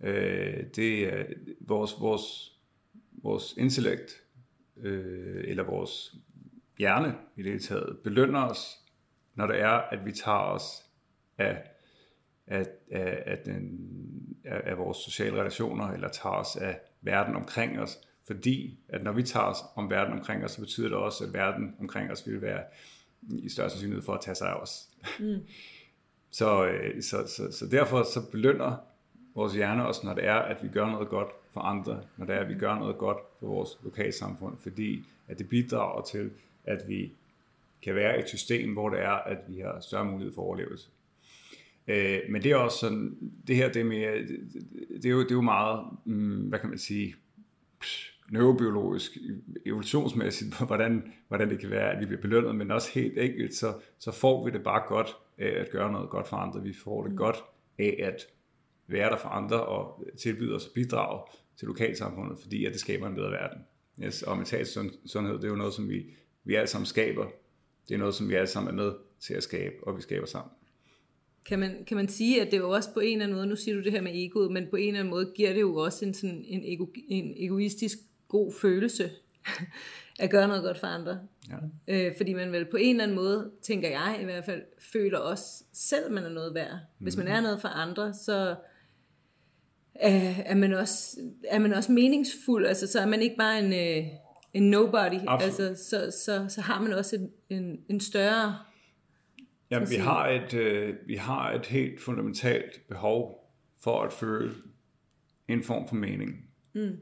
Øh, 0.03 0.63
det 0.75 1.13
er 1.13 1.25
vores, 1.59 1.91
vores, 1.99 2.50
vores 3.23 3.53
intellekt, 3.57 4.23
øh, 4.77 5.43
eller 5.47 5.63
vores 5.63 6.15
hjerne 6.77 7.15
i 7.35 7.43
det 7.43 7.51
hele 7.51 7.63
taget, 7.63 7.99
belønner 8.03 8.45
os, 8.49 8.77
når 9.35 9.47
det 9.47 9.59
er, 9.59 9.69
at 9.69 10.05
vi 10.05 10.11
tager 10.11 10.37
os 10.37 10.63
af, 11.37 11.63
af, 12.47 12.67
af, 12.91 13.23
af, 13.25 13.37
den, 13.45 13.79
af, 14.43 14.61
af 14.65 14.77
vores 14.77 14.97
sociale 14.97 15.39
relationer, 15.39 15.87
eller 15.87 16.09
tager 16.09 16.35
os 16.35 16.55
af 16.55 16.79
verden 17.01 17.35
omkring 17.35 17.79
os, 17.79 17.97
fordi 18.27 18.79
at 18.89 19.03
når 19.03 19.11
vi 19.11 19.23
tager 19.23 19.45
os 19.45 19.57
om 19.75 19.89
verden 19.89 20.13
omkring 20.13 20.43
os, 20.45 20.51
så 20.51 20.59
betyder 20.61 20.89
det 20.89 20.97
også, 20.97 21.23
at 21.23 21.33
verden 21.33 21.75
omkring 21.79 22.11
os 22.11 22.27
vil 22.27 22.41
være 22.41 22.63
i 23.29 23.49
større 23.49 23.69
sandsynlighed 23.69 24.03
for 24.03 24.13
at 24.13 24.21
tage 24.21 24.35
sig 24.35 24.49
af 24.49 24.53
os. 24.53 24.89
Mm. 25.19 25.37
så, 26.39 26.71
så, 27.01 27.27
så, 27.27 27.51
så 27.51 27.65
derfor 27.71 28.03
så 28.03 28.31
belønner 28.31 28.75
vores 29.35 29.53
hjerne 29.53 29.87
os, 29.87 30.03
når 30.03 30.13
det 30.13 30.25
er, 30.25 30.35
at 30.35 30.63
vi 30.63 30.67
gør 30.67 30.85
noget 30.85 31.09
godt 31.09 31.29
for 31.53 31.61
andre, 31.61 32.03
når 32.17 32.25
det 32.25 32.35
er, 32.35 32.39
at 32.39 32.49
vi 32.49 32.55
gør 32.55 32.79
noget 32.79 32.97
godt 32.97 33.17
for 33.39 33.47
vores 33.47 33.69
lokalsamfund, 33.83 34.57
fordi 34.57 35.03
at 35.27 35.39
det 35.39 35.49
bidrager 35.49 36.01
til, 36.01 36.31
at 36.63 36.83
vi 36.87 37.11
kan 37.81 37.95
være 37.95 38.19
et 38.19 38.29
system, 38.29 38.73
hvor 38.73 38.89
det 38.89 38.99
er, 38.99 39.11
at 39.11 39.37
vi 39.47 39.59
har 39.59 39.79
større 39.79 40.05
mulighed 40.05 40.33
for 40.33 40.41
overlevelse. 40.41 40.89
Øh, 41.87 42.19
men 42.29 42.43
det 42.43 42.51
er 42.51 42.55
også 42.55 42.77
sådan, 42.77 43.17
det 43.47 43.55
her, 43.55 43.71
det 43.71 43.85
med, 43.85 44.27
det 45.01 45.05
er, 45.05 45.09
jo, 45.09 45.23
det 45.23 45.31
er 45.31 45.35
jo 45.35 45.41
meget, 45.41 45.85
hmm, 46.03 46.41
hvad 46.41 46.59
kan 46.59 46.69
man 46.69 46.77
sige, 46.77 47.15
neurobiologisk, 48.31 49.17
evolutionsmæssigt, 49.65 50.59
hvordan, 50.67 51.13
hvordan 51.27 51.49
det 51.49 51.59
kan 51.59 51.69
være, 51.69 51.91
at 51.91 51.99
vi 51.99 52.05
bliver 52.05 52.21
belønnet, 52.21 52.55
men 52.55 52.71
også 52.71 52.91
helt 52.93 53.19
enkelt, 53.19 53.55
så, 53.55 53.73
så 53.99 54.11
får 54.11 54.45
vi 54.45 54.51
det 54.51 54.63
bare 54.63 54.83
godt 54.87 55.17
af 55.37 55.59
at 55.61 55.71
gøre 55.71 55.91
noget 55.91 56.09
godt 56.09 56.27
for 56.27 56.37
andre. 56.37 56.63
Vi 56.63 56.73
får 56.73 57.07
det 57.07 57.17
godt 57.17 57.43
af 57.79 57.99
at 58.03 58.27
være 58.87 59.09
der 59.09 59.17
for 59.17 59.29
andre 59.29 59.65
og 59.65 60.03
tilbyde 60.19 60.55
os 60.55 60.65
at 60.65 60.71
bidrage 60.75 61.19
til 61.57 61.67
lokalsamfundet, 61.67 62.37
fordi 62.41 62.65
at 62.65 62.71
det 62.71 62.79
skaber 62.79 63.07
en 63.07 63.15
bedre 63.15 63.31
verden. 63.31 63.59
Yes, 64.03 64.23
og 64.23 64.37
mental 64.37 64.65
sundhed, 65.05 65.35
det 65.35 65.43
er 65.43 65.49
jo 65.49 65.55
noget, 65.55 65.73
som 65.73 65.89
vi, 65.89 66.05
vi 66.43 66.55
alle 66.55 66.67
sammen 66.67 66.85
skaber. 66.85 67.25
Det 67.87 67.93
er 67.93 67.97
noget, 67.97 68.15
som 68.15 68.29
vi 68.29 68.35
alle 68.35 68.47
sammen 68.47 68.79
er 68.79 68.83
med 68.83 68.93
til 69.19 69.33
at 69.33 69.43
skabe, 69.43 69.75
og 69.83 69.97
vi 69.97 70.01
skaber 70.01 70.25
sammen. 70.25 70.51
Kan 71.45 71.59
man, 71.59 71.85
kan 71.87 71.97
man 71.97 72.07
sige, 72.07 72.41
at 72.41 72.51
det 72.51 72.57
jo 72.57 72.69
også 72.69 72.93
på 72.93 72.99
en 72.99 73.11
eller 73.11 73.25
anden 73.25 73.37
måde, 73.37 73.47
nu 73.47 73.55
siger 73.55 73.75
du 73.75 73.83
det 73.83 73.91
her 73.91 74.01
med 74.01 74.11
egoet, 74.15 74.51
men 74.51 74.67
på 74.69 74.75
en 74.75 74.87
eller 74.87 74.99
anden 74.99 75.11
måde 75.11 75.31
giver 75.35 75.53
det 75.53 75.61
jo 75.61 75.75
også 75.75 76.05
en, 76.05 76.13
sådan, 76.13 76.43
en, 76.47 76.61
ego, 76.65 76.85
en 77.07 77.33
egoistisk 77.37 77.97
god 78.27 78.53
følelse 78.61 79.09
at 80.19 80.29
gøre 80.29 80.47
noget 80.47 80.63
godt 80.63 80.79
for 80.79 80.87
andre. 80.87 81.19
Ja. 81.87 82.07
Øh, 82.07 82.13
fordi 82.17 82.33
man 82.33 82.51
vel 82.51 82.65
på 82.65 82.77
en 82.77 82.89
eller 82.89 83.03
anden 83.03 83.15
måde, 83.15 83.51
tænker 83.61 83.89
jeg 83.89 84.19
i 84.21 84.23
hvert 84.23 84.45
fald, 84.45 84.61
føler 84.79 85.17
også 85.17 85.63
selv, 85.73 86.11
man 86.11 86.23
er 86.23 86.29
noget 86.29 86.53
værd. 86.53 86.77
Hvis 86.97 87.17
man 87.17 87.25
mhm. 87.25 87.35
er 87.35 87.41
noget 87.41 87.61
for 87.61 87.67
andre, 87.67 88.13
så 88.13 88.55
er, 89.95 90.33
er, 90.45 90.55
man, 90.55 90.73
også, 90.73 91.17
er 91.47 91.59
man 91.59 91.73
også 91.73 91.91
meningsfuld. 91.91 92.65
Altså, 92.65 92.87
så 92.87 92.99
er 92.99 93.05
man 93.05 93.21
ikke 93.21 93.35
bare 93.37 93.59
en, 93.59 93.73
øh, 93.73 94.07
en 94.53 94.69
nobody. 94.69 95.19
Altså, 95.27 95.75
så, 95.75 96.11
så, 96.25 96.45
så 96.49 96.61
har 96.61 96.81
man 96.81 96.93
også 96.93 97.15
en, 97.15 97.57
en, 97.57 97.79
en 97.89 97.99
større... 97.99 98.57
Ja, 99.71 99.79
vi 99.79 99.95
har, 99.95 100.27
et, 100.27 100.53
øh, 100.53 100.95
vi 101.07 101.15
har 101.15 101.51
et 101.51 101.65
helt 101.65 102.01
fundamentalt 102.01 102.87
behov 102.87 103.51
for 103.83 104.01
at 104.01 104.13
føle 104.13 104.51
en 105.47 105.63
form 105.63 105.87
for 105.87 105.95
mening. 105.95 106.31
Mm 106.73 106.97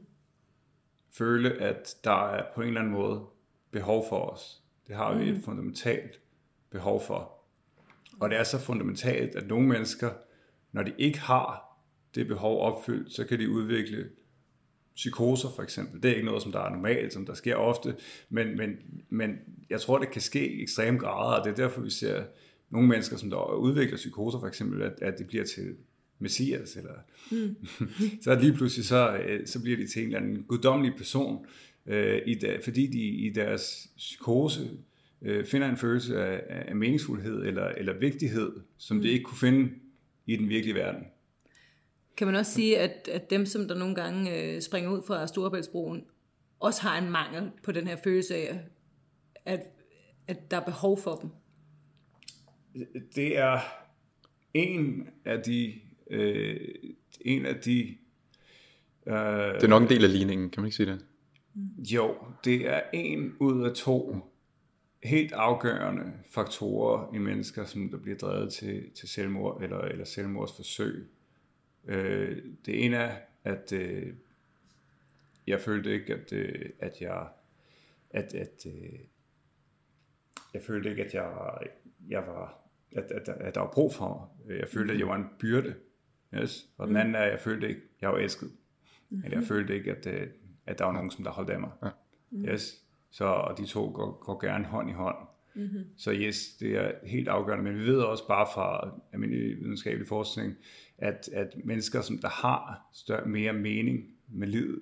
føle, 1.10 1.62
at 1.62 1.96
der 2.04 2.30
er 2.30 2.42
på 2.54 2.60
en 2.60 2.66
eller 2.68 2.80
anden 2.80 2.92
måde 2.92 3.22
behov 3.70 4.08
for 4.08 4.16
os. 4.16 4.62
Det 4.86 4.96
har 4.96 5.14
vi 5.14 5.30
mm. 5.30 5.36
et 5.36 5.44
fundamentalt 5.44 6.20
behov 6.70 7.02
for. 7.02 7.32
Og 8.20 8.30
det 8.30 8.38
er 8.38 8.44
så 8.44 8.58
fundamentalt, 8.58 9.34
at 9.34 9.46
nogle 9.46 9.68
mennesker, 9.68 10.10
når 10.72 10.82
de 10.82 10.92
ikke 10.98 11.20
har 11.20 11.69
det 12.14 12.26
behov 12.26 12.60
opfyldt, 12.60 13.12
så 13.12 13.24
kan 13.24 13.38
de 13.38 13.50
udvikle 13.50 14.08
psykoser 14.94 15.48
for 15.56 15.62
eksempel. 15.62 16.02
Det 16.02 16.10
er 16.10 16.14
ikke 16.14 16.26
noget, 16.26 16.42
som 16.42 16.52
der 16.52 16.60
er 16.60 16.70
normalt, 16.70 17.12
som 17.12 17.26
der 17.26 17.34
sker 17.34 17.54
ofte, 17.54 17.96
men, 18.28 18.56
men, 18.56 18.76
men 19.08 19.38
jeg 19.70 19.80
tror, 19.80 19.98
det 19.98 20.10
kan 20.10 20.22
ske 20.22 20.52
i 20.52 20.62
ekstreme 20.62 20.98
grader, 20.98 21.38
og 21.38 21.44
det 21.44 21.50
er 21.50 21.56
derfor, 21.56 21.80
vi 21.80 21.90
ser 21.90 22.24
nogle 22.70 22.88
mennesker, 22.88 23.16
som 23.16 23.30
der 23.30 23.54
udvikler 23.54 23.96
psykoser 23.96 24.40
for 24.40 24.46
eksempel, 24.46 24.82
at, 24.82 24.92
at 25.02 25.18
de 25.18 25.24
bliver 25.24 25.44
til 25.44 25.76
messias, 26.18 26.76
eller 26.76 26.94
mm. 27.30 27.56
så 28.24 28.34
lige 28.34 28.52
pludselig 28.52 28.84
så, 28.86 29.16
øh, 29.16 29.46
så 29.46 29.62
bliver 29.62 29.76
de 29.76 29.86
til 29.86 30.02
en 30.02 30.06
eller 30.06 30.20
anden 30.20 30.42
guddommelig 30.42 30.94
person, 30.96 31.46
øh, 31.86 32.22
i 32.26 32.34
da, 32.34 32.58
fordi 32.64 32.86
de 32.86 33.00
i 33.00 33.30
deres 33.30 33.90
psykose 33.96 34.70
øh, 35.22 35.44
finder 35.44 35.68
en 35.68 35.76
følelse 35.76 36.24
af, 36.24 36.66
af 36.68 36.76
meningsfuldhed 36.76 37.42
eller, 37.42 37.68
eller 37.68 37.98
vigtighed, 37.98 38.52
som 38.78 38.96
mm. 38.96 39.02
de 39.02 39.08
ikke 39.08 39.24
kunne 39.24 39.38
finde 39.38 39.70
i 40.26 40.36
den 40.36 40.48
virkelige 40.48 40.74
verden. 40.74 41.02
Kan 42.20 42.26
man 42.26 42.36
også 42.36 42.52
sige, 42.52 42.78
at, 42.78 43.08
at 43.12 43.30
dem, 43.30 43.46
som 43.46 43.68
der 43.68 43.74
nogle 43.74 43.94
gange 43.94 44.42
øh, 44.42 44.60
springer 44.60 44.90
ud 44.90 45.02
fra 45.06 45.26
Storebæltsbroen, 45.26 46.04
også 46.58 46.82
har 46.82 46.98
en 46.98 47.10
mangel 47.10 47.50
på 47.62 47.72
den 47.72 47.86
her 47.86 47.96
følelse 48.04 48.34
af, 48.34 48.60
at, 49.44 49.60
at 50.26 50.50
der 50.50 50.56
er 50.56 50.64
behov 50.64 50.98
for 50.98 51.14
dem? 51.14 51.30
Det 53.14 53.38
er 53.38 53.58
en 54.54 55.08
af 55.24 55.42
de 55.42 55.74
øh, 56.10 56.60
en 57.20 57.46
af 57.46 57.56
de... 57.56 57.80
Øh, 59.06 59.14
det 59.14 59.62
er 59.62 59.68
nok 59.68 59.82
en 59.82 59.88
del 59.88 60.04
af 60.04 60.12
ligningen, 60.12 60.50
kan 60.50 60.60
man 60.62 60.66
ikke 60.66 60.76
sige 60.76 60.90
det? 60.90 61.04
Jo, 61.78 62.14
det 62.44 62.68
er 62.68 62.80
en 62.92 63.32
ud 63.38 63.64
af 63.64 63.74
to 63.74 64.16
helt 65.02 65.32
afgørende 65.32 66.12
faktorer 66.30 67.14
i 67.14 67.18
mennesker, 67.18 67.64
som 67.64 67.88
der 67.88 67.98
bliver 67.98 68.18
drevet 68.18 68.52
til, 68.52 68.90
til 68.94 69.08
selvmord 69.08 69.62
eller, 69.62 69.78
eller 69.78 70.04
selvmordsforsøg. 70.04 71.10
Øh, 71.84 72.42
det 72.66 72.84
ene 72.84 72.96
er, 72.96 73.16
at 73.44 73.72
øh, 73.72 74.14
jeg 75.46 75.60
følte 75.60 75.92
ikke, 75.92 76.14
at, 76.14 76.32
øh, 76.32 76.70
at 76.78 77.00
jeg 77.00 77.28
at, 78.10 78.34
at 78.34 78.66
øh, 78.66 78.98
jeg 80.54 80.62
følte 80.62 80.90
ikke, 80.90 81.04
at 81.04 81.14
jeg, 81.14 81.58
jeg 82.08 82.26
var, 82.26 82.58
at, 82.92 83.04
at, 83.04 83.28
at 83.28 83.54
der 83.54 83.60
var 83.60 83.70
brug 83.74 83.94
for 83.94 84.30
mig. 84.48 84.58
Jeg 84.58 84.68
følte, 84.68 84.92
at 84.92 84.98
jeg 84.98 85.06
var 85.06 85.16
en 85.16 85.26
byrde 85.38 85.74
Yes. 86.34 86.68
Og 86.78 86.88
den 86.88 86.96
anden 86.96 87.14
er, 87.14 87.18
at 87.18 87.30
jeg 87.30 87.40
følte 87.40 87.68
ikke, 87.68 87.80
jeg 88.00 88.10
var 88.10 88.18
elsket. 88.18 88.48
Mm-hmm. 88.48 89.24
Eller 89.24 89.38
jeg 89.38 89.46
følte 89.46 89.74
ikke, 89.74 89.90
at, 89.90 90.06
øh, 90.06 90.26
at 90.66 90.78
der 90.78 90.84
var 90.84 90.92
nogen, 90.92 91.10
som 91.10 91.24
der 91.24 91.30
holdt 91.30 91.50
af 91.50 91.60
mig. 91.60 91.70
Ja. 91.82 91.88
Mm-hmm. 92.30 92.48
Yes. 92.48 92.84
Så 93.10 93.24
og 93.24 93.58
de 93.58 93.66
to 93.66 93.90
går, 93.94 94.24
går 94.24 94.40
gerne 94.46 94.64
hånd 94.64 94.90
i 94.90 94.92
hånd. 94.92 95.16
Mm-hmm. 95.54 95.84
Så 95.96 96.12
yes, 96.12 96.56
det 96.60 96.76
er 96.76 96.92
helt 97.04 97.28
afgørende. 97.28 97.64
Men 97.64 97.78
vi 97.78 97.86
ved 97.86 98.00
også 98.00 98.26
bare 98.28 98.46
fra 98.54 98.90
almindelig 99.12 99.58
videnskabelig 99.58 100.08
forskning, 100.08 100.56
at, 101.00 101.28
at 101.32 101.54
mennesker, 101.64 102.00
som 102.00 102.18
der 102.18 102.28
har 102.28 102.88
større, 102.92 103.28
mere 103.28 103.52
mening 103.52 104.04
med 104.28 104.48
livet, 104.48 104.80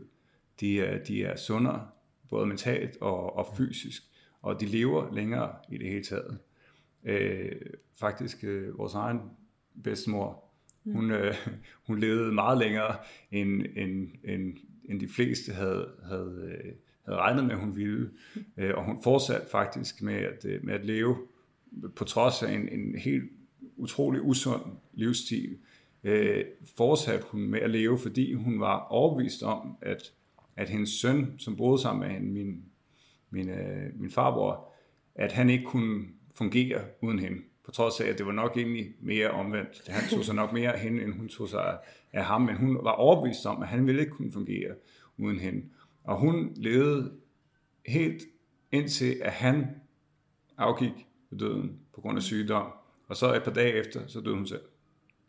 de 0.60 0.80
er, 0.80 1.04
de 1.04 1.24
er 1.24 1.36
sundere, 1.36 1.88
både 2.30 2.46
mentalt 2.46 2.96
og, 3.00 3.36
og 3.36 3.54
fysisk, 3.56 4.02
og 4.42 4.60
de 4.60 4.66
lever 4.66 5.14
længere 5.14 5.54
i 5.70 5.78
det 5.78 5.88
hele 5.88 6.04
taget. 6.04 6.38
Øh, 7.04 7.52
faktisk 7.94 8.44
øh, 8.44 8.78
vores 8.78 8.94
egen 8.94 9.20
bedstemor, 9.84 10.48
Mm. 10.88 10.94
Hun, 10.94 11.10
øh, 11.10 11.34
hun 11.86 11.98
levede 11.98 12.32
meget 12.32 12.58
længere, 12.58 12.96
end, 13.30 13.62
end, 13.76 14.08
end, 14.24 14.56
end 14.84 15.00
de 15.00 15.08
fleste 15.08 15.52
havde, 15.52 15.90
havde, 16.04 16.58
øh, 16.64 16.72
havde 17.04 17.18
regnet 17.18 17.44
med, 17.44 17.52
at 17.52 17.60
hun 17.60 17.76
ville. 17.76 18.10
Øh, 18.56 18.74
og 18.74 18.84
hun 18.84 19.02
fortsatte 19.02 19.46
faktisk 19.50 20.02
med 20.02 20.14
at, 20.14 20.44
øh, 20.44 20.64
med 20.64 20.74
at 20.74 20.84
leve, 20.84 21.16
på 21.96 22.04
trods 22.04 22.42
af 22.42 22.52
en, 22.52 22.68
en 22.68 22.98
helt 22.98 23.30
utrolig 23.76 24.22
usund 24.22 24.62
livsstil, 24.92 25.58
øh, 26.04 26.44
fortsatte 26.76 27.26
hun 27.28 27.40
med 27.40 27.60
at 27.60 27.70
leve, 27.70 27.98
fordi 27.98 28.32
hun 28.32 28.60
var 28.60 28.78
overbevist 28.78 29.42
om, 29.42 29.76
at, 29.82 30.12
at 30.56 30.68
hendes 30.68 30.90
søn, 30.90 31.34
som 31.38 31.56
boede 31.56 31.82
sammen 31.82 32.08
med 32.08 32.16
hende, 32.16 32.32
min, 32.32 32.64
min, 33.30 33.48
øh, 33.48 34.00
min 34.00 34.10
farbror, 34.10 34.68
at 35.14 35.32
han 35.32 35.50
ikke 35.50 35.64
kunne 35.64 36.04
fungere 36.34 36.80
uden 37.00 37.18
hende 37.18 37.38
på 37.64 37.70
trods 37.72 38.00
af, 38.00 38.08
at 38.08 38.18
det 38.18 38.26
var 38.26 38.32
nok 38.32 38.56
egentlig 38.56 38.94
mere 39.00 39.30
omvendt. 39.30 39.88
Han 39.88 40.08
tog 40.10 40.24
sig 40.24 40.34
nok 40.34 40.52
mere 40.52 40.72
af 40.72 40.80
hende, 40.80 41.02
end 41.02 41.12
hun 41.12 41.28
tog 41.28 41.48
sig 41.48 41.78
af 42.12 42.24
ham, 42.24 42.42
men 42.42 42.56
hun 42.56 42.74
var 42.74 42.90
overbevist 42.90 43.46
om, 43.46 43.62
at 43.62 43.68
han 43.68 43.86
ville 43.86 44.00
ikke 44.00 44.12
kunne 44.12 44.32
fungere 44.32 44.74
uden 45.16 45.38
hende. 45.38 45.62
Og 46.04 46.18
hun 46.18 46.52
levede 46.56 47.12
helt 47.86 48.22
indtil, 48.72 49.16
at 49.22 49.32
han 49.32 49.66
afgik 50.58 51.06
ved 51.30 51.38
døden 51.38 51.78
på 51.94 52.00
grund 52.00 52.16
af 52.16 52.22
sygdom. 52.22 52.72
Og 53.08 53.16
så 53.16 53.34
et 53.34 53.42
par 53.44 53.52
dage 53.52 53.72
efter, 53.72 54.06
så 54.06 54.20
døde 54.20 54.34
hun 54.34 54.46
selv. 54.46 54.62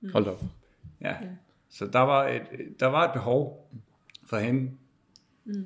Mm. 0.02 0.12
Hold 0.12 0.28
op. 0.28 0.44
Ja. 1.02 1.18
Så 1.70 1.88
der 1.88 2.00
var 2.00 2.28
et, 2.28 2.42
der 2.80 2.86
var 2.86 3.08
et 3.08 3.14
behov 3.14 3.72
for 4.26 4.38
hende, 4.38 4.72
mm. 5.46 5.66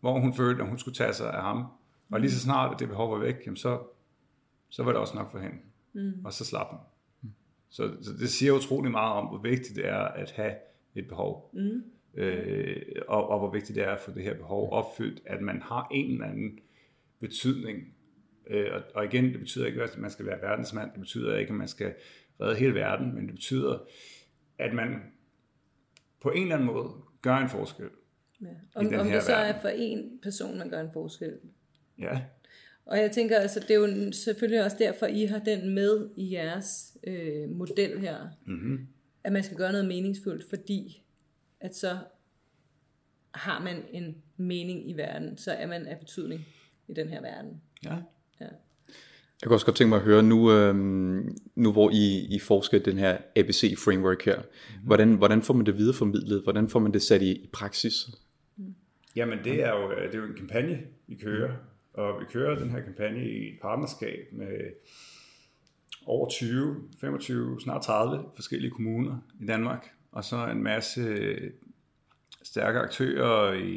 hvor 0.00 0.20
hun 0.20 0.34
følte, 0.34 0.62
at 0.62 0.68
hun 0.68 0.78
skulle 0.78 0.94
tage 0.94 1.12
sig 1.12 1.32
af 1.34 1.42
ham. 1.42 1.66
Og 2.10 2.20
lige 2.20 2.30
så 2.30 2.40
snart 2.40 2.74
at 2.74 2.80
det 2.80 2.88
behov 2.88 3.12
var 3.12 3.18
væk, 3.18 3.36
jamen 3.46 3.56
så, 3.56 3.78
så 4.68 4.82
var 4.82 4.92
det 4.92 5.00
også 5.00 5.14
nok 5.16 5.30
for 5.30 5.38
hende 5.38 5.56
mm. 5.94 6.24
og 6.24 6.32
så 6.32 6.44
slap 6.44 6.70
den. 6.70 6.78
Mm. 7.22 7.28
Så, 7.70 7.96
så 8.02 8.12
det 8.12 8.28
siger 8.30 8.52
utrolig 8.52 8.90
meget 8.90 9.12
om, 9.12 9.26
hvor 9.26 9.38
vigtigt 9.38 9.76
det 9.76 9.88
er 9.88 9.98
at 9.98 10.30
have 10.30 10.54
et 10.94 11.08
behov. 11.08 11.50
Mm. 11.52 11.82
Øh, 12.14 12.82
og, 13.08 13.28
og 13.28 13.38
hvor 13.38 13.50
vigtigt 13.50 13.76
det 13.76 13.84
er 13.84 13.90
at 13.90 14.00
få 14.00 14.10
det 14.10 14.22
her 14.22 14.34
behov 14.34 14.72
opfyldt, 14.72 15.22
at 15.26 15.42
man 15.42 15.62
har 15.62 15.88
en 15.90 16.12
eller 16.12 16.26
anden 16.26 16.58
betydning. 17.20 17.94
Øh, 18.46 18.66
og, 18.74 18.82
og 18.94 19.04
igen, 19.04 19.24
det 19.24 19.38
betyder 19.38 19.66
ikke, 19.66 19.82
at 19.82 19.98
man 19.98 20.10
skal 20.10 20.26
være 20.26 20.42
verdensmand, 20.42 20.90
det 20.90 21.00
betyder 21.00 21.36
ikke, 21.36 21.50
at 21.50 21.56
man 21.56 21.68
skal 21.68 21.94
redde 22.40 22.56
hele 22.56 22.74
verden, 22.74 23.14
men 23.14 23.26
det 23.26 23.34
betyder, 23.34 23.78
at 24.58 24.74
man 24.74 25.00
på 26.22 26.30
en 26.30 26.42
eller 26.42 26.54
anden 26.54 26.66
måde 26.66 26.90
gør 27.22 27.36
en 27.36 27.48
forskel. 27.48 27.88
Ja. 28.40 28.46
Om, 28.74 28.86
om 28.86 29.06
det 29.06 29.22
så 29.22 29.32
verden. 29.32 29.56
er 29.56 29.60
for 29.60 29.68
en 29.68 30.18
person, 30.22 30.58
man 30.58 30.70
gør 30.70 30.80
en 30.80 30.92
forskel. 30.92 31.38
Ja, 31.98 32.20
og 32.86 32.98
jeg 32.98 33.12
tænker, 33.12 33.38
altså, 33.38 33.60
det 33.60 33.70
er 33.70 33.74
jo 33.74 34.12
selvfølgelig 34.12 34.64
også 34.64 34.76
derfor, 34.80 35.06
I 35.06 35.24
har 35.24 35.38
den 35.38 35.74
med 35.74 36.10
i 36.16 36.32
jeres 36.32 36.98
øh, 37.04 37.50
model 37.50 38.00
her. 38.00 38.28
Mm-hmm. 38.46 38.86
At 39.24 39.32
man 39.32 39.42
skal 39.42 39.56
gøre 39.56 39.72
noget 39.72 39.88
meningsfuldt, 39.88 40.48
fordi 40.48 41.04
at 41.60 41.76
så 41.76 41.98
har 43.34 43.62
man 43.62 43.82
en 43.90 44.22
mening 44.36 44.90
i 44.90 44.92
verden, 44.92 45.38
så 45.38 45.52
er 45.52 45.66
man 45.66 45.86
af 45.86 45.98
betydning 45.98 46.46
i 46.88 46.94
den 46.94 47.08
her 47.08 47.20
verden. 47.20 47.62
Ja. 47.84 47.96
Jeg 49.44 49.48
kan 49.48 49.54
også 49.54 49.66
godt 49.66 49.76
tænke 49.76 49.88
mig 49.88 49.96
at 49.96 50.04
høre, 50.04 50.22
nu, 50.22 50.52
øhm, 50.52 51.36
nu 51.54 51.72
hvor 51.72 51.90
I, 51.90 52.26
I 52.30 52.38
forsker 52.38 52.78
den 52.78 52.98
her 52.98 53.18
ABC-framework 53.36 54.24
her, 54.24 54.36
mm-hmm. 54.36 54.86
hvordan, 54.86 55.14
hvordan 55.14 55.42
får 55.42 55.54
man 55.54 55.66
det 55.66 55.78
videreformidlet? 55.78 56.42
Hvordan 56.42 56.68
får 56.68 56.80
man 56.80 56.92
det 56.92 57.02
sat 57.02 57.22
i, 57.22 57.32
i 57.32 57.50
praksis? 57.52 57.94
Jamen 59.16 59.38
det 59.44 59.62
er, 59.62 59.70
jo, 59.70 59.90
det 59.90 60.14
er 60.14 60.18
jo 60.18 60.24
en 60.24 60.34
kampagne, 60.36 60.80
vi 61.06 61.14
kører. 61.14 61.52
Og 61.94 62.20
vi 62.20 62.24
kører 62.32 62.58
den 62.58 62.70
her 62.70 62.80
kampagne 62.80 63.28
i 63.28 63.48
et 63.48 63.58
partnerskab 63.62 64.26
med 64.32 64.58
over 66.06 66.28
20, 66.28 66.76
25, 67.00 67.60
snart 67.60 67.82
30 67.82 68.24
forskellige 68.34 68.70
kommuner 68.70 69.18
i 69.40 69.46
Danmark. 69.46 69.90
Og 70.12 70.24
så 70.24 70.46
en 70.46 70.62
masse 70.62 71.34
stærke 72.42 72.78
aktører 72.78 73.52
i, 73.52 73.72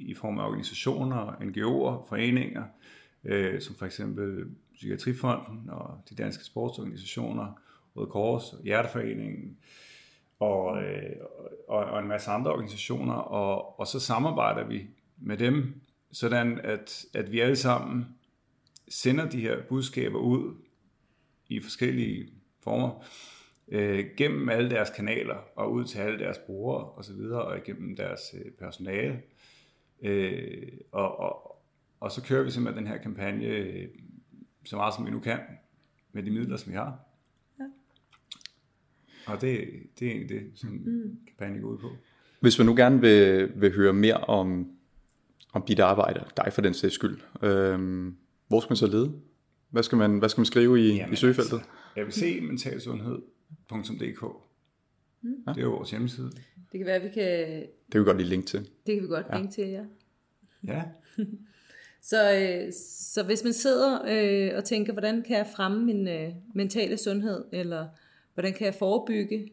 i 0.00 0.14
form 0.14 0.38
af 0.38 0.46
organisationer, 0.46 1.26
NGO'er, 1.26 2.08
foreninger, 2.08 2.64
øh, 3.24 3.60
som 3.60 3.74
for 3.74 3.86
eksempel 3.86 4.44
Psykiatrifonden 4.80 5.70
og 5.70 6.00
de 6.10 6.14
danske 6.14 6.44
sportsorganisationer, 6.44 7.60
Røde 7.96 8.06
Kors, 8.06 8.54
Hjerteforeningen 8.64 9.56
og, 10.38 10.82
øh, 10.82 11.16
og, 11.68 11.84
og 11.84 12.00
en 12.00 12.08
masse 12.08 12.30
andre 12.30 12.52
organisationer, 12.52 13.14
og, 13.14 13.80
og 13.80 13.86
så 13.86 14.00
samarbejder 14.00 14.64
vi 14.64 14.86
med 15.18 15.36
dem, 15.36 15.80
sådan 16.12 16.60
at, 16.60 17.04
at 17.14 17.32
vi 17.32 17.40
alle 17.40 17.56
sammen 17.56 18.06
sender 18.88 19.28
de 19.30 19.40
her 19.40 19.62
budskaber 19.68 20.18
ud 20.18 20.54
i 21.48 21.60
forskellige 21.60 22.28
former, 22.64 23.04
øh, 23.68 24.04
gennem 24.16 24.48
alle 24.48 24.70
deres 24.70 24.90
kanaler 24.90 25.38
og 25.56 25.72
ud 25.72 25.84
til 25.84 25.98
alle 25.98 26.18
deres 26.18 26.38
brugere 26.38 26.84
og 26.84 27.04
så 27.04 27.12
videre, 27.12 27.42
og 27.42 27.58
igennem 27.58 27.96
deres 27.96 28.20
øh, 28.34 28.52
personale. 28.52 29.22
Øh, 30.02 30.72
og, 30.92 31.20
og, 31.20 31.62
og 32.00 32.12
så 32.12 32.22
kører 32.22 32.44
vi 32.44 32.50
simpelthen 32.50 32.84
den 32.84 32.92
her 32.92 33.02
kampagne 33.02 33.44
øh, 33.44 33.88
så 34.64 34.76
meget 34.76 34.94
som 34.94 35.06
vi 35.06 35.10
nu 35.10 35.20
kan, 35.20 35.38
med 36.12 36.22
de 36.22 36.30
midler, 36.30 36.56
som 36.56 36.72
vi 36.72 36.76
har. 36.76 36.98
Ja. 37.58 37.64
Og 39.26 39.40
det, 39.40 39.68
det 39.98 40.06
er 40.06 40.10
egentlig 40.10 40.28
det, 40.28 40.50
som 40.54 40.70
mm. 40.70 41.18
kampagnen 41.26 41.62
går 41.62 41.68
ud 41.68 41.78
på. 41.78 41.90
Hvis 42.40 42.58
man 42.58 42.66
nu 42.66 42.74
gerne 42.76 43.00
vil, 43.00 43.52
vil 43.60 43.74
høre 43.74 43.92
mere 43.92 44.16
om, 44.16 44.70
om 45.52 45.62
dit 45.62 45.80
arbejde, 45.80 46.24
dig 46.36 46.52
for 46.52 46.62
den 46.62 46.74
sags 46.74 46.94
skyld, 46.94 47.20
øhm, 47.42 48.16
hvor 48.48 48.60
skal 48.60 48.70
man 48.70 48.76
så 48.76 48.86
lede? 48.86 49.12
Hvad 49.70 49.82
skal 49.82 49.98
man, 49.98 50.18
hvad 50.18 50.28
skal 50.28 50.40
man 50.40 50.46
skrive 50.46 50.80
i, 50.80 50.96
Jamen, 50.96 51.12
i 51.12 51.16
søgefeltet? 51.16 51.52
Altså, 51.52 51.68
jeg 51.96 52.04
vil 52.04 52.12
se 52.12 52.40
mentalsundhed.dk. 52.40 54.22
Mm. 55.22 55.34
Det 55.46 55.56
er 55.56 55.62
jo 55.62 55.70
vores 55.70 55.90
hjemmeside. 55.90 56.30
Det 56.72 56.78
kan 56.78 56.86
være, 56.86 57.00
vi 57.00 57.08
kan... 57.08 57.60
Det 57.60 57.92
kan 57.92 58.00
vi 58.00 58.04
godt 58.04 58.16
lige 58.16 58.28
linke 58.28 58.46
til. 58.46 58.60
Det 58.60 58.94
kan 58.94 59.02
vi 59.02 59.08
godt 59.08 59.26
ja. 59.32 59.36
linke 59.38 59.52
til, 59.52 59.68
ja. 59.68 59.84
Ja. 60.64 60.82
Så, 62.02 62.34
øh, 62.34 62.72
så 63.12 63.22
hvis 63.22 63.44
man 63.44 63.52
sidder 63.52 64.00
øh, 64.08 64.56
og 64.56 64.64
tænker, 64.64 64.92
hvordan 64.92 65.22
kan 65.22 65.36
jeg 65.36 65.46
fremme 65.56 65.84
min 65.84 66.08
øh, 66.08 66.32
mentale 66.54 66.96
sundhed, 66.96 67.44
eller 67.52 67.88
hvordan 68.34 68.52
kan 68.52 68.64
jeg 68.64 68.74
forebygge 68.74 69.50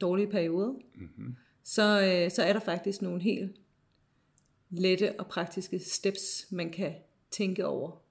dårlige 0.00 0.30
perioder, 0.30 0.72
mm-hmm. 0.72 1.36
så, 1.64 1.82
øh, 1.82 2.30
så 2.30 2.42
er 2.42 2.52
der 2.52 2.60
faktisk 2.60 3.02
nogle 3.02 3.22
helt 3.22 3.56
lette 4.70 5.20
og 5.20 5.26
praktiske 5.26 5.78
steps, 5.78 6.46
man 6.50 6.70
kan 6.70 6.94
tænke 7.30 7.66
over 7.66 8.02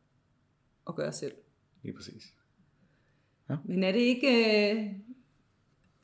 og 0.86 0.96
gøre 0.96 1.14
selv. 1.14 1.34
Lige 1.84 1.94
præcis. 1.96 2.24
Ja. 3.50 3.56
Men 3.66 3.84
er 3.84 3.92
det 3.92 4.00
ikke, 4.00 4.28
øh, 4.28 4.86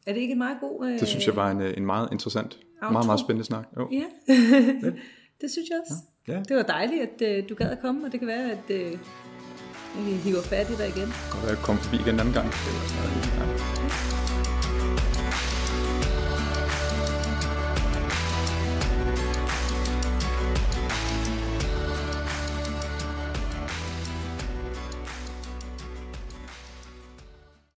er 0.07 0.13
det 0.13 0.21
ikke 0.21 0.31
en 0.31 0.37
meget 0.37 0.57
god... 0.59 0.87
Øh, 0.87 0.99
det 0.99 1.07
synes 1.07 1.27
jeg 1.27 1.35
var 1.35 1.51
en, 1.51 1.61
øh, 1.61 1.77
en 1.77 1.85
meget 1.85 2.09
interessant, 2.11 2.59
outro. 2.81 2.91
meget, 2.91 3.05
meget 3.05 3.19
spændende 3.19 3.45
snak. 3.45 3.67
Jo. 3.77 3.89
Ja, 3.91 4.05
det 5.41 5.51
synes 5.51 5.69
jeg 5.69 5.81
også. 5.81 5.93
Ja. 5.93 6.18
Ja. 6.29 6.39
Det 6.47 6.55
var 6.55 6.63
dejligt, 6.63 7.01
at 7.01 7.43
uh, 7.43 7.49
du 7.49 7.55
gad 7.55 7.69
at 7.69 7.81
komme, 7.81 8.05
og 8.05 8.11
det 8.11 8.19
kan 8.19 8.27
være, 8.27 8.51
at 8.51 8.65
uh, 8.69 8.99
vi 10.05 10.11
hiver 10.11 10.41
fat 10.41 10.69
i 10.69 10.75
dig 10.75 10.87
igen. 10.95 11.13
Godt 11.31 11.51
at 11.51 11.57
komme 11.57 11.81
forbi 11.81 11.95
igen 11.95 12.13
en 12.13 12.19
anden 12.19 12.33
gang. 12.33 12.45
Det 12.45 12.71
var 12.75 12.87
sådan, 12.87 14.09
ja. 14.13 14.18